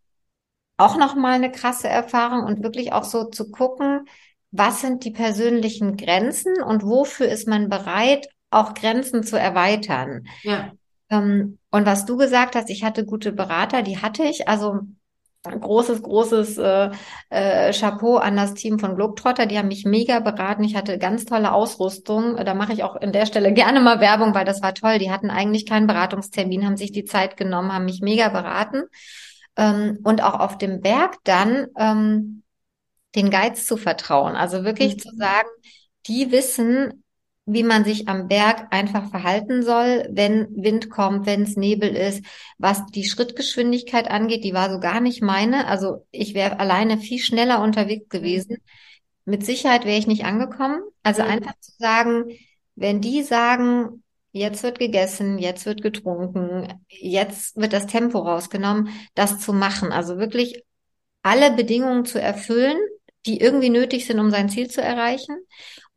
auch 0.76 0.96
nochmal 0.96 1.34
eine 1.34 1.50
krasse 1.50 1.88
Erfahrung 1.88 2.44
und 2.44 2.62
wirklich 2.62 2.92
auch 2.92 3.04
so 3.04 3.24
zu 3.24 3.50
gucken, 3.50 4.06
was 4.50 4.80
sind 4.80 5.04
die 5.04 5.10
persönlichen 5.10 5.96
Grenzen 5.96 6.62
und 6.62 6.82
wofür 6.82 7.28
ist 7.28 7.46
man 7.46 7.68
bereit, 7.68 8.28
auch 8.50 8.74
Grenzen 8.74 9.22
zu 9.22 9.38
erweitern. 9.38 10.26
Ja. 10.42 10.72
Ähm, 11.08 11.58
und 11.70 11.86
was 11.86 12.04
du 12.04 12.16
gesagt 12.16 12.56
hast, 12.56 12.70
ich 12.70 12.82
hatte 12.82 13.04
gute 13.04 13.32
Berater, 13.32 13.82
die 13.82 13.98
hatte 13.98 14.24
ich. 14.24 14.48
Also 14.48 14.80
großes, 15.42 16.02
großes 16.02 16.58
äh, 16.58 16.90
äh, 17.30 17.72
Chapeau 17.72 18.16
an 18.16 18.36
das 18.36 18.54
Team 18.54 18.78
von 18.78 18.94
Globetrotter. 18.94 19.46
Die 19.46 19.58
haben 19.58 19.68
mich 19.68 19.84
mega 19.84 20.20
beraten. 20.20 20.64
Ich 20.64 20.76
hatte 20.76 20.98
ganz 20.98 21.24
tolle 21.24 21.52
Ausrüstung. 21.52 22.36
Da 22.36 22.54
mache 22.54 22.72
ich 22.72 22.82
auch 22.82 22.96
in 22.96 23.12
der 23.12 23.26
Stelle 23.26 23.52
gerne 23.54 23.80
mal 23.80 24.00
Werbung, 24.00 24.34
weil 24.34 24.44
das 24.44 24.62
war 24.62 24.74
toll. 24.74 24.98
Die 24.98 25.10
hatten 25.10 25.30
eigentlich 25.30 25.66
keinen 25.66 25.86
Beratungstermin, 25.86 26.66
haben 26.66 26.76
sich 26.76 26.92
die 26.92 27.04
Zeit 27.04 27.36
genommen, 27.36 27.72
haben 27.72 27.86
mich 27.86 28.00
mega 28.02 28.28
beraten. 28.28 28.82
Ähm, 29.56 29.98
und 30.04 30.22
auch 30.22 30.38
auf 30.38 30.58
dem 30.58 30.80
Berg 30.80 31.16
dann 31.24 31.68
ähm, 31.78 32.42
den 33.14 33.30
Guides 33.30 33.66
zu 33.66 33.76
vertrauen. 33.76 34.36
Also 34.36 34.64
wirklich 34.64 34.94
mhm. 34.94 34.98
zu 34.98 35.16
sagen, 35.16 35.48
die 36.06 36.30
wissen, 36.30 36.99
wie 37.52 37.64
man 37.64 37.84
sich 37.84 38.06
am 38.06 38.28
Berg 38.28 38.68
einfach 38.70 39.10
verhalten 39.10 39.64
soll, 39.64 40.08
wenn 40.10 40.46
Wind 40.54 40.88
kommt, 40.88 41.26
wenn 41.26 41.42
es 41.42 41.56
Nebel 41.56 41.96
ist. 41.96 42.24
Was 42.58 42.86
die 42.86 43.04
Schrittgeschwindigkeit 43.04 44.08
angeht, 44.08 44.44
die 44.44 44.54
war 44.54 44.70
so 44.70 44.78
gar 44.78 45.00
nicht 45.00 45.20
meine. 45.20 45.66
Also 45.66 46.06
ich 46.12 46.34
wäre 46.34 46.60
alleine 46.60 46.98
viel 46.98 47.18
schneller 47.18 47.60
unterwegs 47.60 48.08
gewesen. 48.08 48.58
Mit 49.24 49.44
Sicherheit 49.44 49.84
wäre 49.84 49.98
ich 49.98 50.06
nicht 50.06 50.24
angekommen. 50.24 50.80
Also 51.02 51.22
mhm. 51.22 51.28
einfach 51.28 51.54
zu 51.58 51.72
sagen, 51.76 52.26
wenn 52.76 53.00
die 53.00 53.24
sagen, 53.24 54.04
jetzt 54.30 54.62
wird 54.62 54.78
gegessen, 54.78 55.38
jetzt 55.38 55.66
wird 55.66 55.82
getrunken, 55.82 56.80
jetzt 56.88 57.56
wird 57.56 57.72
das 57.72 57.88
Tempo 57.88 58.20
rausgenommen, 58.20 58.90
das 59.14 59.40
zu 59.40 59.52
machen. 59.52 59.90
Also 59.90 60.18
wirklich 60.18 60.62
alle 61.22 61.50
Bedingungen 61.50 62.04
zu 62.04 62.20
erfüllen, 62.20 62.78
die 63.26 63.40
irgendwie 63.40 63.70
nötig 63.70 64.06
sind, 64.06 64.20
um 64.20 64.30
sein 64.30 64.48
Ziel 64.48 64.70
zu 64.70 64.80
erreichen 64.80 65.36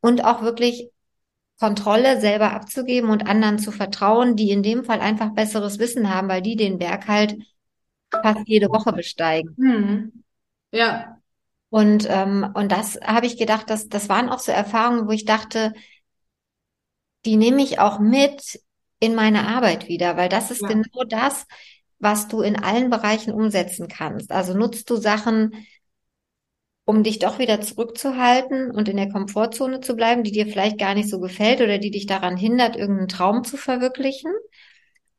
und 0.02 0.26
auch 0.26 0.42
wirklich 0.42 0.90
Kontrolle 1.60 2.20
selber 2.20 2.52
abzugeben 2.52 3.10
und 3.10 3.28
anderen 3.28 3.60
zu 3.60 3.72
vertrauen, 3.72 4.36
die 4.36 4.52
in 4.52 4.64
dem 4.64 4.84
Fall 4.84 5.00
einfach 5.00 5.32
besseres 5.32 5.80
Wissen 5.80 6.14
haben, 6.14 6.28
weil 6.28 6.42
die 6.42 6.56
den 6.56 6.78
Berg 6.78 7.08
halt 7.08 7.38
fast 8.12 8.48
jede 8.48 8.70
Woche 8.70 8.94
besteigen. 8.94 9.54
Mhm. 9.58 10.24
Ja. 10.72 11.18
Und, 11.70 12.08
ähm, 12.10 12.48
und 12.54 12.72
das 12.72 13.00
habe 13.02 13.26
ich 13.26 13.38
gedacht, 13.38 13.70
dass, 13.70 13.88
das 13.88 14.10
waren 14.10 14.30
auch 14.30 14.40
so 14.40 14.52
Erfahrungen, 14.52 15.08
wo 15.08 15.12
ich 15.12 15.26
dachte, 15.26 15.74
die 17.26 17.38
nehme 17.38 17.64
ich 17.64 17.80
auch 17.80 18.00
mit 18.00 18.60
in 19.00 19.16
meine 19.16 19.48
Arbeit 19.48 19.88
wieder, 19.88 20.18
weil 20.18 20.30
das 20.30 20.52
ist 20.52 20.62
ja. 20.62 20.68
genau 20.68 21.04
das, 21.08 21.46
was 22.00 22.28
du 22.28 22.42
in 22.42 22.58
allen 22.62 22.90
Bereichen 22.90 23.34
umsetzen 23.34 23.88
kannst. 23.88 24.32
Also 24.32 24.54
nutzt 24.54 24.90
du 24.90 24.98
Sachen, 24.98 25.66
um 26.86 27.04
dich 27.04 27.20
doch 27.20 27.40
wieder 27.40 27.62
zurückzuhalten 27.62 28.72
und 28.72 28.90
in 28.90 28.98
der 28.98 29.10
Komfortzone 29.10 29.80
zu 29.80 29.96
bleiben, 29.96 30.24
die 30.24 30.32
dir 30.32 30.48
vielleicht 30.48 30.78
gar 30.78 30.96
nicht 30.96 31.10
so 31.10 31.20
gefällt 31.20 31.62
oder 31.62 31.78
die 31.78 31.92
dich 31.92 32.06
daran 32.06 32.36
hindert, 32.38 32.76
irgendeinen 32.76 33.08
Traum 33.08 33.44
zu 33.44 33.58
verwirklichen? 33.58 34.32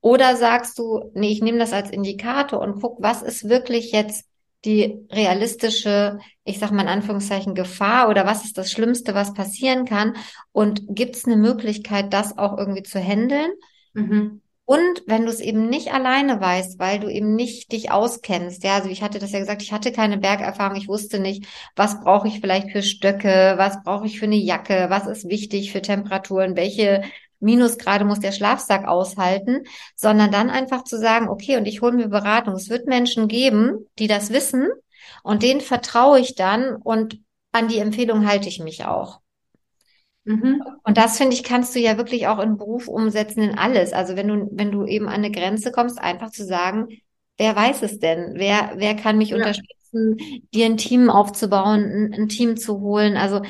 Oder 0.00 0.36
sagst 0.36 0.78
du, 0.78 1.10
nee, 1.14 1.30
ich 1.30 1.40
nehme 1.40 1.58
das 1.58 1.72
als 1.72 1.90
Indikator 1.90 2.60
und 2.60 2.82
guck, 2.82 3.02
was 3.02 3.22
ist 3.22 3.48
wirklich 3.48 3.92
jetzt 3.92 4.26
die 4.64 5.06
realistische, 5.10 6.18
ich 6.44 6.58
sag 6.58 6.70
mal 6.72 6.82
in 6.82 6.88
Anführungszeichen, 6.88 7.54
Gefahr 7.54 8.08
oder 8.08 8.26
was 8.26 8.44
ist 8.44 8.58
das 8.58 8.70
Schlimmste, 8.70 9.14
was 9.14 9.34
passieren 9.34 9.86
kann? 9.86 10.16
Und 10.52 10.82
gibt 10.88 11.16
es 11.16 11.24
eine 11.24 11.36
Möglichkeit, 11.36 12.12
das 12.12 12.36
auch 12.36 12.58
irgendwie 12.58 12.82
zu 12.82 12.98
handeln? 12.98 13.50
Mhm. 13.94 14.42
Und 14.66 15.02
wenn 15.06 15.26
du 15.26 15.30
es 15.30 15.40
eben 15.40 15.68
nicht 15.68 15.92
alleine 15.92 16.40
weißt, 16.40 16.78
weil 16.78 16.98
du 16.98 17.08
eben 17.08 17.34
nicht 17.34 17.70
dich 17.72 17.90
auskennst, 17.90 18.64
ja, 18.64 18.76
also 18.76 18.88
ich 18.88 19.02
hatte 19.02 19.18
das 19.18 19.32
ja 19.32 19.38
gesagt, 19.38 19.62
ich 19.62 19.72
hatte 19.72 19.92
keine 19.92 20.16
Bergerfahrung, 20.16 20.76
ich 20.76 20.88
wusste 20.88 21.18
nicht, 21.18 21.46
was 21.76 22.00
brauche 22.00 22.28
ich 22.28 22.40
vielleicht 22.40 22.70
für 22.70 22.82
Stöcke, 22.82 23.54
was 23.58 23.82
brauche 23.82 24.06
ich 24.06 24.18
für 24.18 24.24
eine 24.24 24.36
Jacke, 24.36 24.86
was 24.88 25.06
ist 25.06 25.28
wichtig 25.28 25.70
für 25.70 25.82
Temperaturen, 25.82 26.56
welche 26.56 27.02
Minusgrade 27.40 28.06
muss 28.06 28.20
der 28.20 28.32
Schlafsack 28.32 28.88
aushalten, 28.88 29.64
sondern 29.96 30.30
dann 30.30 30.48
einfach 30.48 30.84
zu 30.84 30.98
sagen, 30.98 31.28
okay, 31.28 31.58
und 31.58 31.66
ich 31.66 31.82
hole 31.82 31.92
mir 31.92 32.08
Beratung. 32.08 32.54
Es 32.54 32.70
wird 32.70 32.86
Menschen 32.86 33.28
geben, 33.28 33.86
die 33.98 34.06
das 34.06 34.30
wissen 34.30 34.68
und 35.22 35.42
denen 35.42 35.60
vertraue 35.60 36.20
ich 36.20 36.36
dann 36.36 36.76
und 36.76 37.20
an 37.52 37.68
die 37.68 37.78
Empfehlung 37.78 38.26
halte 38.26 38.48
ich 38.48 38.60
mich 38.60 38.86
auch. 38.86 39.20
Mhm. 40.24 40.62
Und 40.82 40.96
das 40.96 41.18
finde 41.18 41.34
ich, 41.34 41.44
kannst 41.44 41.74
du 41.74 41.80
ja 41.80 41.98
wirklich 41.98 42.26
auch 42.26 42.38
in 42.38 42.56
Beruf 42.56 42.88
umsetzen 42.88 43.42
in 43.42 43.58
alles. 43.58 43.92
Also 43.92 44.16
wenn 44.16 44.28
du, 44.28 44.48
wenn 44.52 44.72
du 44.72 44.86
eben 44.86 45.06
an 45.06 45.14
eine 45.14 45.30
Grenze 45.30 45.70
kommst, 45.70 45.98
einfach 45.98 46.30
zu 46.30 46.44
sagen, 46.44 46.88
wer 47.36 47.54
weiß 47.54 47.82
es 47.82 47.98
denn? 47.98 48.32
Wer, 48.34 48.72
wer 48.76 48.96
kann 48.96 49.18
mich 49.18 49.30
ja. 49.30 49.36
unterstützen, 49.36 50.16
dir 50.54 50.66
ein 50.66 50.78
Team 50.78 51.10
aufzubauen, 51.10 51.84
ein, 51.84 52.14
ein, 52.14 52.28
Team 52.28 52.56
zu 52.56 52.80
holen? 52.80 53.16
Also 53.16 53.42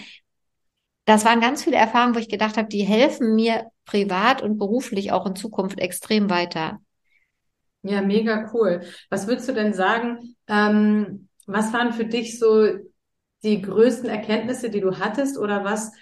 das 1.04 1.24
waren 1.24 1.40
ganz 1.40 1.62
viele 1.62 1.76
Erfahrungen, 1.76 2.14
wo 2.14 2.18
ich 2.18 2.28
gedacht 2.28 2.56
habe, 2.56 2.68
die 2.68 2.82
helfen 2.82 3.34
mir 3.34 3.66
privat 3.84 4.42
und 4.42 4.58
beruflich 4.58 5.12
auch 5.12 5.26
in 5.26 5.36
Zukunft 5.36 5.78
extrem 5.78 6.28
weiter. 6.28 6.80
Ja, 7.82 8.00
mega 8.00 8.50
cool. 8.54 8.80
Was 9.10 9.26
würdest 9.26 9.48
du 9.48 9.52
denn 9.52 9.74
sagen? 9.74 10.36
Ähm, 10.48 11.28
was 11.46 11.72
waren 11.72 11.92
für 11.92 12.06
dich 12.06 12.38
so 12.38 12.66
die 13.42 13.60
größten 13.60 14.08
Erkenntnisse, 14.08 14.70
die 14.70 14.80
du 14.80 14.98
hattest 14.98 15.36
oder 15.36 15.64
was 15.64 15.92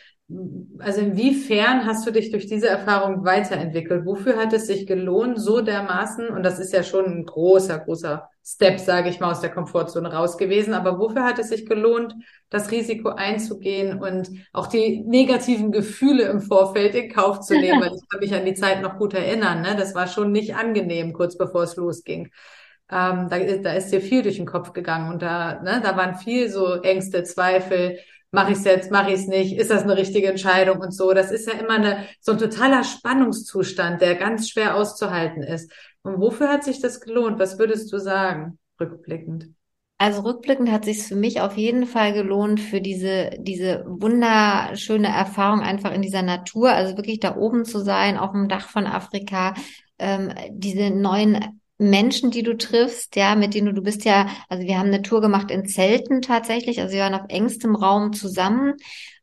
also 0.79 1.01
inwiefern 1.01 1.87
hast 1.87 2.07
du 2.07 2.11
dich 2.11 2.31
durch 2.31 2.47
diese 2.47 2.68
Erfahrung 2.68 3.25
weiterentwickelt? 3.25 4.05
Wofür 4.05 4.37
hat 4.37 4.53
es 4.53 4.66
sich 4.66 4.87
gelohnt, 4.87 5.40
so 5.40 5.61
dermaßen, 5.61 6.29
und 6.29 6.42
das 6.42 6.59
ist 6.59 6.73
ja 6.73 6.83
schon 6.83 7.05
ein 7.07 7.27
großer, 7.27 7.79
großer 7.79 8.29
Step, 8.45 8.81
sage 8.81 9.09
ich 9.09 9.21
mal, 9.21 9.31
aus 9.31 9.40
der 9.40 9.51
Komfortzone 9.51 10.12
raus 10.12 10.37
gewesen, 10.37 10.75
aber 10.75 10.99
wofür 10.99 11.25
hat 11.25 11.38
es 11.38 11.51
sich 11.51 11.66
gelohnt, 11.66 12.14
das 12.51 12.71
Risiko 12.71 13.11
einzugehen 13.11 14.03
und 14.03 14.31
auch 14.53 14.66
die 14.66 15.03
negativen 15.07 15.71
Gefühle 15.71 16.25
im 16.25 16.40
Vorfeld 16.40 16.95
in 16.95 17.12
Kauf 17.12 17.40
zu 17.40 17.55
nehmen? 17.55 17.81
Weil 17.81 17.95
ich 17.95 18.09
kann 18.09 18.21
mich 18.21 18.35
an 18.35 18.45
die 18.45 18.55
Zeit 18.55 18.83
noch 18.83 18.99
gut 18.99 19.14
erinnern, 19.14 19.62
ne? 19.62 19.77
das 19.77 19.95
war 19.95 20.09
schon 20.09 20.33
nicht 20.33 20.57
angenehm, 20.57 21.12
kurz 21.12 21.37
bevor 21.37 21.62
es 21.62 21.77
losging. 21.77 22.31
Ähm, 22.90 23.29
da, 23.31 23.38
da 23.38 23.73
ist 23.73 23.90
dir 23.90 24.01
viel 24.01 24.23
durch 24.23 24.37
den 24.37 24.47
Kopf 24.47 24.73
gegangen 24.73 25.11
und 25.12 25.23
da, 25.23 25.62
ne, 25.62 25.81
da 25.83 25.97
waren 25.97 26.16
viel 26.16 26.51
so 26.51 26.83
Ängste, 26.83 27.23
Zweifel, 27.23 27.99
mache 28.33 28.53
ich 28.53 28.59
es 28.59 28.64
jetzt, 28.64 28.90
mache 28.90 29.11
ich 29.11 29.21
es 29.21 29.27
nicht, 29.29 29.57
ist 29.57 29.71
das 29.71 29.83
eine 29.83 29.97
richtige 29.97 30.29
Entscheidung 30.29 30.81
und 30.81 30.92
so. 30.92 31.12
Das 31.12 31.31
ist 31.31 31.47
ja 31.47 31.55
immer 31.55 31.75
eine, 31.75 32.07
so 32.21 32.33
ein 32.33 32.38
totaler 32.38 32.83
Spannungszustand, 32.83 34.01
der 34.01 34.16
ganz 34.16 34.49
schwer 34.49 34.75
auszuhalten 34.75 35.42
ist. 35.42 35.71
Und 36.03 36.18
wofür 36.18 36.49
hat 36.49 36.64
sich 36.64 36.81
das 36.81 37.01
gelohnt? 37.01 37.38
Was 37.38 37.59
würdest 37.59 37.92
du 37.92 37.99
sagen, 37.99 38.59
rückblickend? 38.81 39.51
Also 39.99 40.23
rückblickend 40.23 40.73
hat 40.73 40.85
sich 40.85 41.03
für 41.03 41.14
mich 41.14 41.40
auf 41.40 41.57
jeden 41.57 41.87
Fall 41.87 42.12
gelohnt 42.12 42.59
für 42.59 42.81
diese, 42.81 43.31
diese 43.38 43.85
wunderschöne 43.87 45.07
Erfahrung 45.07 45.61
einfach 45.61 45.92
in 45.92 46.03
dieser 46.03 46.23
Natur, 46.23 46.71
also 46.73 46.97
wirklich 46.97 47.21
da 47.21 47.37
oben 47.37 47.64
zu 47.64 47.79
sein, 47.79 48.16
auf 48.16 48.33
dem 48.33 48.49
Dach 48.49 48.68
von 48.68 48.87
Afrika, 48.87 49.55
ähm, 50.01 50.33
diese 50.51 50.90
neuen 50.90 51.62
Menschen, 51.90 52.31
die 52.31 52.42
du 52.42 52.57
triffst, 52.57 53.16
ja, 53.16 53.35
mit 53.35 53.55
denen 53.55 53.66
du, 53.66 53.75
du 53.75 53.83
bist 53.83 54.05
ja, 54.05 54.29
also 54.49 54.64
wir 54.64 54.79
haben 54.79 54.88
eine 54.88 55.03
Tour 55.03 55.21
gemacht 55.21 55.51
in 55.51 55.66
Zelten 55.66 56.23
tatsächlich, 56.23 56.81
also 56.81 56.95
wir 56.95 57.03
waren 57.03 57.14
auf 57.14 57.27
engstem 57.29 57.75
Raum 57.75 58.12
zusammen, 58.12 58.75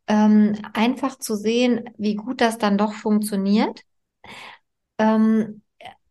ähm, 0.08 0.58
einfach 0.74 1.18
zu 1.18 1.36
sehen, 1.36 1.90
wie 1.98 2.16
gut 2.16 2.42
das 2.42 2.58
dann 2.58 2.78
doch 2.78 2.94
funktioniert, 2.94 3.82
ähm, 4.98 5.62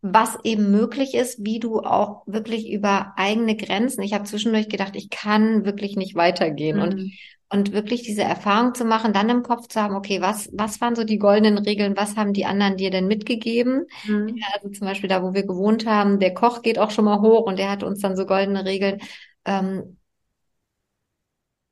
was 0.01 0.39
eben 0.45 0.71
möglich 0.71 1.15
ist, 1.15 1.45
wie 1.45 1.59
du 1.59 1.81
auch 1.81 2.23
wirklich 2.27 2.71
über 2.71 3.15
eigene 3.17 3.57
Grenzen, 3.57 4.03
ich 4.03 4.15
habe 4.15 4.25
zwischendurch 4.25 4.69
gedacht, 4.69 4.95
ich 4.95 5.11
kann 5.11 5.65
wirklich 5.65 5.97
nicht 5.97 6.15
weitergehen. 6.15 6.77
Mhm. 6.77 6.83
und 6.83 7.13
und 7.51 7.73
wirklich 7.73 8.03
diese 8.03 8.23
Erfahrung 8.23 8.75
zu 8.75 8.85
machen, 8.85 9.13
dann 9.13 9.31
im 9.31 9.43
Kopf 9.43 9.69
zu 9.69 9.81
haben, 9.81 9.95
okay, 9.97 10.21
was, 10.21 10.51
was 10.53 10.81
waren 10.81 10.95
so 10.97 11.05
die 11.05 11.19
goldenen 11.19 11.59
Regeln, 11.59 11.97
was 11.97 12.17
haben 12.17 12.33
die 12.35 12.45
anderen 12.45 12.77
dir 12.77 12.91
denn 12.91 13.07
mitgegeben? 13.07 13.87
Mhm. 14.05 14.37
Ja, 14.37 14.47
also 14.55 14.69
zum 14.71 14.87
Beispiel 14.87 15.09
da, 15.09 15.23
wo 15.23 15.33
wir 15.33 15.47
gewohnt 15.47 15.87
haben, 15.87 16.19
der 16.21 16.35
Koch 16.35 16.63
geht 16.63 16.79
auch 16.79 16.91
schon 16.91 17.07
mal 17.07 17.21
hoch 17.21 17.47
und 17.47 17.59
der 17.59 17.71
hat 17.71 17.83
uns 17.83 18.01
dann 18.01 18.17
so 18.17 18.27
goldene 18.27 18.65
Regeln. 18.67 19.01
Ähm, 19.47 19.99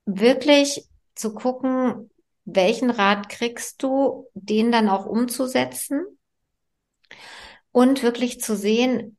wirklich 0.06 0.86
zu 1.14 1.34
gucken, 1.34 2.10
welchen 2.44 2.90
Rat 2.90 3.28
kriegst 3.28 3.82
du, 3.82 4.26
den 4.34 4.72
dann 4.72 4.88
auch 4.88 5.04
umzusetzen 5.06 6.04
und 7.72 8.02
wirklich 8.02 8.40
zu 8.40 8.56
sehen, 8.56 9.15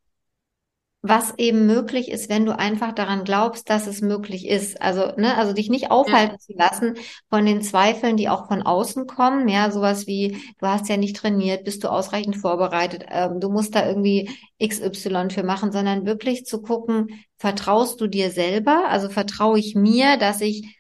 was 1.08 1.34
eben 1.38 1.66
möglich 1.66 2.10
ist, 2.10 2.30
wenn 2.30 2.46
du 2.46 2.58
einfach 2.58 2.94
daran 2.94 3.24
glaubst, 3.24 3.70
dass 3.70 3.88
es 3.88 4.02
möglich 4.02 4.48
ist. 4.48 4.82
Also, 4.82 5.14
ne, 5.18 5.38
also 5.38 5.54
dich 5.54 5.70
nicht 5.70 5.92
aufhalten 5.92 6.36
ja. 6.36 6.40
zu 6.40 6.54
lassen 6.54 6.94
von 7.30 7.46
den 7.46 7.62
Zweifeln, 7.62 8.18
die 8.18 8.30
auch 8.30 8.48
von 8.48 8.62
außen 8.62 9.08
kommen. 9.08 9.48
Ja, 9.48 9.72
sowas 9.72 10.08
wie, 10.08 10.38
du 10.60 10.68
hast 10.68 10.90
ja 10.90 10.98
nicht 10.98 11.16
trainiert, 11.16 11.64
bist 11.64 11.84
du 11.84 11.90
ausreichend 11.90 12.38
vorbereitet, 12.38 13.06
ähm, 13.10 13.40
du 13.40 13.50
musst 13.50 13.76
da 13.76 13.88
irgendwie 13.88 14.30
XY 14.62 15.30
für 15.30 15.44
machen, 15.44 15.72
sondern 15.72 16.06
wirklich 16.06 16.46
zu 16.46 16.62
gucken, 16.62 17.26
vertraust 17.38 18.02
du 18.02 18.08
dir 18.08 18.32
selber? 18.32 18.86
Also 18.90 19.10
vertraue 19.10 19.60
ich 19.60 19.76
mir, 19.76 20.18
dass 20.18 20.42
ich 20.42 20.78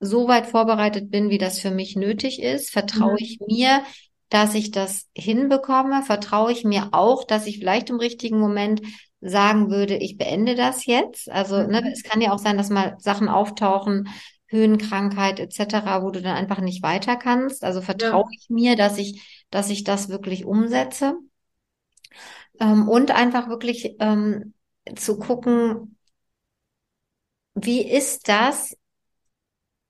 so 0.00 0.26
weit 0.26 0.46
vorbereitet 0.46 1.10
bin, 1.10 1.30
wie 1.30 1.38
das 1.38 1.60
für 1.60 1.70
mich 1.70 1.94
nötig 1.94 2.42
ist? 2.42 2.70
Vertraue 2.70 3.12
mhm. 3.12 3.18
ich 3.20 3.38
mir, 3.46 3.84
dass 4.28 4.54
ich 4.54 4.72
das 4.72 5.08
hinbekomme? 5.16 6.02
Vertraue 6.02 6.50
ich 6.50 6.64
mir 6.64 6.88
auch, 6.92 7.24
dass 7.24 7.46
ich 7.46 7.58
vielleicht 7.58 7.90
im 7.90 7.96
richtigen 7.96 8.40
Moment 8.40 8.82
sagen 9.22 9.70
würde, 9.70 9.96
ich 9.96 10.18
beende 10.18 10.54
das 10.54 10.84
jetzt. 10.84 11.30
Also 11.30 11.62
ne, 11.62 11.80
mhm. 11.80 11.88
es 11.88 12.02
kann 12.02 12.20
ja 12.20 12.32
auch 12.32 12.38
sein, 12.38 12.58
dass 12.58 12.70
mal 12.70 12.96
Sachen 12.98 13.28
auftauchen, 13.28 14.08
Höhenkrankheit 14.46 15.40
etc., 15.40 16.02
wo 16.02 16.10
du 16.10 16.20
dann 16.20 16.36
einfach 16.36 16.60
nicht 16.60 16.82
weiter 16.82 17.16
kannst. 17.16 17.64
Also 17.64 17.80
vertraue 17.80 18.24
ja. 18.30 18.38
ich 18.38 18.50
mir, 18.50 18.76
dass 18.76 18.98
ich, 18.98 19.44
dass 19.50 19.70
ich 19.70 19.84
das 19.84 20.08
wirklich 20.08 20.44
umsetze. 20.44 21.14
Ähm, 22.60 22.88
und 22.88 23.12
einfach 23.12 23.48
wirklich 23.48 23.96
ähm, 24.00 24.54
zu 24.96 25.18
gucken, 25.18 25.96
wie 27.54 27.82
ist 27.82 28.28
das, 28.28 28.76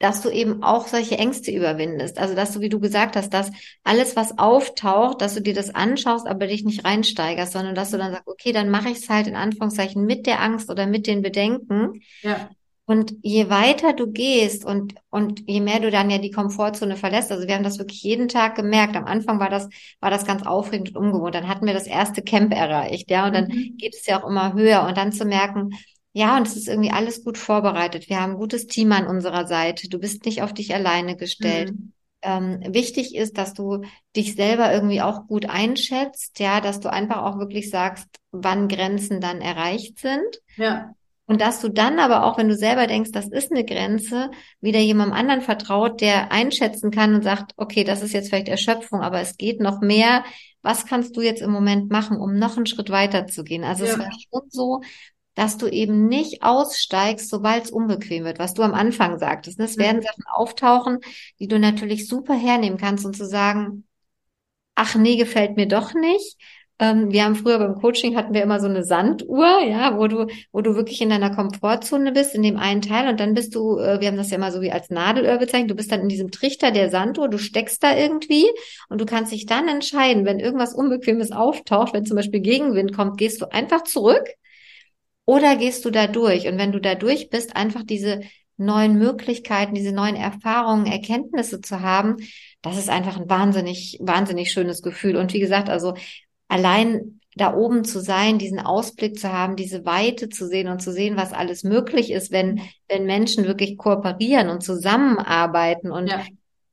dass 0.03 0.21
du 0.21 0.31
eben 0.31 0.65
auch 0.65 0.89
solche 0.89 1.17
Ängste 1.17 1.53
überwindest. 1.53 2.19
Also, 2.19 2.35
dass 2.35 2.53
du, 2.53 2.61
wie 2.61 2.69
du 2.69 2.81
gesagt 2.81 3.15
hast, 3.15 3.33
dass 3.33 3.53
alles, 3.85 4.17
was 4.17 4.37
auftaucht, 4.37 5.21
dass 5.21 5.35
du 5.35 5.41
dir 5.41 5.55
das 5.55 5.73
anschaust, 5.73 6.27
aber 6.27 6.49
dich 6.49 6.65
nicht 6.65 6.85
reinsteigerst, 6.85 7.53
sondern 7.53 7.77
dass 7.77 7.93
du 7.93 7.99
dann 7.99 8.11
sagst, 8.11 8.27
okay, 8.27 8.51
dann 8.51 8.69
mache 8.69 8.89
ich 8.89 8.99
es 8.99 9.09
halt 9.09 9.29
in 9.29 9.37
Anführungszeichen 9.37 10.05
mit 10.05 10.27
der 10.27 10.43
Angst 10.43 10.71
oder 10.71 10.89
mit 10.89 11.07
den 11.07 11.23
Bedenken. 11.23 12.03
Ja. 12.23 12.51
Und 12.85 13.15
je 13.23 13.49
weiter 13.49 13.93
du 13.93 14.11
gehst 14.11 14.65
und, 14.65 14.97
und 15.09 15.49
je 15.49 15.61
mehr 15.61 15.79
du 15.79 15.93
dann 15.93 16.11
ja 16.11 16.19
die 16.19 16.33
Komfortzone 16.33 16.97
verlässt, 16.97 17.31
also 17.31 17.47
wir 17.47 17.55
haben 17.55 17.63
das 17.63 17.79
wirklich 17.79 18.03
jeden 18.03 18.27
Tag 18.27 18.57
gemerkt. 18.57 18.97
Am 18.97 19.05
Anfang 19.05 19.39
war 19.39 19.51
das, 19.51 19.69
war 20.01 20.11
das 20.11 20.27
ganz 20.27 20.45
aufregend 20.45 20.97
und 20.97 21.07
ungewohnt. 21.07 21.37
Dann 21.37 21.47
hatten 21.47 21.65
wir 21.65 21.75
das 21.75 21.87
erste 21.87 22.23
Camp 22.23 22.53
erreicht, 22.53 23.09
ja, 23.09 23.25
und 23.25 23.35
dann 23.35 23.47
mhm. 23.47 23.77
geht 23.79 23.95
es 23.95 24.05
ja 24.07 24.21
auch 24.21 24.29
immer 24.29 24.53
höher 24.55 24.85
und 24.89 24.97
dann 24.97 25.13
zu 25.13 25.25
merken, 25.25 25.71
ja, 26.13 26.37
und 26.37 26.47
es 26.47 26.57
ist 26.57 26.69
irgendwie 26.69 26.91
alles 26.91 27.25
gut 27.25 27.39
vorbereitet. 27.39 28.09
Wir 28.09 28.21
haben 28.21 28.33
ein 28.33 28.39
gutes 28.39 28.67
Team 28.67 28.93
an 28.93 29.07
unserer 29.07 29.47
Seite. 29.47 29.89
Du 29.89 29.99
bist 29.99 30.27
nicht 30.27 30.43
auf 30.43 30.53
dich 30.53 30.75
alleine 30.75 31.17
gestellt. 31.17 31.73
Mhm. 31.73 31.93
Ähm, 32.25 32.61
wichtig 32.69 33.17
ist, 33.17 33.37
dass 33.39 33.55
du 33.55 33.83
dich 34.15 34.35
selber 34.35 34.73
irgendwie 34.73 35.01
auch 35.01 35.27
gut 35.27 35.49
einschätzt, 35.49 36.39
ja, 36.39 36.61
dass 36.61 36.79
du 36.81 36.91
einfach 36.91 37.23
auch 37.23 37.39
wirklich 37.39 37.69
sagst, 37.71 38.07
wann 38.31 38.69
Grenzen 38.69 39.21
dann 39.21 39.41
erreicht 39.41 39.99
sind. 39.99 40.41
Ja. 40.57 40.95
Und 41.27 41.41
dass 41.41 41.61
du 41.61 41.69
dann 41.69 41.99
aber 41.99 42.25
auch, 42.25 42.37
wenn 42.37 42.49
du 42.49 42.57
selber 42.57 42.87
denkst, 42.87 43.11
das 43.13 43.29
ist 43.29 43.51
eine 43.51 43.65
Grenze, 43.65 44.31
wieder 44.61 44.81
jemandem 44.81 45.17
anderen 45.17 45.41
vertraut, 45.41 46.01
der 46.01 46.31
einschätzen 46.31 46.91
kann 46.91 47.15
und 47.15 47.23
sagt, 47.23 47.53
okay, 47.57 47.85
das 47.85 48.03
ist 48.03 48.13
jetzt 48.13 48.29
vielleicht 48.29 48.49
Erschöpfung, 48.49 49.01
aber 49.01 49.21
es 49.21 49.37
geht 49.37 49.61
noch 49.61 49.81
mehr. 49.81 50.25
Was 50.61 50.85
kannst 50.85 51.17
du 51.17 51.23
jetzt 51.23 51.41
im 51.41 51.51
Moment 51.51 51.91
machen, 51.91 52.19
um 52.19 52.39
noch 52.39 52.57
einen 52.57 52.67
Schritt 52.67 52.91
weiter 52.91 53.27
zu 53.27 53.45
gehen? 53.45 53.65
Also 53.65 53.85
ja. 53.85 53.93
es 53.93 53.99
war 53.99 54.11
schon 54.13 54.51
so, 54.51 54.81
dass 55.35 55.57
du 55.57 55.67
eben 55.67 56.09
nicht 56.09 56.43
aussteigst, 56.43 57.29
sobald 57.31 57.65
es 57.65 57.71
unbequem 57.71 58.25
wird, 58.25 58.39
was 58.39 58.55
du 58.55 58.63
am 58.63 58.75
Anfang 58.75 59.19
sagtest. 59.19 59.59
Es 59.61 59.79
werden 59.79 59.99
mhm. 59.99 60.03
Sachen 60.03 60.25
auftauchen, 60.33 60.99
die 61.39 61.49
du 61.49 61.59
natürlich 61.59 62.07
super 62.07 62.35
hernehmen 62.35 62.79
kannst 62.79 63.05
und 63.07 63.17
zu 63.17 63.27
sagen, 63.27 63.85
ach 64.75 64.95
nee, 64.95 65.17
gefällt 65.17 65.57
mir 65.57 65.67
doch 65.67 65.95
nicht. 65.95 66.37
Ähm, 66.79 67.13
wir 67.13 67.25
haben 67.25 67.37
früher 67.37 67.59
beim 67.59 67.77
Coaching 67.77 68.17
hatten 68.17 68.35
wir 68.35 68.43
immer 68.43 68.59
so 68.59 68.67
eine 68.67 68.85
Sanduhr, 68.85 69.61
ja, 69.63 69.99
wo 69.99 70.09
du, 70.09 70.27
wo 70.53 70.63
du 70.63 70.75
wirklich 70.75 71.01
in 71.01 71.11
deiner 71.11 71.35
Komfortzone 71.35 72.13
bist, 72.13 72.35
in 72.35 72.43
dem 72.43 72.57
einen 72.57 72.83
Teil 72.83 73.09
und 73.09 73.21
dann 73.21 73.35
bist 73.35 73.55
du, 73.55 73.79
äh, 73.79 74.01
wir 74.01 74.09
haben 74.09 74.17
das 74.17 74.31
ja 74.31 74.37
immer 74.37 74.51
so 74.51 74.63
wie 74.63 74.73
als 74.73 74.91
Nadelöhr 74.91 75.39
bezeichnet, 75.39 75.71
du 75.71 75.75
bist 75.75 75.93
dann 75.93 76.01
in 76.01 76.09
diesem 76.09 76.31
Trichter 76.31 76.71
der 76.73 76.91
Sanduhr, 76.91 77.29
du 77.29 77.39
steckst 77.39 77.83
da 77.83 77.97
irgendwie 77.97 78.47
und 78.89 79.01
du 79.01 79.07
kannst 79.07 79.33
dich 79.33 79.47
dann 79.47 79.69
entscheiden, 79.69 80.25
wenn 80.25 80.41
irgendwas 80.41 80.75
Unbequemes 80.75 81.31
auftaucht, 81.31 81.93
wenn 81.93 82.07
zum 82.07 82.17
Beispiel 82.17 82.41
Gegenwind 82.41 82.95
kommt, 82.95 83.19
gehst 83.19 83.43
du 83.43 83.53
einfach 83.53 83.85
zurück 83.85 84.27
oder 85.25 85.57
gehst 85.57 85.85
du 85.85 85.91
da 85.91 86.07
durch? 86.07 86.49
Und 86.49 86.59
wenn 86.59 86.73
du 86.73 86.81
da 86.81 86.95
durch 86.95 87.31
bist, 87.31 87.57
einfach 87.57 87.83
diese 87.85 88.21
neuen 88.57 88.99
Möglichkeiten, 88.99 89.75
diese 89.75 89.93
neuen 89.93 90.17
Erfahrungen, 90.17 90.87
Erkenntnisse 90.87 91.61
zu 91.61 91.81
haben, 91.81 92.17
das 92.61 92.79
ist 92.79 92.89
einfach 92.89 93.19
ein 93.19 93.29
wahnsinnig, 93.29 93.99
wahnsinnig 94.01 94.53
schönes 94.53 94.83
Gefühl. 94.83 95.17
Und 95.17 95.33
wie 95.33 95.41
gesagt, 95.41 95.69
also 95.69 95.95
allein 96.49 97.21
da 97.35 97.55
oben 97.55 97.85
zu 97.85 98.01
sein, 98.01 98.39
diesen 98.39 98.61
Ausblick 98.61 99.19
zu 99.19 99.33
haben, 99.33 99.57
diese 99.57 99.87
Weite 99.87 100.29
zu 100.29 100.47
sehen 100.47 100.69
und 100.69 100.83
zu 100.83 100.93
sehen, 100.93 101.17
was 101.17 101.33
alles 101.33 101.65
möglich 101.65 102.11
ist, 102.11 102.31
wenn, 102.31 102.61
wenn 102.89 103.07
Menschen 103.07 103.47
wirklich 103.47 103.79
kooperieren 103.79 104.51
und 104.51 104.63
zusammenarbeiten 104.63 105.91
und, 105.91 106.09
ja. 106.09 106.23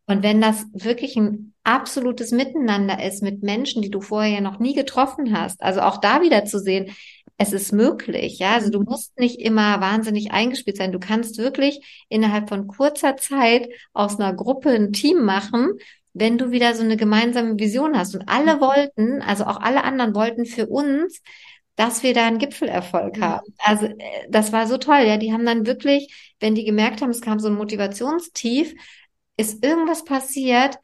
und 0.05 0.21
wenn 0.21 0.41
das 0.41 0.65
wirklich 0.73 1.15
ein 1.15 1.53
absolutes 1.63 2.31
Miteinander 2.31 3.01
ist 3.03 3.23
mit 3.23 3.43
Menschen, 3.43 3.81
die 3.81 3.89
du 3.91 4.01
vorher 4.01 4.33
ja 4.33 4.41
noch 4.41 4.59
nie 4.59 4.73
getroffen 4.73 5.37
hast. 5.37 5.61
Also 5.61 5.81
auch 5.81 5.97
da 5.97 6.21
wieder 6.21 6.43
zu 6.45 6.59
sehen, 6.59 6.91
es 7.41 7.53
ist 7.53 7.71
möglich, 7.71 8.37
ja. 8.39 8.53
Also 8.53 8.69
du 8.69 8.81
mhm. 8.81 8.87
musst 8.89 9.17
nicht 9.17 9.39
immer 9.39 9.79
wahnsinnig 9.79 10.31
eingespielt 10.31 10.75
sein. 10.75 10.91
Du 10.91 10.99
kannst 10.99 11.37
wirklich 11.37 12.05
innerhalb 12.09 12.49
von 12.49 12.67
kurzer 12.67 13.15
Zeit 13.15 13.69
aus 13.93 14.19
einer 14.19 14.33
Gruppe 14.33 14.71
ein 14.71 14.91
Team 14.91 15.23
machen, 15.23 15.71
wenn 16.13 16.37
du 16.37 16.51
wieder 16.51 16.75
so 16.75 16.83
eine 16.83 16.97
gemeinsame 16.97 17.57
Vision 17.57 17.97
hast. 17.97 18.13
Und 18.13 18.27
alle 18.27 18.57
mhm. 18.57 18.59
wollten, 18.59 19.21
also 19.21 19.45
auch 19.45 19.57
alle 19.61 19.85
anderen 19.85 20.13
wollten 20.15 20.45
für 20.45 20.67
uns, 20.67 21.21
dass 21.77 22.03
wir 22.03 22.13
da 22.13 22.27
einen 22.27 22.39
Gipfelerfolg 22.39 23.17
mhm. 23.17 23.23
haben. 23.23 23.55
Also 23.59 23.85
äh, 23.85 23.95
das 24.29 24.51
war 24.51 24.67
so 24.67 24.77
toll, 24.77 25.03
ja. 25.07 25.15
Die 25.15 25.31
haben 25.31 25.45
dann 25.45 25.65
wirklich, 25.65 26.33
wenn 26.41 26.55
die 26.55 26.65
gemerkt 26.65 27.01
haben, 27.01 27.11
es 27.11 27.21
kam 27.21 27.39
so 27.39 27.47
ein 27.47 27.55
Motivationstief, 27.55 28.73
ist 29.37 29.63
irgendwas 29.63 30.03
passiert, 30.03 30.77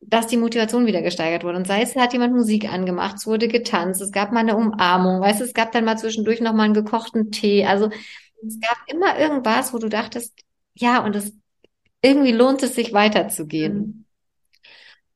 dass 0.00 0.26
die 0.26 0.36
Motivation 0.36 0.86
wieder 0.86 1.02
gesteigert 1.02 1.44
wurde. 1.44 1.58
Und 1.58 1.66
sei 1.66 1.82
es, 1.82 1.96
hat 1.96 2.12
jemand 2.12 2.34
Musik 2.34 2.72
angemacht, 2.72 3.16
es 3.16 3.26
wurde 3.26 3.48
getanzt, 3.48 4.00
es 4.00 4.12
gab 4.12 4.32
mal 4.32 4.40
eine 4.40 4.56
Umarmung, 4.56 5.20
weißt 5.20 5.40
du, 5.40 5.44
es 5.44 5.54
gab 5.54 5.72
dann 5.72 5.84
mal 5.84 5.98
zwischendurch 5.98 6.40
noch 6.40 6.52
mal 6.52 6.64
einen 6.64 6.74
gekochten 6.74 7.30
Tee. 7.30 7.64
Also 7.64 7.90
es 8.46 8.60
gab 8.60 8.78
immer 8.86 9.18
irgendwas, 9.18 9.72
wo 9.72 9.78
du 9.78 9.88
dachtest, 9.88 10.34
ja, 10.74 11.04
und 11.04 11.16
es 11.16 11.32
irgendwie 12.02 12.32
lohnt 12.32 12.62
es 12.62 12.74
sich 12.74 12.92
weiterzugehen. 12.92 13.74
Mhm. 13.74 14.04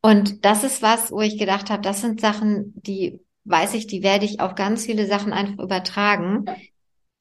Und 0.03 0.45
das 0.45 0.65
ist 0.65 0.83
was, 0.83 1.13
wo 1.13 1.21
ich 1.21 1.39
gedacht 1.39 1.71
habe, 1.71 1.83
das 1.83 2.01
sind 2.01 2.21
Sachen, 2.21 2.73
die 2.75 3.21
weiß 3.45 3.75
ich, 3.75 3.87
die 3.87 4.03
werde 4.03 4.25
ich 4.25 4.41
auf 4.41 4.55
ganz 4.55 4.87
viele 4.87 5.07
Sachen 5.07 5.33
einfach 5.33 5.63
übertragen. 5.63 6.47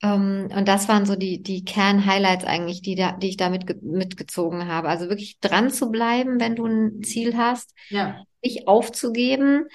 Um, 0.01 0.09
ähm, 0.09 0.49
und 0.55 0.67
das 0.67 0.87
waren 0.87 1.05
so 1.05 1.15
die, 1.15 1.43
die 1.43 1.65
Kern-Highlights 1.65 2.45
eigentlich, 2.45 2.81
die, 2.81 2.95
da, 2.95 3.11
die 3.13 3.29
ich 3.29 3.37
da 3.37 3.49
mitge 3.49 3.77
mitgezogen 3.81 4.67
habe. 4.67 4.87
Also 4.87 5.09
wirklich 5.09 5.39
dran 5.39 5.71
zu 5.71 5.91
bleiben, 5.91 6.39
wenn 6.39 6.55
du 6.55 6.65
ein 6.65 7.03
Ziel 7.03 7.37
hast, 7.37 7.73
ja. 7.89 8.23
nicht 8.41 8.67
aufzugeben. 8.67 9.65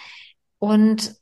Und 0.58 1.14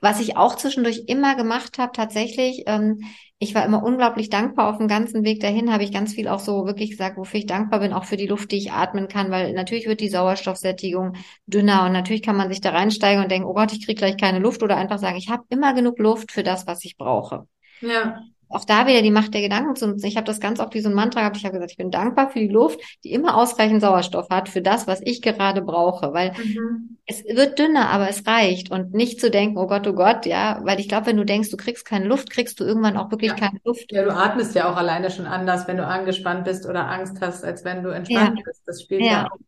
was 0.00 0.20
ich 0.20 0.36
auch 0.36 0.56
zwischendurch 0.56 1.04
immer 1.06 1.36
gemacht 1.36 1.78
habe, 1.78 1.92
tatsächlich, 1.92 2.64
ähm, 2.66 3.02
ich 3.38 3.54
war 3.54 3.64
immer 3.64 3.82
unglaublich 3.82 4.30
dankbar 4.30 4.68
auf 4.70 4.78
dem 4.78 4.88
ganzen 4.88 5.24
Weg 5.24 5.40
dahin, 5.40 5.72
habe 5.72 5.84
ich 5.84 5.92
ganz 5.92 6.14
viel 6.14 6.26
auch 6.26 6.40
so 6.40 6.66
wirklich 6.66 6.90
gesagt, 6.90 7.18
wofür 7.18 7.38
ich 7.38 7.46
dankbar 7.46 7.80
bin, 7.80 7.92
auch 7.92 8.04
für 8.04 8.16
die 8.16 8.26
Luft, 8.26 8.50
die 8.50 8.56
ich 8.56 8.72
atmen 8.72 9.08
kann, 9.08 9.30
weil 9.30 9.52
natürlich 9.52 9.86
wird 9.86 10.00
die 10.00 10.08
Sauerstoffsättigung 10.08 11.14
dünner 11.46 11.84
und 11.84 11.92
natürlich 11.92 12.22
kann 12.22 12.36
man 12.36 12.48
sich 12.48 12.60
da 12.60 12.70
reinsteigen 12.70 13.22
und 13.22 13.30
denken, 13.30 13.46
oh 13.46 13.54
Gott, 13.54 13.72
ich 13.72 13.84
kriege 13.84 13.98
gleich 13.98 14.16
keine 14.16 14.38
Luft 14.38 14.62
oder 14.62 14.76
einfach 14.76 14.98
sagen, 14.98 15.16
ich 15.16 15.28
habe 15.28 15.44
immer 15.50 15.74
genug 15.74 15.98
Luft 15.98 16.32
für 16.32 16.42
das, 16.42 16.66
was 16.66 16.84
ich 16.84 16.96
brauche. 16.96 17.46
Ja. 17.80 18.20
Auch 18.48 18.64
da 18.64 18.86
wieder 18.86 19.02
die 19.02 19.10
Macht 19.10 19.34
der 19.34 19.40
Gedanken 19.40 19.74
zu 19.74 19.88
nutzen. 19.88 20.06
Ich 20.06 20.16
habe 20.16 20.26
das 20.26 20.38
ganz 20.38 20.60
oft 20.60 20.72
wie 20.74 20.80
so 20.80 20.88
ein 20.88 20.94
Mantra 20.94 21.20
gehabt. 21.20 21.36
Ich 21.36 21.44
habe 21.44 21.54
gesagt, 21.54 21.72
ich 21.72 21.76
bin 21.76 21.90
dankbar 21.90 22.30
für 22.30 22.38
die 22.38 22.48
Luft, 22.48 22.78
die 23.02 23.12
immer 23.12 23.36
ausreichend 23.36 23.80
Sauerstoff 23.80 24.30
hat 24.30 24.48
für 24.48 24.62
das, 24.62 24.86
was 24.86 25.00
ich 25.02 25.20
gerade 25.20 25.62
brauche. 25.62 26.12
Weil 26.12 26.32
mhm. 26.32 26.96
es 27.06 27.24
wird 27.24 27.58
dünner, 27.58 27.90
aber 27.90 28.08
es 28.08 28.24
reicht. 28.24 28.70
Und 28.70 28.94
nicht 28.94 29.20
zu 29.20 29.32
denken, 29.32 29.58
oh 29.58 29.66
Gott, 29.66 29.88
oh 29.88 29.94
Gott, 29.94 30.26
ja. 30.26 30.60
Weil 30.62 30.78
ich 30.78 30.88
glaube, 30.88 31.06
wenn 31.06 31.16
du 31.16 31.24
denkst, 31.24 31.50
du 31.50 31.56
kriegst 31.56 31.84
keine 31.84 32.06
Luft, 32.06 32.30
kriegst 32.30 32.60
du 32.60 32.64
irgendwann 32.64 32.96
auch 32.96 33.10
wirklich 33.10 33.32
ja. 33.32 33.36
keine 33.36 33.58
Luft. 33.64 33.90
Ja, 33.90 34.04
du 34.04 34.14
atmest 34.14 34.54
ja 34.54 34.70
auch 34.70 34.76
alleine 34.76 35.10
schon 35.10 35.26
anders, 35.26 35.66
wenn 35.66 35.76
du 35.76 35.84
angespannt 35.84 36.44
bist 36.44 36.66
oder 36.66 36.88
Angst 36.88 37.20
hast, 37.20 37.44
als 37.44 37.64
wenn 37.64 37.82
du 37.82 37.90
entspannt 37.90 38.38
ja. 38.38 38.42
bist. 38.44 38.62
Das 38.64 38.80
spielt 38.80 39.00
ja, 39.00 39.06
ja 39.06 39.28
auch 39.32 39.38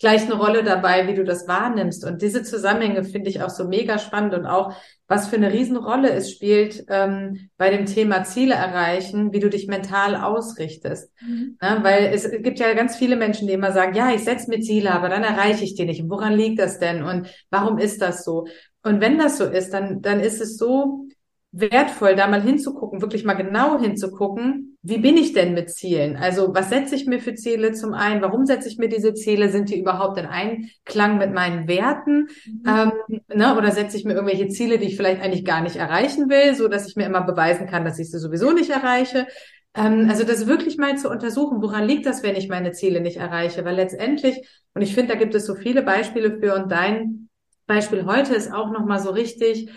gleich 0.00 0.22
eine 0.22 0.34
Rolle 0.34 0.64
dabei, 0.64 1.06
wie 1.06 1.14
du 1.14 1.24
das 1.24 1.46
wahrnimmst. 1.46 2.06
Und 2.06 2.22
diese 2.22 2.42
Zusammenhänge 2.42 3.04
finde 3.04 3.28
ich 3.28 3.42
auch 3.42 3.50
so 3.50 3.68
mega 3.68 3.98
spannend 3.98 4.34
und 4.34 4.46
auch, 4.46 4.74
was 5.06 5.28
für 5.28 5.36
eine 5.36 5.52
Riesenrolle 5.52 6.10
es 6.10 6.30
spielt 6.30 6.86
ähm, 6.88 7.50
bei 7.58 7.68
dem 7.68 7.84
Thema 7.84 8.24
Ziele 8.24 8.54
erreichen, 8.54 9.32
wie 9.32 9.40
du 9.40 9.50
dich 9.50 9.68
mental 9.68 10.16
ausrichtest. 10.16 11.12
Mhm. 11.20 11.58
Ja, 11.60 11.84
weil 11.84 12.12
es 12.14 12.30
gibt 12.30 12.58
ja 12.58 12.72
ganz 12.72 12.96
viele 12.96 13.16
Menschen, 13.16 13.46
die 13.46 13.52
immer 13.52 13.72
sagen, 13.72 13.94
ja, 13.94 14.10
ich 14.12 14.24
setze 14.24 14.48
mir 14.48 14.60
Ziele, 14.60 14.92
aber 14.92 15.10
dann 15.10 15.22
erreiche 15.22 15.64
ich 15.64 15.74
die 15.74 15.84
nicht. 15.84 16.02
Und 16.02 16.10
woran 16.10 16.32
liegt 16.32 16.58
das 16.58 16.78
denn? 16.78 17.02
Und 17.02 17.28
warum 17.50 17.76
ist 17.76 18.00
das 18.00 18.24
so? 18.24 18.46
Und 18.82 19.02
wenn 19.02 19.18
das 19.18 19.36
so 19.36 19.44
ist, 19.44 19.74
dann, 19.74 20.00
dann 20.00 20.20
ist 20.20 20.40
es 20.40 20.56
so, 20.56 21.04
wertvoll, 21.52 22.14
da 22.14 22.28
mal 22.28 22.42
hinzugucken, 22.42 23.02
wirklich 23.02 23.24
mal 23.24 23.34
genau 23.34 23.80
hinzugucken, 23.80 24.78
wie 24.82 24.98
bin 24.98 25.16
ich 25.16 25.32
denn 25.32 25.52
mit 25.52 25.70
Zielen? 25.70 26.16
Also 26.16 26.54
was 26.54 26.70
setze 26.70 26.94
ich 26.94 27.06
mir 27.06 27.20
für 27.20 27.34
Ziele 27.34 27.72
zum 27.72 27.92
einen? 27.92 28.22
Warum 28.22 28.46
setze 28.46 28.68
ich 28.68 28.78
mir 28.78 28.88
diese 28.88 29.14
Ziele? 29.14 29.50
Sind 29.50 29.68
die 29.68 29.80
überhaupt 29.80 30.18
in 30.18 30.26
Einklang 30.26 31.18
mit 31.18 31.32
meinen 31.32 31.66
Werten? 31.66 32.28
Mhm. 32.46 32.62
Ähm, 32.66 32.92
ne? 33.34 33.56
Oder 33.56 33.72
setze 33.72 33.96
ich 33.96 34.04
mir 34.04 34.14
irgendwelche 34.14 34.48
Ziele, 34.48 34.78
die 34.78 34.86
ich 34.86 34.96
vielleicht 34.96 35.22
eigentlich 35.22 35.44
gar 35.44 35.60
nicht 35.60 35.76
erreichen 35.76 36.30
will, 36.30 36.54
so 36.54 36.68
dass 36.68 36.88
ich 36.88 36.94
mir 36.94 37.06
immer 37.06 37.22
beweisen 37.22 37.66
kann, 37.66 37.84
dass 37.84 37.98
ich 37.98 38.10
sie 38.10 38.18
sowieso 38.18 38.52
nicht 38.52 38.70
erreiche? 38.70 39.26
Ähm, 39.74 40.06
also 40.08 40.22
das 40.22 40.46
wirklich 40.46 40.78
mal 40.78 40.96
zu 40.98 41.10
untersuchen, 41.10 41.62
woran 41.62 41.84
liegt 41.84 42.06
das, 42.06 42.22
wenn 42.22 42.36
ich 42.36 42.48
meine 42.48 42.70
Ziele 42.72 43.00
nicht 43.00 43.16
erreiche? 43.16 43.64
Weil 43.64 43.74
letztendlich, 43.74 44.40
und 44.74 44.82
ich 44.82 44.94
finde, 44.94 45.14
da 45.14 45.18
gibt 45.18 45.34
es 45.34 45.46
so 45.46 45.56
viele 45.56 45.82
Beispiele 45.82 46.38
für 46.38 46.54
und 46.54 46.70
dein 46.70 47.28
Beispiel 47.66 48.04
heute 48.04 48.34
ist 48.34 48.52
auch 48.52 48.70
nochmal 48.70 48.98
so 49.00 49.10
richtig, 49.10 49.70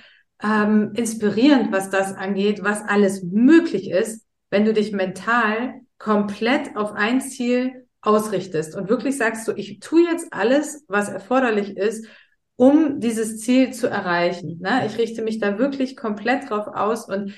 ähm, 0.43 0.91
inspirierend, 0.95 1.71
was 1.71 1.89
das 1.89 2.13
angeht, 2.15 2.63
was 2.63 2.81
alles 2.81 3.23
möglich 3.23 3.89
ist, 3.89 4.25
wenn 4.49 4.65
du 4.65 4.73
dich 4.73 4.91
mental 4.91 5.81
komplett 5.97 6.75
auf 6.75 6.93
ein 6.93 7.21
Ziel 7.21 7.87
ausrichtest 8.01 8.75
und 8.75 8.89
wirklich 8.89 9.17
sagst 9.17 9.47
du, 9.47 9.53
ich 9.53 9.79
tue 9.79 10.03
jetzt 10.03 10.27
alles, 10.31 10.83
was 10.89 11.07
erforderlich 11.07 11.77
ist, 11.77 12.05
um 12.57 12.99
dieses 12.99 13.39
Ziel 13.39 13.71
zu 13.71 13.87
erreichen. 13.87 14.59
Ne? 14.61 14.85
Ich 14.85 14.97
richte 14.97 15.23
mich 15.23 15.39
da 15.39 15.57
wirklich 15.57 15.95
komplett 15.95 16.49
drauf 16.49 16.67
aus 16.67 17.07
und 17.07 17.33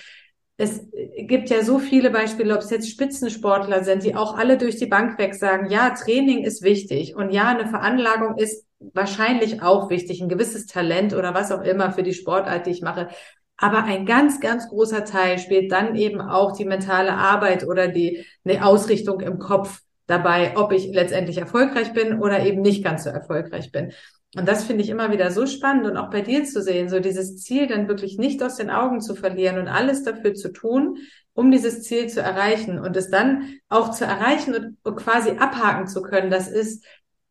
es 0.58 0.88
gibt 1.18 1.50
ja 1.50 1.64
so 1.64 1.80
viele 1.80 2.10
Beispiele, 2.10 2.56
ob 2.56 2.62
es 2.62 2.70
jetzt 2.70 2.90
Spitzensportler 2.90 3.84
sind, 3.84 4.04
die 4.04 4.16
auch 4.16 4.38
alle 4.38 4.58
durch 4.58 4.78
die 4.78 4.86
Bank 4.86 5.20
weg 5.20 5.36
sagen, 5.36 5.70
ja, 5.70 5.90
Training 5.92 6.44
ist 6.44 6.64
wichtig 6.64 7.16
und 7.16 7.32
ja, 7.32 7.50
eine 7.50 7.68
Veranlagung 7.68 8.38
ist 8.38 8.66
wahrscheinlich 8.94 9.62
auch 9.62 9.90
wichtig, 9.90 10.22
ein 10.22 10.30
gewisses 10.30 10.66
Talent 10.66 11.14
oder 11.14 11.34
was 11.34 11.52
auch 11.52 11.62
immer 11.62 11.92
für 11.92 12.04
die 12.04 12.14
Sportart, 12.14 12.66
die 12.66 12.72
ich 12.72 12.82
mache. 12.82 13.10
Aber 13.58 13.84
ein 13.84 14.06
ganz, 14.06 14.40
ganz 14.40 14.68
großer 14.68 15.06
Teil 15.06 15.40
spielt 15.40 15.72
dann 15.72 15.96
eben 15.96 16.20
auch 16.22 16.52
die 16.52 16.66
mentale 16.66 17.14
Arbeit 17.14 17.66
oder 17.66 17.88
die 17.88 18.26
eine 18.44 18.66
Ausrichtung 18.66 19.22
im 19.22 19.40
Kopf 19.40 19.82
dabei, 20.08 20.58
ob 20.58 20.72
ich 20.72 20.88
letztendlich 20.94 21.38
erfolgreich 21.38 21.94
bin 21.94 22.20
oder 22.22 22.46
eben 22.46 22.62
nicht 22.62 22.84
ganz 22.84 23.06
so 23.06 23.10
erfolgreich 23.10 23.72
bin. 23.72 23.92
Und 24.38 24.48
das 24.48 24.66
finde 24.66 24.84
ich 24.84 24.90
immer 24.90 25.12
wieder 25.12 25.32
so 25.32 25.46
spannend 25.46 25.86
und 25.86 25.96
auch 25.96 26.10
bei 26.10 26.22
dir 26.22 26.44
zu 26.44 26.62
sehen, 26.62 26.90
so 26.90 27.00
dieses 27.00 27.38
Ziel 27.42 27.68
dann 27.68 27.88
wirklich 27.88 28.18
nicht 28.18 28.44
aus 28.44 28.58
den 28.58 28.70
Augen 28.70 29.00
zu 29.00 29.16
verlieren 29.16 29.58
und 29.58 29.70
alles 29.70 30.04
dafür 30.04 30.34
zu 30.34 30.52
tun, 30.52 30.98
um 31.34 31.52
dieses 31.52 31.84
Ziel 31.84 32.08
zu 32.08 32.22
erreichen 32.22 32.80
und 32.80 32.98
es 32.98 33.10
dann 33.10 33.60
auch 33.70 33.92
zu 33.92 34.04
erreichen 34.06 34.78
und 34.84 34.96
quasi 34.98 35.32
abhaken 35.32 35.88
zu 35.88 36.02
können. 36.02 36.30
Das 36.30 36.50
ist 36.50 36.86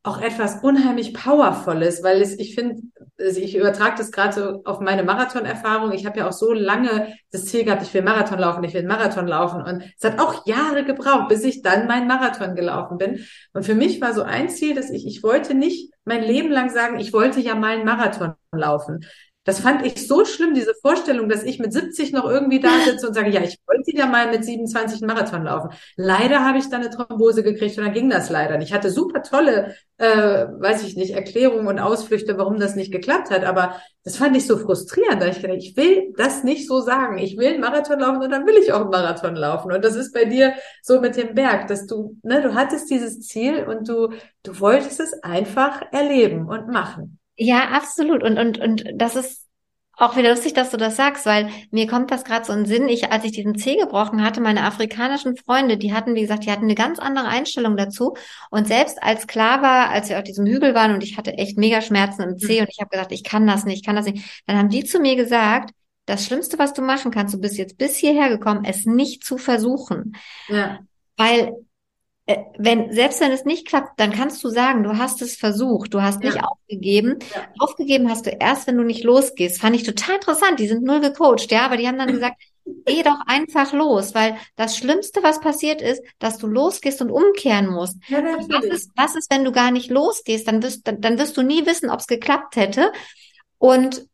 auch 0.05 0.21
etwas 0.21 0.59
unheimlich 0.61 1.15
Powervolles, 1.15 2.03
weil 2.03 2.21
es, 2.21 2.37
ich 2.37 2.53
finde, 2.53 2.83
also 3.19 3.39
ich 3.39 3.57
übertrage 3.57 3.95
das 3.97 4.11
gerade 4.11 4.33
so 4.33 4.61
auf 4.63 4.79
meine 4.79 5.03
Marathonerfahrung. 5.03 5.93
Ich 5.93 6.05
habe 6.05 6.19
ja 6.19 6.27
auch 6.27 6.31
so 6.31 6.53
lange 6.53 7.15
das 7.31 7.45
Ziel 7.45 7.63
gehabt, 7.65 7.81
ich 7.81 7.91
will 7.93 8.03
Marathon 8.03 8.37
laufen, 8.37 8.63
ich 8.63 8.75
will 8.75 8.85
Marathon 8.85 9.25
laufen. 9.27 9.63
Und 9.63 9.83
es 9.97 10.03
hat 10.03 10.19
auch 10.19 10.45
Jahre 10.45 10.85
gebraucht, 10.85 11.29
bis 11.29 11.43
ich 11.43 11.63
dann 11.63 11.87
meinen 11.87 12.07
Marathon 12.07 12.55
gelaufen 12.55 12.99
bin. 12.99 13.25
Und 13.53 13.65
für 13.65 13.73
mich 13.73 13.99
war 13.99 14.13
so 14.13 14.21
ein 14.21 14.49
Ziel, 14.49 14.75
dass 14.75 14.91
ich, 14.91 15.07
ich 15.07 15.23
wollte 15.23 15.55
nicht 15.55 15.91
mein 16.03 16.23
Leben 16.23 16.51
lang 16.51 16.69
sagen, 16.69 16.99
ich 16.99 17.11
wollte 17.11 17.39
ja 17.39 17.55
mal 17.55 17.75
einen 17.75 17.85
Marathon 17.85 18.35
laufen. 18.51 19.05
Das 19.45 19.59
fand 19.59 19.85
ich 19.85 20.07
so 20.07 20.25
schlimm, 20.25 20.55
diese 20.55 20.73
Vorstellung, 20.81 21.29
dass 21.29 21.43
ich 21.43 21.59
mit 21.59 21.71
70 21.71 22.11
noch 22.11 22.25
irgendwie 22.25 22.59
da 22.59 22.69
sitze 22.83 23.07
und 23.07 23.13
sage, 23.13 23.29
ja, 23.29 23.41
ich 23.41 23.59
wollte 23.67 23.95
ja 23.95 24.07
mal 24.07 24.31
mit 24.31 24.43
27 24.43 25.01
einen 25.01 25.07
Marathon 25.07 25.43
laufen. 25.43 25.69
Leider 25.95 26.43
habe 26.43 26.57
ich 26.57 26.67
dann 26.69 26.81
eine 26.81 26.89
Thrombose 26.89 27.43
gekriegt 27.43 27.77
und 27.77 27.85
dann 27.85 27.93
ging 27.93 28.09
das 28.09 28.31
leider 28.31 28.57
nicht. 28.57 28.69
Ich 28.69 28.73
hatte 28.73 28.89
super 28.89 29.21
tolle, 29.21 29.75
äh, 29.99 30.07
weiß 30.07 30.83
ich 30.83 30.95
nicht, 30.97 31.13
Erklärungen 31.13 31.67
und 31.67 31.77
Ausflüchte, 31.77 32.39
warum 32.39 32.59
das 32.59 32.75
nicht 32.75 32.91
geklappt 32.91 33.29
hat. 33.29 33.43
Aber 33.43 33.75
das 34.03 34.17
fand 34.17 34.35
ich 34.35 34.47
so 34.47 34.57
frustrierend. 34.57 35.21
Da 35.21 35.27
ich 35.27 35.39
gedacht, 35.39 35.59
ich 35.59 35.77
will 35.77 36.11
das 36.17 36.43
nicht 36.43 36.67
so 36.67 36.81
sagen. 36.81 37.19
Ich 37.19 37.37
will 37.37 37.49
einen 37.49 37.61
Marathon 37.61 37.99
laufen 37.99 38.23
und 38.23 38.31
dann 38.31 38.47
will 38.47 38.57
ich 38.57 38.73
auch 38.73 38.81
einen 38.81 38.89
Marathon 38.89 39.35
laufen. 39.35 39.71
Und 39.71 39.85
das 39.85 39.95
ist 39.95 40.11
bei 40.11 40.25
dir 40.25 40.53
so 40.81 41.01
mit 41.01 41.17
dem 41.17 41.35
Berg, 41.35 41.67
dass 41.67 41.85
du, 41.85 42.17
ne, 42.23 42.41
du 42.41 42.55
hattest 42.55 42.89
dieses 42.89 43.19
Ziel 43.19 43.63
und 43.65 43.87
du, 43.87 44.09
du 44.41 44.59
wolltest 44.59 44.99
es 44.99 45.13
einfach 45.21 45.83
erleben 45.91 46.47
und 46.47 46.67
machen. 46.67 47.19
Ja, 47.37 47.69
absolut. 47.69 48.23
Und, 48.23 48.37
und, 48.37 48.57
und 48.59 48.85
das 48.95 49.15
ist 49.15 49.45
auch 49.97 50.17
wieder 50.17 50.31
lustig, 50.31 50.53
dass 50.53 50.71
du 50.71 50.77
das 50.77 50.97
sagst, 50.97 51.25
weil 51.25 51.49
mir 51.71 51.87
kommt 51.87 52.11
das 52.11 52.25
gerade 52.25 52.45
so 52.45 52.53
in 52.53 52.65
Sinn. 52.65 52.89
Ich, 52.89 53.11
als 53.11 53.23
ich 53.23 53.31
diesen 53.31 53.57
Zeh 53.57 53.77
gebrochen 53.77 54.23
hatte, 54.23 54.41
meine 54.41 54.63
afrikanischen 54.63 55.37
Freunde, 55.37 55.77
die 55.77 55.93
hatten, 55.93 56.15
wie 56.15 56.21
gesagt, 56.21 56.45
die 56.45 56.51
hatten 56.51 56.65
eine 56.65 56.75
ganz 56.75 56.99
andere 56.99 57.27
Einstellung 57.27 57.77
dazu. 57.77 58.15
Und 58.49 58.67
selbst 58.67 59.01
als 59.01 59.27
klar 59.27 59.61
war, 59.61 59.89
als 59.89 60.09
wir 60.09 60.17
auf 60.17 60.23
diesem 60.23 60.45
Hügel 60.45 60.75
waren 60.75 60.93
und 60.93 61.03
ich 61.03 61.17
hatte 61.17 61.33
echt 61.33 61.57
mega 61.57 61.81
Schmerzen 61.81 62.23
im 62.23 62.37
Zeh 62.37 62.57
mhm. 62.57 62.61
und 62.61 62.69
ich 62.71 62.79
habe 62.79 62.89
gesagt, 62.89 63.11
ich 63.11 63.23
kann 63.23 63.47
das 63.47 63.63
nicht, 63.63 63.77
ich 63.77 63.85
kann 63.85 63.95
das 63.95 64.05
nicht, 64.05 64.43
dann 64.47 64.57
haben 64.57 64.69
die 64.69 64.83
zu 64.83 64.99
mir 64.99 65.15
gesagt, 65.15 65.71
das 66.05 66.25
Schlimmste, 66.25 66.59
was 66.59 66.73
du 66.73 66.81
machen 66.81 67.11
kannst, 67.11 67.33
du 67.33 67.39
bist 67.39 67.57
jetzt 67.57 67.77
bis 67.77 67.95
hierher 67.95 68.29
gekommen, 68.29 68.63
es 68.65 68.85
nicht 68.85 69.23
zu 69.23 69.37
versuchen. 69.37 70.15
Ja. 70.49 70.79
Weil 71.17 71.53
wenn, 72.57 72.91
selbst 72.91 73.21
wenn 73.21 73.31
es 73.31 73.45
nicht 73.45 73.67
klappt, 73.67 73.99
dann 73.99 74.11
kannst 74.11 74.43
du 74.43 74.49
sagen, 74.49 74.83
du 74.83 74.97
hast 74.97 75.21
es 75.21 75.35
versucht, 75.35 75.93
du 75.93 76.01
hast 76.01 76.23
nicht 76.23 76.43
aufgegeben. 76.43 77.19
Ja. 77.33 77.47
Aufgegeben 77.59 78.09
hast 78.09 78.25
du 78.25 78.31
erst, 78.31 78.65
wenn 78.65 78.77
du 78.77 78.83
nicht 78.83 79.03
losgehst. 79.03 79.61
Fand 79.61 79.75
ich 79.75 79.83
total 79.83 80.15
interessant. 80.15 80.59
Die 80.59 80.67
sind 80.67 80.83
null 80.83 81.01
gecoacht, 81.01 81.51
ja, 81.51 81.65
aber 81.65 81.77
die 81.77 81.87
haben 81.87 81.99
dann 81.99 82.07
gesagt, 82.13 82.41
geh 82.85 83.03
doch 83.03 83.19
einfach 83.27 83.73
los, 83.73 84.15
weil 84.15 84.37
das 84.55 84.75
Schlimmste, 84.75 85.21
was 85.21 85.39
passiert 85.39 85.83
ist, 85.83 86.01
dass 86.17 86.39
du 86.39 86.47
losgehst 86.47 86.99
und 87.01 87.11
umkehren 87.11 87.67
musst. 87.67 87.97
Ja, 88.07 88.23
was, 88.23 88.65
ist, 88.65 88.91
was 88.95 89.15
ist, 89.15 89.31
wenn 89.31 89.45
du 89.45 89.51
gar 89.51 89.69
nicht 89.69 89.91
losgehst? 89.91 90.47
Dann 90.47 90.63
wirst, 90.63 90.87
dann, 90.87 91.01
dann 91.01 91.19
wirst 91.19 91.37
du 91.37 91.43
nie 91.43 91.67
wissen, 91.67 91.91
ob 91.91 91.99
es 91.99 92.07
geklappt 92.07 92.55
hätte. 92.55 92.91
Und 93.59 94.07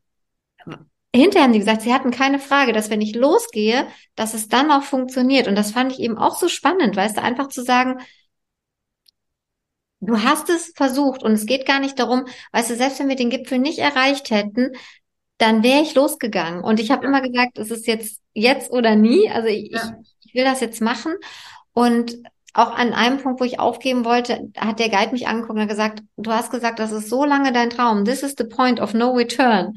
hinterher 1.14 1.44
haben 1.44 1.54
die 1.54 1.60
gesagt, 1.60 1.82
sie 1.82 1.94
hatten 1.94 2.12
keine 2.12 2.40
Frage, 2.40 2.74
dass 2.74 2.90
wenn 2.90 3.02
ich 3.02 3.16
losgehe, 3.16 3.88
dass 4.16 4.34
es 4.34 4.48
dann 4.48 4.72
auch 4.72 4.84
funktioniert. 4.84 5.48
Und 5.48 5.56
das 5.56 5.72
fand 5.72 5.92
ich 5.92 6.00
eben 6.00 6.18
auch 6.18 6.38
so 6.38 6.48
spannend, 6.48 6.96
weißt 6.96 7.18
du, 7.18 7.22
einfach 7.22 7.48
zu 7.48 7.64
sagen, 7.64 8.00
du 10.00 10.24
hast 10.24 10.50
es 10.50 10.74
versucht 10.76 11.24
und 11.24 11.34
es 11.34 11.46
geht 11.46 11.66
gar 11.66 11.80
nicht 11.80 12.00
darum, 12.00 12.26
weißt 12.54 12.72
du, 12.72 12.76
selbst 12.76 13.00
wenn 13.00 13.10
wir 13.10 13.16
den 13.16 13.30
Gipfel 13.30 13.60
nicht 13.60 13.80
erreicht 13.80 14.32
hätten, 14.32 14.72
dann 15.38 15.64
wäre 15.64 15.82
ich 15.82 15.96
losgegangen. 15.96 16.64
Und 16.64 16.80
ich 16.80 16.92
habe 16.92 17.04
ja. 17.04 17.10
immer 17.10 17.22
gesagt, 17.22 17.58
es 17.58 17.72
ist 17.72 17.88
jetzt 17.88 18.22
jetzt 18.34 18.72
oder 18.72 18.96
nie. 18.96 19.30
Also 19.30 19.48
ich, 19.48 19.72
ja. 19.72 19.96
ich 20.24 20.34
will 20.34 20.44
das 20.44 20.62
jetzt 20.62 20.82
machen. 20.82 21.14
Und 21.74 22.18
auch 22.54 22.72
an 22.72 22.94
einem 22.94 23.20
Punkt, 23.20 23.40
wo 23.40 23.46
ich 23.46 23.60
aufgeben 23.60 24.04
wollte, 24.04 24.50
hat 24.58 24.80
der 24.80 24.90
Guide 24.90 25.12
mich 25.12 25.28
angeguckt 25.28 25.60
und 25.60 25.68
gesagt, 25.68 26.04
du 26.18 26.32
hast 26.32 26.52
gesagt, 26.52 26.80
das 26.80 26.92
ist 26.92 27.10
so 27.10 27.24
lange 27.24 27.54
dein 27.54 27.70
Traum. 27.70 28.04
This 28.04 28.24
is 28.24 28.36
the 28.38 28.44
point 28.44 28.80
of 28.80 28.94
no 28.94 29.12
return. 29.12 29.76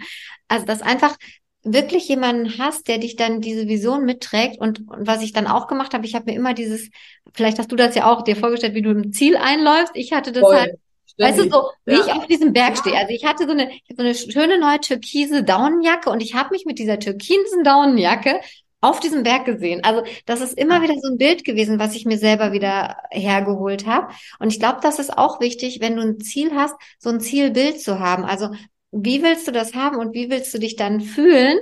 Also, 0.48 0.66
dass 0.66 0.82
einfach 0.82 1.16
wirklich 1.62 2.08
jemanden 2.08 2.58
hast, 2.58 2.88
der 2.88 2.98
dich 2.98 3.16
dann 3.16 3.40
diese 3.40 3.68
Vision 3.68 4.04
mitträgt 4.04 4.60
und, 4.60 4.88
und 4.88 5.06
was 5.06 5.22
ich 5.22 5.32
dann 5.32 5.46
auch 5.46 5.66
gemacht 5.66 5.94
habe, 5.94 6.04
ich 6.04 6.14
habe 6.14 6.26
mir 6.30 6.37
immer 6.37 6.52
dieses, 6.52 6.90
vielleicht 7.32 7.58
hast 7.58 7.72
du 7.72 7.76
das 7.76 7.94
ja 7.94 8.06
auch 8.12 8.22
dir 8.22 8.37
vorgestellt, 8.37 8.74
wie 8.74 8.82
du 8.82 8.90
im 8.90 9.12
Ziel 9.12 9.37
einläufst. 9.37 9.92
Ich 9.94 10.12
hatte 10.12 10.32
das 10.32 10.42
Voll. 10.42 10.56
halt 10.56 10.78
Weißt 11.16 11.38
du, 11.38 11.48
so 11.48 11.70
wie 11.84 11.94
ja. 11.94 12.00
ich 12.00 12.12
auf 12.12 12.26
diesem 12.26 12.52
Berg 12.52 12.76
stehe. 12.76 12.96
Also 12.96 13.10
ich 13.10 13.24
hatte 13.24 13.44
so 13.44 13.52
eine, 13.52 13.70
ich 13.70 13.96
so 13.96 14.02
eine 14.02 14.14
schöne 14.14 14.58
neue 14.58 14.80
türkise 14.80 15.44
Daunenjacke 15.44 16.10
und 16.10 16.20
ich 16.20 16.34
habe 16.34 16.50
mich 16.50 16.64
mit 16.64 16.78
dieser 16.78 16.98
türkisen 16.98 17.62
Daunenjacke 17.62 18.40
auf 18.85 19.01
diesem 19.01 19.23
Berg 19.23 19.47
gesehen. 19.47 19.83
Also 19.83 20.03
das 20.27 20.40
ist 20.40 20.59
immer 20.59 20.83
wieder 20.83 20.94
so 21.01 21.11
ein 21.11 21.16
Bild 21.16 21.44
gewesen, 21.44 21.79
was 21.79 21.94
ich 21.94 22.05
mir 22.05 22.18
selber 22.18 22.53
wieder 22.53 22.97
hergeholt 23.11 23.87
habe. 23.87 24.12
Und 24.38 24.53
ich 24.53 24.61
glaube, 24.61 24.81
das 24.83 24.99
ist 24.99 25.16
auch 25.16 25.40
wichtig, 25.40 25.81
wenn 25.81 25.97
du 25.97 26.03
ein 26.03 26.20
Ziel 26.20 26.55
hast, 26.55 26.75
so 26.99 27.09
ein 27.09 27.20
Zielbild 27.20 27.81
zu 27.81 27.99
haben. 27.99 28.25
Also 28.25 28.51
wie 28.92 29.23
willst 29.23 29.49
du 29.49 29.53
das 29.53 29.75
haben 29.75 29.97
und 29.97 30.14
wie 30.14 30.31
willst 30.31 30.53
du 30.53 30.59
dich 30.59 30.77
dann 30.77 31.01
fühlen? 31.01 31.59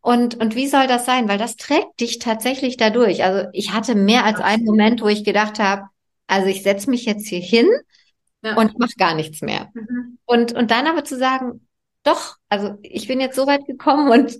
Und, 0.00 0.40
und 0.40 0.54
wie 0.54 0.66
soll 0.66 0.86
das 0.86 1.06
sein? 1.06 1.28
Weil 1.28 1.38
das 1.38 1.56
trägt 1.56 2.00
dich 2.00 2.18
tatsächlich 2.18 2.76
dadurch. 2.76 3.24
Also 3.24 3.48
ich 3.52 3.72
hatte 3.72 3.94
mehr 3.94 4.24
als 4.24 4.40
einen 4.40 4.64
Moment, 4.64 5.02
wo 5.02 5.08
ich 5.08 5.24
gedacht 5.24 5.58
habe, 5.58 5.82
also 6.26 6.48
ich 6.48 6.62
setze 6.62 6.90
mich 6.90 7.04
jetzt 7.04 7.28
hier 7.28 7.40
hin 7.40 7.68
ja. 8.42 8.56
und 8.56 8.78
mache 8.78 8.94
gar 8.98 9.14
nichts 9.14 9.40
mehr. 9.40 9.70
Mhm. 9.74 10.18
Und, 10.24 10.52
und 10.52 10.70
dann 10.70 10.86
aber 10.86 11.04
zu 11.04 11.16
sagen, 11.16 11.66
doch, 12.02 12.36
also 12.48 12.78
ich 12.82 13.08
bin 13.08 13.20
jetzt 13.20 13.36
so 13.36 13.46
weit 13.46 13.66
gekommen 13.66 14.10
und 14.10 14.38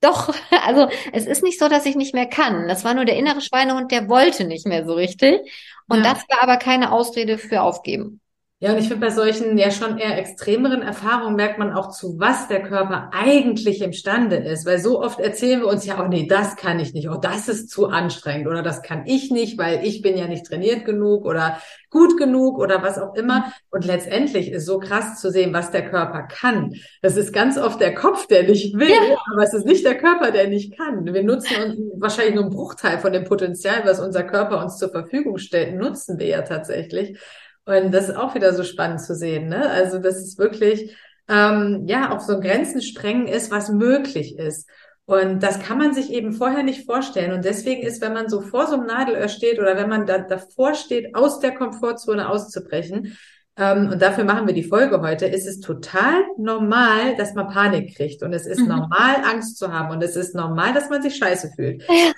doch, 0.00 0.34
also 0.66 0.88
es 1.12 1.26
ist 1.26 1.42
nicht 1.42 1.58
so, 1.58 1.68
dass 1.68 1.86
ich 1.86 1.96
nicht 1.96 2.14
mehr 2.14 2.26
kann. 2.26 2.68
Das 2.68 2.84
war 2.84 2.94
nur 2.94 3.04
der 3.04 3.16
innere 3.16 3.40
Schweinehund, 3.40 3.90
der 3.90 4.08
wollte 4.08 4.44
nicht 4.44 4.66
mehr 4.66 4.86
so 4.86 4.94
richtig. 4.94 5.40
Und 5.88 6.04
ja. 6.04 6.12
das 6.12 6.24
war 6.28 6.42
aber 6.42 6.56
keine 6.56 6.92
Ausrede 6.92 7.38
für 7.38 7.62
Aufgeben. 7.62 8.20
Ja, 8.58 8.72
und 8.72 8.78
ich 8.78 8.88
finde, 8.88 9.04
bei 9.04 9.12
solchen 9.12 9.58
ja 9.58 9.70
schon 9.70 9.98
eher 9.98 10.16
extremeren 10.16 10.80
Erfahrungen 10.80 11.36
merkt 11.36 11.58
man 11.58 11.74
auch, 11.74 11.90
zu 11.90 12.18
was 12.18 12.48
der 12.48 12.62
Körper 12.62 13.10
eigentlich 13.12 13.82
imstande 13.82 14.36
ist. 14.36 14.64
Weil 14.64 14.78
so 14.78 15.02
oft 15.02 15.20
erzählen 15.20 15.60
wir 15.60 15.68
uns 15.68 15.84
ja, 15.84 16.02
oh 16.02 16.08
nee, 16.08 16.26
das 16.26 16.56
kann 16.56 16.80
ich 16.80 16.94
nicht, 16.94 17.10
oh, 17.10 17.18
das 17.20 17.48
ist 17.50 17.68
zu 17.68 17.88
anstrengend 17.88 18.46
oder 18.46 18.62
das 18.62 18.80
kann 18.80 19.04
ich 19.04 19.30
nicht, 19.30 19.58
weil 19.58 19.84
ich 19.84 20.00
bin 20.00 20.16
ja 20.16 20.26
nicht 20.26 20.46
trainiert 20.46 20.86
genug 20.86 21.26
oder 21.26 21.60
gut 21.90 22.16
genug 22.16 22.58
oder 22.58 22.82
was 22.82 22.98
auch 22.98 23.14
immer. 23.14 23.52
Und 23.70 23.84
letztendlich 23.84 24.50
ist 24.50 24.64
so 24.64 24.78
krass 24.78 25.20
zu 25.20 25.30
sehen, 25.30 25.52
was 25.52 25.70
der 25.70 25.90
Körper 25.90 26.22
kann. 26.22 26.72
Das 27.02 27.18
ist 27.18 27.34
ganz 27.34 27.58
oft 27.58 27.78
der 27.78 27.94
Kopf, 27.94 28.26
der 28.26 28.44
nicht 28.44 28.74
will, 28.78 28.88
ja. 28.88 29.18
aber 29.34 29.42
es 29.42 29.52
ist 29.52 29.66
nicht 29.66 29.84
der 29.84 29.98
Körper, 29.98 30.30
der 30.30 30.48
nicht 30.48 30.78
kann. 30.78 31.04
Wir 31.04 31.22
nutzen 31.22 31.56
uns 31.62 32.00
wahrscheinlich 32.00 32.36
nur 32.36 32.44
einen 32.44 32.54
Bruchteil 32.54 33.00
von 33.00 33.12
dem 33.12 33.24
Potenzial, 33.24 33.82
was 33.84 34.00
unser 34.00 34.22
Körper 34.22 34.62
uns 34.62 34.78
zur 34.78 34.88
Verfügung 34.88 35.36
stellt, 35.36 35.74
nutzen 35.76 36.18
wir 36.18 36.26
ja 36.26 36.40
tatsächlich. 36.40 37.18
Und 37.66 37.92
das 37.92 38.08
ist 38.08 38.16
auch 38.16 38.34
wieder 38.34 38.54
so 38.54 38.62
spannend 38.62 39.00
zu 39.00 39.14
sehen. 39.14 39.48
Ne? 39.48 39.68
Also, 39.68 39.98
dass 39.98 40.16
es 40.16 40.38
wirklich 40.38 40.96
ähm, 41.28 41.84
ja 41.86 42.16
auch 42.16 42.20
so 42.20 42.40
Grenzen 42.40 42.80
sprengen 42.80 43.26
ist, 43.26 43.50
was 43.50 43.68
möglich 43.68 44.38
ist. 44.38 44.68
Und 45.04 45.42
das 45.42 45.60
kann 45.60 45.78
man 45.78 45.94
sich 45.94 46.10
eben 46.10 46.32
vorher 46.32 46.62
nicht 46.62 46.84
vorstellen. 46.84 47.32
Und 47.32 47.44
deswegen 47.44 47.82
ist, 47.82 48.00
wenn 48.00 48.12
man 48.12 48.28
so 48.28 48.40
vor 48.40 48.66
so 48.66 48.74
einem 48.74 48.86
Nadelöhr 48.86 49.28
steht 49.28 49.58
oder 49.60 49.76
wenn 49.76 49.88
man 49.88 50.06
da 50.06 50.18
davor 50.18 50.74
steht, 50.74 51.14
aus 51.14 51.38
der 51.38 51.54
Komfortzone 51.54 52.28
auszubrechen, 52.28 53.16
ähm, 53.58 53.90
und 53.92 54.02
dafür 54.02 54.24
machen 54.24 54.46
wir 54.46 54.54
die 54.54 54.64
Folge 54.64 55.00
heute, 55.00 55.26
ist 55.26 55.46
es 55.46 55.60
total 55.60 56.24
normal, 56.36 57.16
dass 57.16 57.34
man 57.34 57.48
Panik 57.48 57.96
kriegt. 57.96 58.22
Und 58.22 58.32
es 58.32 58.46
ist 58.46 58.60
mhm. 58.60 58.68
normal, 58.68 59.16
Angst 59.24 59.58
zu 59.58 59.72
haben. 59.72 59.90
Und 59.90 60.02
es 60.02 60.14
ist 60.14 60.34
normal, 60.34 60.74
dass 60.74 60.90
man 60.90 61.02
sich 61.02 61.16
scheiße 61.16 61.52
fühlt. 61.56 61.82
Ja. 61.88 62.12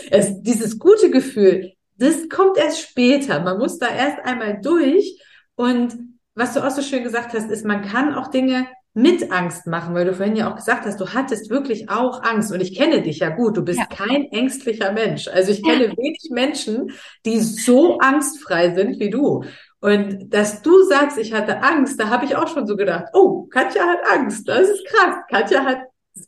es, 0.10 0.42
dieses 0.42 0.78
gute 0.78 1.10
Gefühl, 1.10 1.72
das 2.00 2.28
kommt 2.28 2.56
erst 2.56 2.80
später. 2.80 3.40
Man 3.40 3.58
muss 3.58 3.78
da 3.78 3.88
erst 3.88 4.18
einmal 4.24 4.60
durch. 4.60 5.22
Und 5.54 5.96
was 6.34 6.54
du 6.54 6.66
auch 6.66 6.70
so 6.70 6.82
schön 6.82 7.04
gesagt 7.04 7.34
hast, 7.34 7.50
ist, 7.50 7.64
man 7.64 7.82
kann 7.82 8.14
auch 8.14 8.28
Dinge 8.28 8.66
mit 8.92 9.30
Angst 9.30 9.66
machen, 9.66 9.94
weil 9.94 10.06
du 10.06 10.14
vorhin 10.14 10.34
ja 10.34 10.50
auch 10.50 10.56
gesagt 10.56 10.84
hast, 10.84 11.00
du 11.00 11.10
hattest 11.10 11.48
wirklich 11.48 11.90
auch 11.90 12.22
Angst 12.22 12.50
und 12.50 12.60
ich 12.60 12.76
kenne 12.76 13.02
dich 13.02 13.20
ja 13.20 13.28
gut, 13.28 13.56
du 13.56 13.64
bist 13.64 13.78
ja. 13.78 13.86
kein 13.86 14.24
ängstlicher 14.32 14.92
Mensch. 14.92 15.28
Also 15.28 15.52
ich 15.52 15.62
kenne 15.62 15.86
ja. 15.86 15.96
wenig 15.96 16.28
Menschen, 16.30 16.90
die 17.24 17.38
so 17.38 17.98
angstfrei 17.98 18.74
sind 18.74 18.98
wie 18.98 19.10
du. 19.10 19.44
Und 19.80 20.34
dass 20.34 20.62
du 20.62 20.82
sagst, 20.84 21.18
ich 21.18 21.32
hatte 21.32 21.62
Angst, 21.62 22.00
da 22.00 22.08
habe 22.08 22.24
ich 22.24 22.34
auch 22.34 22.48
schon 22.48 22.66
so 22.66 22.76
gedacht, 22.76 23.06
oh, 23.12 23.44
Katja 23.44 23.82
hat 23.82 24.00
Angst, 24.10 24.48
das 24.48 24.68
ist 24.68 24.84
krass. 24.86 25.16
Katja 25.30 25.64
hat 25.64 25.78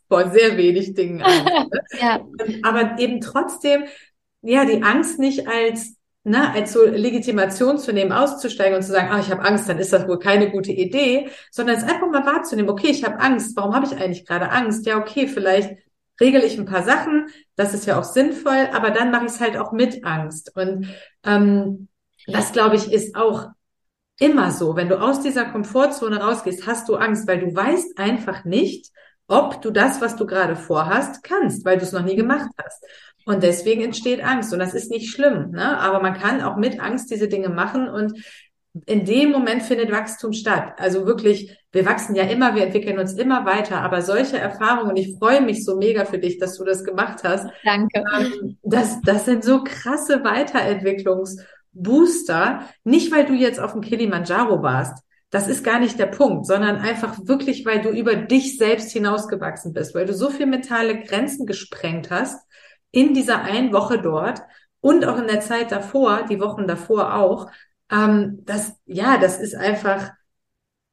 vor 0.08 0.30
sehr 0.30 0.56
wenig 0.56 0.94
Dingen 0.94 1.22
Angst. 1.22 1.44
Ne? 1.44 1.68
ja. 2.00 2.20
Aber 2.62 2.98
eben 2.98 3.20
trotzdem, 3.20 3.84
ja, 4.42 4.64
die 4.64 4.82
Angst 4.82 5.18
nicht 5.18 5.48
als 5.48 5.96
ne, 6.24 6.52
als 6.52 6.72
so 6.72 6.84
Legitimation 6.84 7.78
zu 7.78 7.92
nehmen, 7.92 8.12
auszusteigen 8.12 8.76
und 8.76 8.82
zu 8.82 8.92
sagen, 8.92 9.08
ah, 9.10 9.20
ich 9.20 9.30
habe 9.30 9.42
Angst, 9.42 9.68
dann 9.68 9.78
ist 9.78 9.92
das 9.92 10.06
wohl 10.06 10.18
keine 10.18 10.50
gute 10.50 10.72
Idee, 10.72 11.28
sondern 11.50 11.76
es 11.76 11.82
einfach 11.82 12.08
mal 12.08 12.24
wahrzunehmen, 12.24 12.70
okay, 12.70 12.88
ich 12.88 13.04
habe 13.04 13.18
Angst, 13.18 13.56
warum 13.56 13.74
habe 13.74 13.86
ich 13.86 13.96
eigentlich 13.96 14.24
gerade 14.24 14.50
Angst? 14.50 14.86
Ja, 14.86 14.98
okay, 14.98 15.26
vielleicht 15.26 15.76
regel 16.20 16.44
ich 16.44 16.58
ein 16.58 16.66
paar 16.66 16.84
Sachen, 16.84 17.26
das 17.56 17.74
ist 17.74 17.86
ja 17.86 17.98
auch 17.98 18.04
sinnvoll, 18.04 18.68
aber 18.72 18.90
dann 18.90 19.10
mache 19.10 19.26
ich 19.26 19.32
es 19.32 19.40
halt 19.40 19.56
auch 19.56 19.72
mit 19.72 20.04
Angst. 20.04 20.56
Und 20.56 20.86
ähm, 21.24 21.88
das, 22.26 22.52
glaube 22.52 22.76
ich, 22.76 22.92
ist 22.92 23.16
auch 23.16 23.48
immer 24.20 24.52
so. 24.52 24.76
Wenn 24.76 24.88
du 24.88 25.00
aus 25.00 25.20
dieser 25.20 25.46
Komfortzone 25.46 26.20
rausgehst, 26.20 26.66
hast 26.66 26.88
du 26.88 26.94
Angst, 26.94 27.26
weil 27.26 27.40
du 27.40 27.54
weißt 27.54 27.98
einfach 27.98 28.44
nicht, 28.44 28.92
ob 29.26 29.62
du 29.62 29.70
das, 29.70 30.00
was 30.00 30.14
du 30.16 30.26
gerade 30.26 30.54
vorhast, 30.54 31.24
kannst, 31.24 31.64
weil 31.64 31.78
du 31.78 31.84
es 31.84 31.92
noch 31.92 32.04
nie 32.04 32.16
gemacht 32.16 32.50
hast. 32.62 32.84
Und 33.24 33.42
deswegen 33.42 33.82
entsteht 33.82 34.22
Angst. 34.22 34.52
Und 34.52 34.58
das 34.58 34.74
ist 34.74 34.90
nicht 34.90 35.10
schlimm. 35.10 35.50
Ne? 35.50 35.78
Aber 35.78 36.00
man 36.00 36.12
kann 36.14 36.42
auch 36.42 36.56
mit 36.56 36.78
Angst 36.80 37.10
diese 37.10 37.28
Dinge 37.28 37.48
machen. 37.48 37.88
Und 37.88 38.12
in 38.86 39.04
dem 39.04 39.30
Moment 39.30 39.62
findet 39.62 39.92
Wachstum 39.92 40.32
statt. 40.32 40.72
Also 40.78 41.04
wirklich, 41.06 41.58
wir 41.72 41.84
wachsen 41.84 42.14
ja 42.14 42.22
immer, 42.24 42.54
wir 42.54 42.64
entwickeln 42.64 42.98
uns 42.98 43.12
immer 43.14 43.44
weiter. 43.44 43.82
Aber 43.82 44.00
solche 44.00 44.38
Erfahrungen, 44.38 44.96
ich 44.96 45.18
freue 45.18 45.42
mich 45.42 45.62
so 45.64 45.76
mega 45.76 46.06
für 46.06 46.18
dich, 46.18 46.38
dass 46.38 46.56
du 46.56 46.64
das 46.64 46.84
gemacht 46.84 47.18
hast. 47.22 47.50
Danke. 47.64 48.02
Ähm, 48.18 48.56
das, 48.62 48.98
das 49.02 49.26
sind 49.26 49.44
so 49.44 49.62
krasse 49.62 50.24
Weiterentwicklungsbooster. 50.24 52.66
Nicht, 52.84 53.12
weil 53.12 53.26
du 53.26 53.34
jetzt 53.34 53.60
auf 53.60 53.72
dem 53.72 53.82
Kilimanjaro 53.82 54.62
warst. 54.62 55.04
Das 55.32 55.48
ist 55.48 55.64
gar 55.64 55.80
nicht 55.80 55.98
der 55.98 56.06
Punkt, 56.06 56.46
sondern 56.46 56.76
einfach 56.76 57.18
wirklich, 57.24 57.64
weil 57.64 57.80
du 57.80 57.88
über 57.88 58.16
dich 58.16 58.58
selbst 58.58 58.92
hinausgewachsen 58.92 59.72
bist, 59.72 59.94
weil 59.94 60.04
du 60.04 60.12
so 60.12 60.28
viel 60.28 60.44
mentale 60.44 61.02
Grenzen 61.02 61.46
gesprengt 61.46 62.10
hast, 62.10 62.46
in 62.92 63.14
dieser 63.14 63.42
einen 63.42 63.72
Woche 63.72 64.00
dort 64.00 64.42
und 64.80 65.04
auch 65.04 65.18
in 65.18 65.26
der 65.26 65.40
Zeit 65.40 65.72
davor, 65.72 66.24
die 66.28 66.40
Wochen 66.40 66.68
davor 66.68 67.14
auch, 67.14 67.50
ähm, 67.90 68.42
das, 68.44 68.74
ja, 68.86 69.18
das 69.18 69.40
ist 69.40 69.54
einfach 69.54 70.12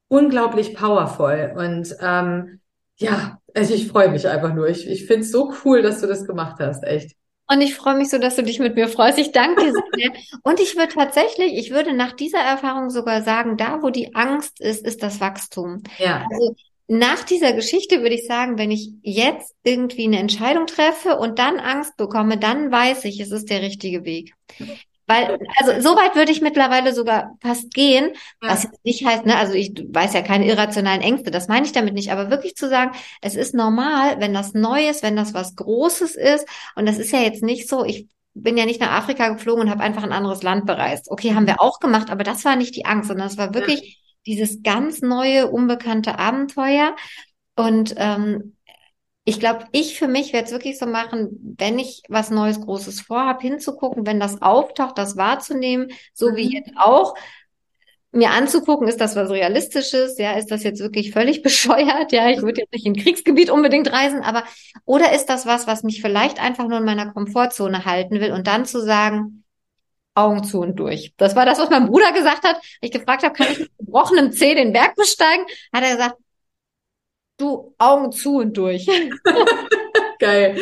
unglaublich 0.08 0.74
powerful. 0.74 1.54
Und 1.56 1.94
ähm, 2.00 2.60
ja, 2.96 3.38
also 3.54 3.74
ich 3.74 3.88
freue 3.88 4.10
mich 4.10 4.28
einfach 4.28 4.52
nur. 4.52 4.68
Ich, 4.68 4.86
ich 4.88 5.06
finde 5.06 5.22
es 5.22 5.32
so 5.32 5.54
cool, 5.64 5.82
dass 5.82 6.00
du 6.00 6.06
das 6.06 6.26
gemacht 6.26 6.56
hast, 6.58 6.82
echt. 6.84 7.16
Und 7.48 7.62
ich 7.62 7.74
freue 7.74 7.96
mich 7.96 8.10
so, 8.10 8.18
dass 8.18 8.36
du 8.36 8.44
dich 8.44 8.60
mit 8.60 8.76
mir 8.76 8.86
freust. 8.86 9.18
Ich 9.18 9.32
danke 9.32 9.64
dir 9.64 9.72
sehr. 9.72 10.12
Und 10.44 10.60
ich 10.60 10.76
würde 10.76 10.94
tatsächlich, 10.94 11.54
ich 11.54 11.72
würde 11.72 11.92
nach 11.92 12.12
dieser 12.12 12.38
Erfahrung 12.38 12.90
sogar 12.90 13.22
sagen, 13.22 13.56
da 13.56 13.82
wo 13.82 13.90
die 13.90 14.14
Angst 14.14 14.60
ist, 14.60 14.86
ist 14.86 15.02
das 15.02 15.20
Wachstum. 15.20 15.82
Ja. 15.98 16.24
Also 16.30 16.54
nach 16.90 17.22
dieser 17.22 17.52
Geschichte 17.52 18.02
würde 18.02 18.16
ich 18.16 18.26
sagen, 18.26 18.58
wenn 18.58 18.72
ich 18.72 18.90
jetzt 19.02 19.54
irgendwie 19.62 20.06
eine 20.06 20.18
Entscheidung 20.18 20.66
treffe 20.66 21.18
und 21.18 21.38
dann 21.38 21.60
Angst 21.60 21.96
bekomme, 21.96 22.36
dann 22.36 22.72
weiß 22.72 23.04
ich, 23.04 23.20
es 23.20 23.30
ist 23.30 23.48
der 23.48 23.62
richtige 23.62 24.04
Weg. 24.04 24.34
Weil, 25.06 25.38
also 25.56 25.88
so 25.88 25.96
weit 25.96 26.16
würde 26.16 26.32
ich 26.32 26.40
mittlerweile 26.40 26.92
sogar 26.92 27.36
fast 27.40 27.72
gehen, 27.74 28.10
was 28.40 28.64
jetzt 28.64 28.84
nicht 28.84 29.06
heißt, 29.06 29.24
ne, 29.24 29.36
also 29.36 29.54
ich 29.54 29.72
weiß 29.88 30.14
ja 30.14 30.22
keine 30.22 30.46
irrationalen 30.46 31.00
Ängste, 31.00 31.30
das 31.30 31.46
meine 31.46 31.64
ich 31.64 31.70
damit 31.70 31.94
nicht, 31.94 32.10
aber 32.10 32.28
wirklich 32.28 32.56
zu 32.56 32.68
sagen, 32.68 32.90
es 33.20 33.36
ist 33.36 33.54
normal, 33.54 34.18
wenn 34.18 34.34
das 34.34 34.54
Neues, 34.54 35.04
wenn 35.04 35.14
das 35.14 35.32
was 35.32 35.54
Großes 35.54 36.16
ist, 36.16 36.44
und 36.74 36.86
das 36.86 36.98
ist 36.98 37.12
ja 37.12 37.20
jetzt 37.20 37.44
nicht 37.44 37.68
so, 37.68 37.84
ich 37.84 38.08
bin 38.34 38.56
ja 38.56 38.66
nicht 38.66 38.80
nach 38.80 38.92
Afrika 38.92 39.28
geflogen 39.28 39.62
und 39.62 39.70
habe 39.70 39.84
einfach 39.84 40.02
ein 40.02 40.12
anderes 40.12 40.42
Land 40.42 40.66
bereist. 40.66 41.08
Okay, 41.08 41.34
haben 41.34 41.46
wir 41.46 41.60
auch 41.60 41.78
gemacht, 41.78 42.10
aber 42.10 42.24
das 42.24 42.44
war 42.44 42.56
nicht 42.56 42.74
die 42.74 42.84
Angst, 42.84 43.08
sondern 43.08 43.28
es 43.28 43.38
war 43.38 43.54
wirklich 43.54 43.99
dieses 44.26 44.62
ganz 44.62 45.02
neue, 45.02 45.50
unbekannte 45.50 46.18
Abenteuer. 46.18 46.94
Und 47.56 47.94
ähm, 47.96 48.56
ich 49.24 49.38
glaube, 49.38 49.66
ich 49.72 49.98
für 49.98 50.08
mich 50.08 50.32
werde 50.32 50.46
es 50.46 50.52
wirklich 50.52 50.78
so 50.78 50.86
machen, 50.86 51.54
wenn 51.58 51.78
ich 51.78 52.02
was 52.08 52.30
Neues, 52.30 52.60
Großes 52.60 53.02
vorhabe, 53.02 53.42
hinzugucken, 53.42 54.06
wenn 54.06 54.18
das 54.18 54.42
auftaucht, 54.42 54.98
das 54.98 55.16
wahrzunehmen, 55.16 55.88
so 56.14 56.30
mhm. 56.30 56.36
wie 56.36 56.54
jetzt 56.56 56.72
auch, 56.76 57.14
mir 58.12 58.30
anzugucken, 58.30 58.88
ist 58.88 59.00
das 59.00 59.14
was 59.14 59.30
Realistisches? 59.30 60.18
Ja, 60.18 60.32
ist 60.32 60.50
das 60.50 60.64
jetzt 60.64 60.80
wirklich 60.80 61.12
völlig 61.12 61.42
bescheuert? 61.44 62.12
Ja, 62.12 62.28
ich 62.28 62.42
würde 62.42 62.62
jetzt 62.62 62.72
nicht 62.72 62.86
in 62.86 62.96
Kriegsgebiet 62.96 63.50
unbedingt 63.50 63.92
reisen, 63.92 64.22
aber 64.22 64.44
oder 64.84 65.12
ist 65.12 65.26
das 65.26 65.46
was, 65.46 65.66
was 65.66 65.82
mich 65.82 66.00
vielleicht 66.00 66.40
einfach 66.40 66.66
nur 66.66 66.78
in 66.78 66.84
meiner 66.84 67.12
Komfortzone 67.12 67.84
halten 67.84 68.20
will 68.20 68.32
und 68.32 68.46
dann 68.46 68.64
zu 68.64 68.80
sagen, 68.80 69.44
Augen 70.20 70.44
zu 70.44 70.60
und 70.60 70.76
durch. 70.76 71.14
Das 71.16 71.34
war 71.36 71.46
das, 71.46 71.58
was 71.58 71.70
mein 71.70 71.86
Bruder 71.86 72.12
gesagt 72.12 72.44
hat. 72.44 72.60
Ich 72.80 72.90
gefragt 72.90 73.22
habe, 73.22 73.34
kann 73.34 73.52
ich 73.52 73.60
mit 73.60 73.78
gebrochenem 73.78 74.32
Zeh 74.32 74.54
den 74.54 74.72
Berg 74.72 74.94
besteigen? 74.96 75.44
Hat 75.72 75.82
er 75.82 75.92
gesagt, 75.92 76.16
du 77.38 77.74
Augen 77.78 78.12
zu 78.12 78.36
und 78.36 78.56
durch. 78.56 78.86
Geil. 80.18 80.60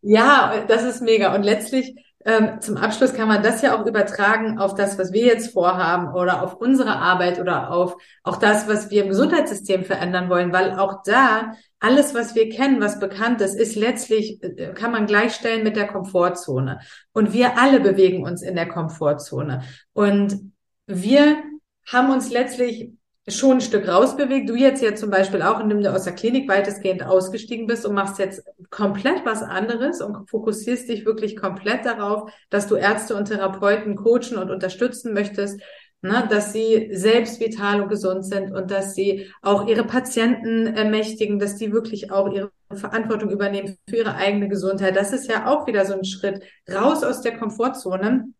Ja, 0.00 0.64
das 0.66 0.82
ist 0.82 1.00
mega. 1.02 1.34
Und 1.34 1.44
letztlich 1.44 1.94
ähm, 2.24 2.60
zum 2.60 2.76
Abschluss 2.76 3.14
kann 3.14 3.28
man 3.28 3.42
das 3.42 3.62
ja 3.62 3.76
auch 3.76 3.86
übertragen 3.86 4.58
auf 4.58 4.74
das, 4.74 4.98
was 4.98 5.12
wir 5.12 5.26
jetzt 5.26 5.52
vorhaben 5.52 6.14
oder 6.14 6.42
auf 6.42 6.54
unsere 6.54 6.96
Arbeit 6.96 7.40
oder 7.40 7.70
auf 7.72 7.96
auch 8.22 8.36
das, 8.36 8.68
was 8.68 8.90
wir 8.90 9.02
im 9.02 9.08
Gesundheitssystem 9.08 9.84
verändern 9.84 10.28
wollen, 10.28 10.52
weil 10.52 10.78
auch 10.78 11.02
da 11.04 11.54
alles, 11.80 12.14
was 12.14 12.34
wir 12.36 12.48
kennen, 12.48 12.80
was 12.80 13.00
bekannt 13.00 13.40
ist, 13.40 13.54
ist 13.54 13.74
letztlich, 13.74 14.42
äh, 14.42 14.72
kann 14.72 14.92
man 14.92 15.06
gleichstellen 15.06 15.64
mit 15.64 15.76
der 15.76 15.88
Komfortzone. 15.88 16.80
Und 17.12 17.32
wir 17.32 17.58
alle 17.58 17.80
bewegen 17.80 18.24
uns 18.24 18.42
in 18.42 18.54
der 18.54 18.68
Komfortzone. 18.68 19.62
Und 19.92 20.52
wir 20.86 21.42
haben 21.90 22.12
uns 22.12 22.30
letztlich 22.30 22.92
schon 23.28 23.58
ein 23.58 23.60
Stück 23.60 23.86
rausbewegt. 23.86 24.48
Du 24.48 24.56
jetzt 24.56 24.82
ja 24.82 24.94
zum 24.94 25.10
Beispiel 25.10 25.42
auch, 25.42 25.60
indem 25.60 25.80
du 25.80 25.92
aus 25.92 26.04
der 26.04 26.14
Klinik 26.14 26.48
weitestgehend 26.48 27.04
ausgestiegen 27.04 27.66
bist 27.66 27.86
und 27.86 27.94
machst 27.94 28.18
jetzt 28.18 28.42
komplett 28.70 29.24
was 29.24 29.42
anderes 29.42 30.00
und 30.00 30.28
fokussierst 30.28 30.88
dich 30.88 31.06
wirklich 31.06 31.36
komplett 31.36 31.84
darauf, 31.84 32.32
dass 32.50 32.66
du 32.66 32.74
Ärzte 32.74 33.14
und 33.14 33.26
Therapeuten 33.26 33.94
coachen 33.94 34.38
und 34.38 34.50
unterstützen 34.50 35.14
möchtest, 35.14 35.60
ne, 36.00 36.26
dass 36.28 36.52
sie 36.52 36.90
selbst 36.92 37.38
vital 37.40 37.82
und 37.82 37.88
gesund 37.88 38.24
sind 38.24 38.52
und 38.52 38.72
dass 38.72 38.94
sie 38.94 39.30
auch 39.40 39.68
ihre 39.68 39.84
Patienten 39.84 40.66
ermächtigen, 40.66 41.38
dass 41.38 41.54
die 41.54 41.72
wirklich 41.72 42.10
auch 42.10 42.32
ihre 42.32 42.50
Verantwortung 42.72 43.30
übernehmen 43.30 43.76
für 43.88 43.98
ihre 43.98 44.16
eigene 44.16 44.48
Gesundheit. 44.48 44.96
Das 44.96 45.12
ist 45.12 45.30
ja 45.30 45.46
auch 45.46 45.68
wieder 45.68 45.84
so 45.84 45.94
ein 45.94 46.04
Schritt 46.04 46.42
raus 46.68 47.04
aus 47.04 47.20
der 47.20 47.38
Komfortzone 47.38 48.32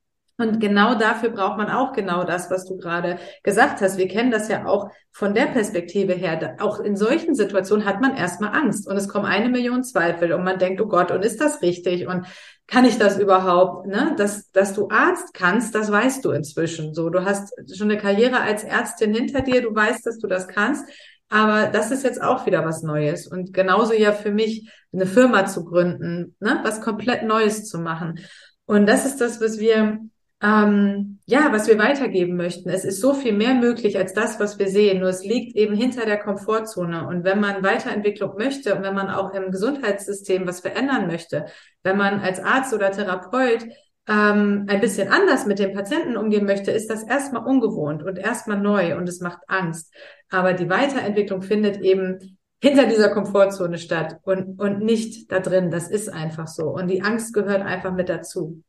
und 0.43 0.59
genau 0.59 0.97
dafür 0.97 1.31
braucht 1.31 1.57
man 1.57 1.71
auch 1.71 1.93
genau 1.93 2.25
das, 2.25 2.51
was 2.51 2.67
du 2.67 2.77
gerade 2.77 3.19
gesagt 3.45 3.81
hast. 3.81 3.97
Wir 3.97 4.09
kennen 4.09 4.33
das 4.33 4.49
ja 4.49 4.67
auch 4.67 4.91
von 5.13 5.35
der 5.35 5.47
Perspektive 5.47 6.15
her. 6.15 6.57
Auch 6.59 6.81
in 6.81 6.97
solchen 6.97 7.35
Situationen 7.35 7.87
hat 7.87 8.01
man 8.01 8.17
erstmal 8.17 8.53
Angst 8.53 8.89
und 8.89 8.97
es 8.97 9.09
kommen 9.09 9.27
eine 9.27 9.49
Million 9.49 9.85
Zweifel 9.85 10.33
und 10.33 10.43
man 10.43 10.59
denkt, 10.59 10.81
oh 10.81 10.87
Gott, 10.87 11.13
und 11.13 11.25
ist 11.25 11.41
das 11.41 11.63
richtig? 11.63 12.09
Und 12.09 12.27
kann 12.67 12.85
ich 12.85 12.99
das 12.99 13.19
überhaupt? 13.19 13.87
Ne? 13.87 14.15
Dass, 14.17 14.51
dass 14.51 14.75
du 14.75 14.89
Arzt 14.91 15.33
kannst, 15.33 15.75
das 15.75 15.93
weißt 15.93 16.25
du 16.25 16.33
inzwischen. 16.33 16.93
So, 16.93 17.09
du 17.09 17.25
hast 17.25 17.53
schon 17.77 17.91
eine 17.91 18.01
Karriere 18.01 18.41
als 18.41 18.65
Ärztin 18.65 19.15
hinter 19.15 19.43
dir, 19.43 19.63
du 19.63 19.75
weißt, 19.75 20.05
dass 20.05 20.19
du 20.19 20.27
das 20.27 20.49
kannst. 20.49 20.85
Aber 21.29 21.69
das 21.69 21.91
ist 21.91 22.03
jetzt 22.03 22.21
auch 22.21 22.47
wieder 22.47 22.65
was 22.65 22.83
Neues. 22.83 23.27
Und 23.27 23.55
genauso 23.55 23.95
ja 23.95 24.13
für 24.13 24.33
mich, 24.33 24.69
eine 24.93 25.07
Firma 25.07 25.47
zu 25.47 25.65
gründen, 25.65 26.37
ne? 26.41 26.61
was 26.63 26.83
komplett 26.83 27.23
Neues 27.23 27.67
zu 27.69 27.79
machen. 27.79 28.19
Und 28.67 28.87
das 28.87 29.07
ist 29.07 29.21
das, 29.21 29.41
was 29.41 29.59
wir 29.59 29.99
ähm, 30.43 31.21
ja, 31.25 31.53
was 31.53 31.69
wir 31.69 31.79
weitergeben 31.79 32.37
möchten. 32.37 32.69
Es 32.69 32.85
ist 32.85 33.01
so 33.01 33.15
viel 33.15 33.33
mehr 33.33 33.55
möglich 33.55 33.97
als 33.97 34.13
das, 34.13 34.41
was 34.41 34.59
wir 34.59 34.69
sehen. 34.69 34.99
Nur 34.99 35.09
es 35.09 35.25
liegt 35.25 35.57
eben 35.57 35.75
hinter 35.75 36.05
der 36.05 36.19
Komfortzone. 36.19 37.07
Und 37.07 37.23
wenn 37.23 37.39
man 37.39 37.63
Weiterentwicklung 37.63 38.37
möchte 38.37 38.75
und 38.75 38.83
wenn 38.83 38.95
man 38.95 39.09
auch 39.09 39.33
im 39.35 39.53
Gesundheitssystem 39.53 40.47
was 40.47 40.61
verändern 40.61 41.07
möchte, 41.07 41.47
wenn 41.85 41.97
man 41.97 42.21
als 42.21 42.41
Arzt 42.41 42.75
oder 42.75 42.91
Therapeut 42.91 43.65
ähm, 44.09 44.67
ein 44.69 44.81
bisschen 44.81 45.13
anders 45.13 45.47
mit 45.47 45.61
dem 45.61 45.75
Patienten 45.75 46.17
umgehen 46.17 46.45
möchte, 46.45 46.73
ist 46.73 46.91
das 46.91 47.05
erstmal 47.05 47.47
ungewohnt 47.47 48.03
und 48.03 48.19
erstmal 48.19 48.59
neu 48.59 48.97
und 48.97 49.09
es 49.09 49.21
macht 49.21 49.43
Angst. 49.47 49.95
Aber 50.29 50.55
die 50.55 50.69
Weiterentwicklung 50.69 51.43
findet 51.43 51.81
eben 51.83 52.39
hinter 52.61 52.87
dieser 52.87 53.11
Komfortzone 53.11 53.79
statt 53.79 54.19
und, 54.25 54.59
und 54.59 54.81
nicht 54.81 55.31
da 55.31 55.39
drin. 55.39 55.71
Das 55.71 55.89
ist 55.89 56.09
einfach 56.09 56.49
so. 56.49 56.65
Und 56.71 56.89
die 56.89 57.03
Angst 57.03 57.33
gehört 57.33 57.63
einfach 57.63 57.93
mit 57.93 58.09
dazu. 58.09 58.63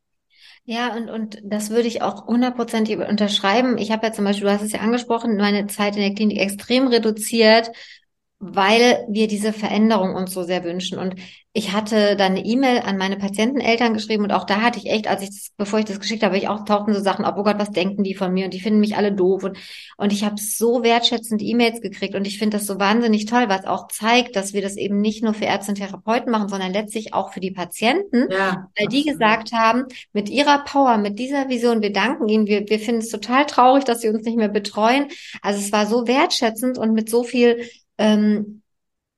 Ja, 0.66 0.94
und, 0.96 1.10
und 1.10 1.38
das 1.44 1.68
würde 1.70 1.88
ich 1.88 2.00
auch 2.00 2.26
hundertprozentig 2.26 2.96
unterschreiben. 2.98 3.76
Ich 3.76 3.90
habe 3.92 4.06
ja 4.06 4.12
zum 4.12 4.24
Beispiel, 4.24 4.46
du 4.46 4.52
hast 4.52 4.62
es 4.62 4.72
ja 4.72 4.80
angesprochen, 4.80 5.36
meine 5.36 5.66
Zeit 5.66 5.94
in 5.96 6.00
der 6.02 6.14
Klinik 6.14 6.40
extrem 6.40 6.86
reduziert, 6.86 7.70
weil 8.38 9.06
wir 9.08 9.26
diese 9.26 9.52
Veränderung 9.52 10.14
uns 10.14 10.32
so 10.32 10.42
sehr 10.42 10.64
wünschen. 10.64 10.98
Und 10.98 11.14
ich 11.56 11.72
hatte 11.72 12.16
dann 12.16 12.32
eine 12.32 12.44
E-Mail 12.44 12.80
an 12.80 12.98
meine 12.98 13.16
Patienteneltern 13.16 13.94
geschrieben 13.94 14.24
und 14.24 14.32
auch 14.32 14.44
da 14.44 14.60
hatte 14.60 14.80
ich 14.80 14.90
echt, 14.90 15.06
als 15.06 15.22
ich 15.22 15.28
das, 15.28 15.50
bevor 15.56 15.78
ich 15.78 15.84
das 15.84 16.00
geschickt 16.00 16.24
habe, 16.24 16.36
ich 16.36 16.48
auch 16.48 16.64
tauchten 16.64 16.92
so 16.92 17.00
Sachen 17.00 17.24
auf, 17.24 17.36
oh 17.36 17.44
Gott, 17.44 17.60
was 17.60 17.70
denken 17.70 18.02
die 18.02 18.16
von 18.16 18.32
mir? 18.32 18.46
Und 18.46 18.54
die 18.54 18.60
finden 18.60 18.80
mich 18.80 18.96
alle 18.96 19.12
doof. 19.12 19.44
Und, 19.44 19.56
und 19.96 20.12
ich 20.12 20.24
habe 20.24 20.34
so 20.36 20.82
wertschätzend 20.82 21.42
E-Mails 21.42 21.80
gekriegt 21.80 22.16
und 22.16 22.26
ich 22.26 22.38
finde 22.38 22.58
das 22.58 22.66
so 22.66 22.80
wahnsinnig 22.80 23.26
toll, 23.26 23.44
was 23.46 23.66
auch 23.66 23.86
zeigt, 23.86 24.34
dass 24.34 24.52
wir 24.52 24.62
das 24.62 24.76
eben 24.76 25.00
nicht 25.00 25.22
nur 25.22 25.32
für 25.32 25.44
Ärzte 25.44 25.70
und 25.70 25.78
Therapeuten 25.78 26.32
machen, 26.32 26.48
sondern 26.48 26.72
letztlich 26.72 27.14
auch 27.14 27.32
für 27.32 27.40
die 27.40 27.52
Patienten, 27.52 28.26
ja, 28.32 28.68
weil 28.76 28.88
die 28.88 29.04
gesagt 29.04 29.52
haben, 29.52 29.84
mit 30.12 30.28
ihrer 30.28 30.64
Power, 30.64 30.98
mit 30.98 31.20
dieser 31.20 31.48
Vision, 31.48 31.82
wir 31.82 31.92
danken 31.92 32.28
ihnen, 32.28 32.46
wir, 32.46 32.68
wir 32.68 32.80
finden 32.80 33.00
es 33.00 33.10
total 33.10 33.46
traurig, 33.46 33.84
dass 33.84 34.00
sie 34.00 34.08
uns 34.08 34.24
nicht 34.24 34.36
mehr 34.36 34.48
betreuen. 34.48 35.06
Also 35.40 35.60
es 35.60 35.70
war 35.70 35.86
so 35.86 36.08
wertschätzend 36.08 36.78
und 36.78 36.94
mit 36.94 37.08
so 37.08 37.22
viel 37.22 37.64
ähm, 37.98 38.62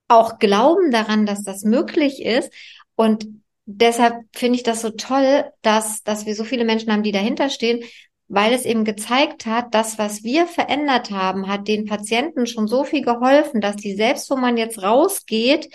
auch 0.08 0.38
glauben 0.38 0.90
daran, 0.90 1.26
dass 1.26 1.42
das 1.42 1.64
möglich 1.64 2.22
ist. 2.22 2.52
Und 2.94 3.26
deshalb 3.64 4.24
finde 4.34 4.56
ich 4.56 4.62
das 4.62 4.82
so 4.82 4.90
toll, 4.90 5.44
dass, 5.62 6.02
dass 6.02 6.26
wir 6.26 6.34
so 6.34 6.44
viele 6.44 6.64
Menschen 6.64 6.92
haben, 6.92 7.02
die 7.02 7.12
dahinter 7.12 7.50
stehen, 7.50 7.82
weil 8.28 8.52
es 8.52 8.64
eben 8.64 8.84
gezeigt 8.84 9.46
hat, 9.46 9.74
dass 9.74 9.98
was 9.98 10.24
wir 10.24 10.46
verändert 10.46 11.10
haben, 11.10 11.46
hat 11.46 11.68
den 11.68 11.84
Patienten 11.84 12.46
schon 12.46 12.66
so 12.66 12.84
viel 12.84 13.02
geholfen, 13.02 13.60
dass 13.60 13.76
die 13.76 13.94
selbst, 13.94 14.30
wo 14.30 14.36
man 14.36 14.56
jetzt 14.56 14.82
rausgeht, 14.82 15.68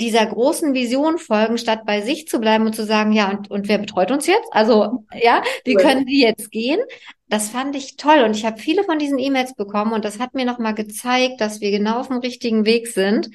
dieser 0.00 0.26
großen 0.26 0.74
Vision 0.74 1.18
folgen, 1.18 1.56
statt 1.56 1.82
bei 1.86 2.00
sich 2.00 2.26
zu 2.26 2.40
bleiben 2.40 2.66
und 2.66 2.74
zu 2.74 2.84
sagen, 2.84 3.12
ja, 3.12 3.30
und, 3.30 3.50
und 3.50 3.68
wer 3.68 3.78
betreut 3.78 4.10
uns 4.10 4.26
jetzt? 4.26 4.48
Also, 4.50 5.04
ja, 5.14 5.42
wie 5.64 5.74
können 5.74 6.04
die 6.04 6.20
jetzt 6.20 6.50
gehen? 6.50 6.80
Das 7.28 7.48
fand 7.50 7.76
ich 7.76 7.96
toll 7.96 8.22
und 8.24 8.36
ich 8.36 8.44
habe 8.44 8.58
viele 8.58 8.84
von 8.84 8.98
diesen 8.98 9.18
E-Mails 9.18 9.54
bekommen 9.54 9.92
und 9.92 10.04
das 10.04 10.18
hat 10.18 10.34
mir 10.34 10.44
nochmal 10.44 10.74
gezeigt, 10.74 11.40
dass 11.40 11.60
wir 11.60 11.70
genau 11.70 12.00
auf 12.00 12.08
dem 12.08 12.18
richtigen 12.18 12.64
Weg 12.66 12.88
sind. 12.88 13.30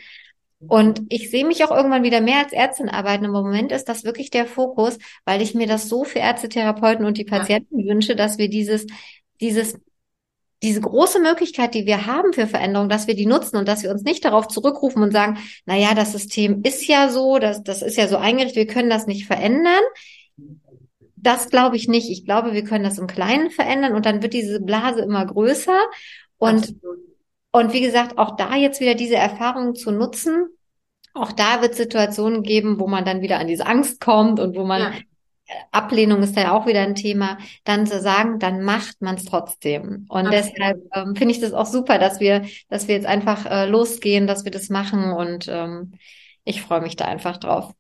Und 0.68 1.01
ich 1.07 1.32
sehe 1.32 1.45
mich 1.45 1.64
auch 1.64 1.72
irgendwann 1.72 2.03
wieder 2.03 2.20
mehr 2.20 2.39
als 2.39 2.51
Ärztin 2.51 2.89
arbeiten. 2.89 3.24
Im 3.24 3.32
Moment 3.32 3.72
ist 3.72 3.88
das 3.88 4.03
wirklich 4.03 4.30
der 4.30 4.45
Fokus, 4.45 4.97
weil 5.24 5.41
ich 5.41 5.55
mir 5.55 5.68
das 5.68 5.88
so 5.88 6.03
für 6.03 6.20
Ärzte, 6.20 6.49
Therapeuten 6.49 7.05
und 7.05 7.18
die 7.18 7.24
Patienten 7.24 7.80
ja. 7.80 7.86
wünsche, 7.86 8.18
dass 8.18 8.38
wir 8.38 8.49
dieses, 8.49 8.86
dieses 9.39 9.80
diese 10.62 10.82
große 10.82 11.20
Möglichkeit, 11.20 11.74
die 11.74 11.86
wir 11.86 12.05
haben 12.05 12.34
für 12.34 12.47
Veränderung, 12.47 12.89
dass 12.89 13.07
wir 13.07 13.16
die 13.16 13.26
nutzen 13.26 13.57
und 13.57 13.68
dass 13.68 13.84
wir 13.84 13.91
uns 13.91 14.03
nicht 14.03 14.26
darauf 14.26 14.47
zurückrufen 14.47 15.01
und 15.01 15.12
sagen, 15.12 15.38
na 15.66 15.76
ja, 15.76 15.93
das 15.93 16.12
System 16.12 16.62
ist 16.64 16.86
ja 16.88 17.10
so, 17.10 17.39
das, 17.39 17.64
das 17.64 17.82
ist 17.82 17.97
ja 17.97 18.07
so 18.07 18.18
eingerichtet, 18.18 18.57
wir 18.57 18.68
können 18.68 18.89
das 18.89 19.07
nicht 19.07 19.26
verändern. 19.26 19.84
Das 21.16 21.49
glaube 21.49 21.78
ich 21.78 21.88
nicht. 21.88 22.10
Ich 22.10 22.26
glaube, 22.26 22.53
wir 22.53 22.64
können 22.64 22.84
das 22.84 22.97
im 22.97 23.07
Kleinen 23.07 23.51
verändern 23.51 23.93
und 23.93 24.05
dann 24.05 24.22
wird 24.22 24.34
diese 24.34 24.60
Blase 24.60 25.01
immer 25.01 25.26
größer. 25.26 25.80
Und, 26.38 26.76
und 27.51 27.74
wie 27.74 27.82
gesagt, 27.82 28.18
auch 28.18 28.36
da 28.36 28.55
jetzt 28.55 28.82
wieder 28.82 28.95
diese 28.95 29.16
Erfahrungen 29.16 29.76
zu 29.76 29.91
nutzen, 29.91 30.47
auch 31.14 31.32
da 31.32 31.62
wird 31.62 31.76
Situationen 31.76 32.43
geben, 32.43 32.80
wo 32.80 32.88
man 32.88 33.05
dann 33.05 33.22
wieder 33.22 33.39
an 33.39 33.47
diese 33.47 33.66
Angst 33.66 33.99
kommt 33.99 34.39
und 34.39 34.55
wo 34.55 34.64
man 34.64 34.82
ja. 34.82 34.91
Ablehnung 35.72 36.22
ist 36.22 36.36
ja 36.36 36.52
auch 36.52 36.66
wieder 36.68 36.82
ein 36.82 36.95
Thema, 36.95 37.38
dann 37.64 37.88
zu 37.88 38.00
sagen, 38.00 38.39
dann 38.39 38.64
macht 38.64 39.02
man 39.02 39.16
es 39.16 39.26
trotzdem. 39.26 40.06
Und 40.10 40.28
Absolut. 40.28 40.54
deshalb 40.58 40.84
ähm, 40.93 41.16
finde 41.16 41.34
ich 41.34 41.41
das 41.41 41.54
auch 41.54 41.66
super, 41.66 41.97
dass 41.97 42.20
wir, 42.20 42.45
dass 42.70 42.88
wir 42.88 42.95
jetzt 42.95 43.08
einfach 43.08 43.45
äh, 43.45 43.66
losgehen, 43.68 44.28
dass 44.28 44.45
wir 44.45 44.52
das 44.52 44.70
machen 44.70 45.12
und 45.14 45.47
ähm, 45.47 45.93
ich 46.43 46.62
freue 46.62 46.82
mich 46.82 46.95
da 46.95 47.06
einfach 47.06 47.38
drauf. 47.38 47.74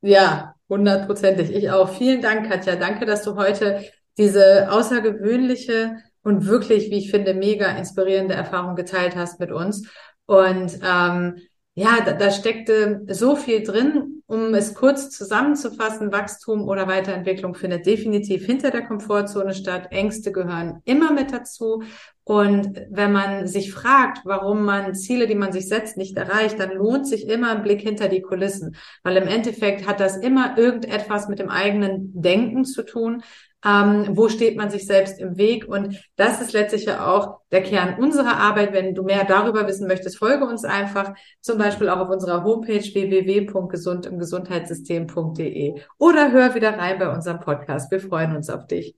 Ja, 0.00 0.54
hundertprozentig. 0.68 1.52
Ich 1.52 1.70
auch. 1.70 1.88
Vielen 1.88 2.22
Dank, 2.22 2.48
Katja. 2.48 2.76
Danke, 2.76 3.06
dass 3.06 3.24
du 3.24 3.36
heute 3.36 3.84
diese 4.16 4.70
außergewöhnliche 4.70 5.96
und 6.22 6.46
wirklich, 6.46 6.90
wie 6.90 6.98
ich 6.98 7.10
finde, 7.10 7.34
mega 7.34 7.66
inspirierende 7.70 8.34
Erfahrung 8.34 8.76
geteilt 8.76 9.16
hast 9.16 9.40
mit 9.40 9.50
uns. 9.50 9.88
Und 10.26 10.78
ähm, 10.84 11.38
ja, 11.78 12.00
da, 12.04 12.12
da 12.12 12.32
steckte 12.32 13.06
so 13.08 13.36
viel 13.36 13.62
drin, 13.62 14.24
um 14.26 14.52
es 14.52 14.74
kurz 14.74 15.10
zusammenzufassen. 15.10 16.10
Wachstum 16.10 16.66
oder 16.66 16.88
Weiterentwicklung 16.88 17.54
findet 17.54 17.86
definitiv 17.86 18.44
hinter 18.44 18.72
der 18.72 18.82
Komfortzone 18.82 19.54
statt. 19.54 19.92
Ängste 19.92 20.32
gehören 20.32 20.82
immer 20.86 21.12
mit 21.12 21.32
dazu. 21.32 21.84
Und 22.24 22.82
wenn 22.90 23.12
man 23.12 23.46
sich 23.46 23.72
fragt, 23.72 24.22
warum 24.24 24.64
man 24.64 24.96
Ziele, 24.96 25.28
die 25.28 25.36
man 25.36 25.52
sich 25.52 25.68
setzt, 25.68 25.96
nicht 25.96 26.16
erreicht, 26.16 26.58
dann 26.58 26.72
lohnt 26.72 27.06
sich 27.06 27.28
immer 27.28 27.52
ein 27.52 27.62
Blick 27.62 27.80
hinter 27.80 28.08
die 28.08 28.22
Kulissen, 28.22 28.74
weil 29.04 29.16
im 29.16 29.28
Endeffekt 29.28 29.86
hat 29.86 30.00
das 30.00 30.16
immer 30.16 30.58
irgendetwas 30.58 31.28
mit 31.28 31.38
dem 31.38 31.48
eigenen 31.48 32.10
Denken 32.20 32.64
zu 32.64 32.82
tun, 32.82 33.22
ähm, 33.64 34.08
wo 34.10 34.28
steht 34.28 34.56
man 34.56 34.70
sich 34.70 34.86
selbst 34.86 35.18
im 35.20 35.36
Weg. 35.36 35.66
Und 35.66 36.00
das 36.16 36.40
ist 36.40 36.52
letztlich 36.52 36.84
ja 36.84 37.04
auch 37.06 37.40
der 37.50 37.62
Kern 37.62 38.00
unserer 38.00 38.36
Arbeit. 38.36 38.72
Wenn 38.72 38.94
du 38.94 39.02
mehr 39.02 39.24
darüber 39.24 39.66
wissen 39.66 39.88
möchtest, 39.88 40.18
folge 40.18 40.44
uns 40.44 40.64
einfach 40.64 41.14
zum 41.40 41.58
Beispiel 41.58 41.88
auch 41.88 41.98
auf 41.98 42.10
unserer 42.10 42.44
Homepage 42.44 42.80
www.gesundimgesundheitssystem.de 42.80 45.80
oder 45.98 46.30
hör 46.32 46.54
wieder 46.54 46.78
rein 46.78 46.98
bei 46.98 47.12
unserem 47.12 47.40
Podcast. 47.40 47.90
Wir 47.90 48.00
freuen 48.00 48.36
uns 48.36 48.48
auf 48.50 48.66
dich. 48.66 48.94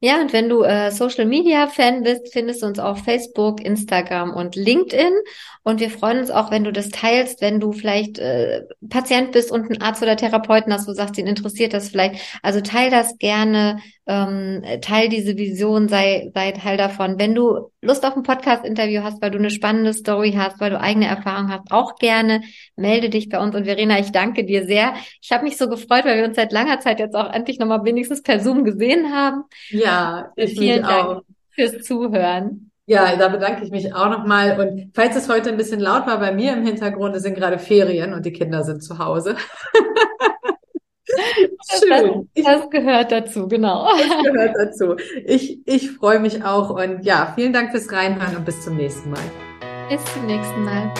Ja, 0.00 0.20
und 0.20 0.32
wenn 0.32 0.48
du 0.48 0.62
äh, 0.62 0.92
Social 0.92 1.24
Media 1.26 1.66
Fan 1.66 2.04
bist, 2.04 2.32
findest 2.32 2.62
du 2.62 2.66
uns 2.66 2.78
auf 2.78 3.02
Facebook, 3.02 3.60
Instagram 3.60 4.32
und 4.32 4.54
LinkedIn. 4.54 5.12
Und 5.64 5.80
wir 5.80 5.90
freuen 5.90 6.20
uns 6.20 6.30
auch, 6.30 6.52
wenn 6.52 6.62
du 6.62 6.72
das 6.72 6.90
teilst, 6.90 7.40
wenn 7.40 7.58
du 7.58 7.72
vielleicht 7.72 8.18
äh, 8.20 8.62
Patient 8.88 9.32
bist 9.32 9.50
und 9.50 9.64
einen 9.64 9.82
Arzt 9.82 10.00
oder 10.00 10.16
Therapeuten 10.16 10.72
hast, 10.72 10.86
wo 10.86 10.92
du 10.92 10.96
sagst, 10.96 11.16
den 11.16 11.26
interessiert 11.26 11.74
das 11.74 11.88
vielleicht. 11.88 12.38
Also 12.42 12.60
teil 12.60 12.90
das 12.90 13.18
gerne, 13.18 13.80
ähm, 14.08 14.62
teil 14.80 15.10
diese 15.10 15.36
Vision, 15.36 15.86
sei, 15.88 16.30
sei 16.34 16.52
Teil 16.52 16.78
davon. 16.78 17.18
Wenn 17.18 17.34
du 17.34 17.70
Lust 17.82 18.06
auf 18.06 18.16
ein 18.16 18.22
Podcast-Interview 18.22 19.02
hast, 19.02 19.20
weil 19.20 19.30
du 19.30 19.38
eine 19.38 19.50
spannende 19.50 19.92
Story 19.92 20.32
hast, 20.36 20.58
weil 20.60 20.70
du 20.70 20.80
eigene 20.80 21.06
Erfahrungen 21.06 21.52
hast, 21.52 21.70
auch 21.70 21.96
gerne 21.96 22.40
melde 22.74 23.10
dich 23.10 23.28
bei 23.28 23.38
uns. 23.38 23.54
Und 23.54 23.66
Verena, 23.66 23.98
ich 23.98 24.10
danke 24.10 24.44
dir 24.44 24.64
sehr. 24.64 24.94
Ich 25.20 25.30
habe 25.30 25.44
mich 25.44 25.58
so 25.58 25.68
gefreut, 25.68 26.06
weil 26.06 26.16
wir 26.16 26.24
uns 26.24 26.36
seit 26.36 26.52
langer 26.52 26.80
Zeit 26.80 27.00
jetzt 27.00 27.14
auch 27.14 27.30
endlich 27.30 27.58
nochmal 27.58 27.84
wenigstens 27.84 28.22
per 28.22 28.40
Zoom 28.40 28.64
gesehen 28.64 29.12
haben. 29.14 29.44
Ja, 29.68 30.32
ich 30.36 30.58
Vielen 30.58 30.84
Dank 30.84 31.08
auch. 31.08 31.22
fürs 31.50 31.82
Zuhören. 31.82 32.70
Ja, 32.86 33.14
da 33.16 33.28
bedanke 33.28 33.62
ich 33.62 33.70
mich 33.70 33.94
auch 33.94 34.08
nochmal. 34.08 34.58
Und 34.58 34.90
falls 34.94 35.14
es 35.16 35.28
heute 35.28 35.50
ein 35.50 35.58
bisschen 35.58 35.80
laut 35.80 36.06
war 36.06 36.18
bei 36.18 36.32
mir 36.32 36.54
im 36.54 36.64
Hintergrund, 36.64 37.14
es 37.14 37.24
sind 37.24 37.34
gerade 37.34 37.58
Ferien 37.58 38.14
und 38.14 38.24
die 38.24 38.32
Kinder 38.32 38.64
sind 38.64 38.82
zu 38.82 38.98
Hause. 38.98 39.36
Schön. 41.80 42.28
Das, 42.34 42.44
das, 42.44 42.70
gehört 42.70 43.12
dazu, 43.12 43.48
genau. 43.48 43.88
Das 43.96 44.24
gehört 44.24 44.56
dazu. 44.58 44.96
Ich, 45.24 45.60
ich 45.66 45.90
freue 45.92 46.20
mich 46.20 46.44
auch 46.44 46.70
und 46.70 47.04
ja, 47.04 47.32
vielen 47.34 47.52
Dank 47.52 47.70
fürs 47.70 47.90
Reinhören 47.92 48.36
und 48.36 48.44
bis 48.44 48.60
zum 48.62 48.76
nächsten 48.76 49.10
Mal. 49.10 49.20
Bis 49.88 50.04
zum 50.12 50.26
nächsten 50.26 50.64
Mal. 50.64 50.92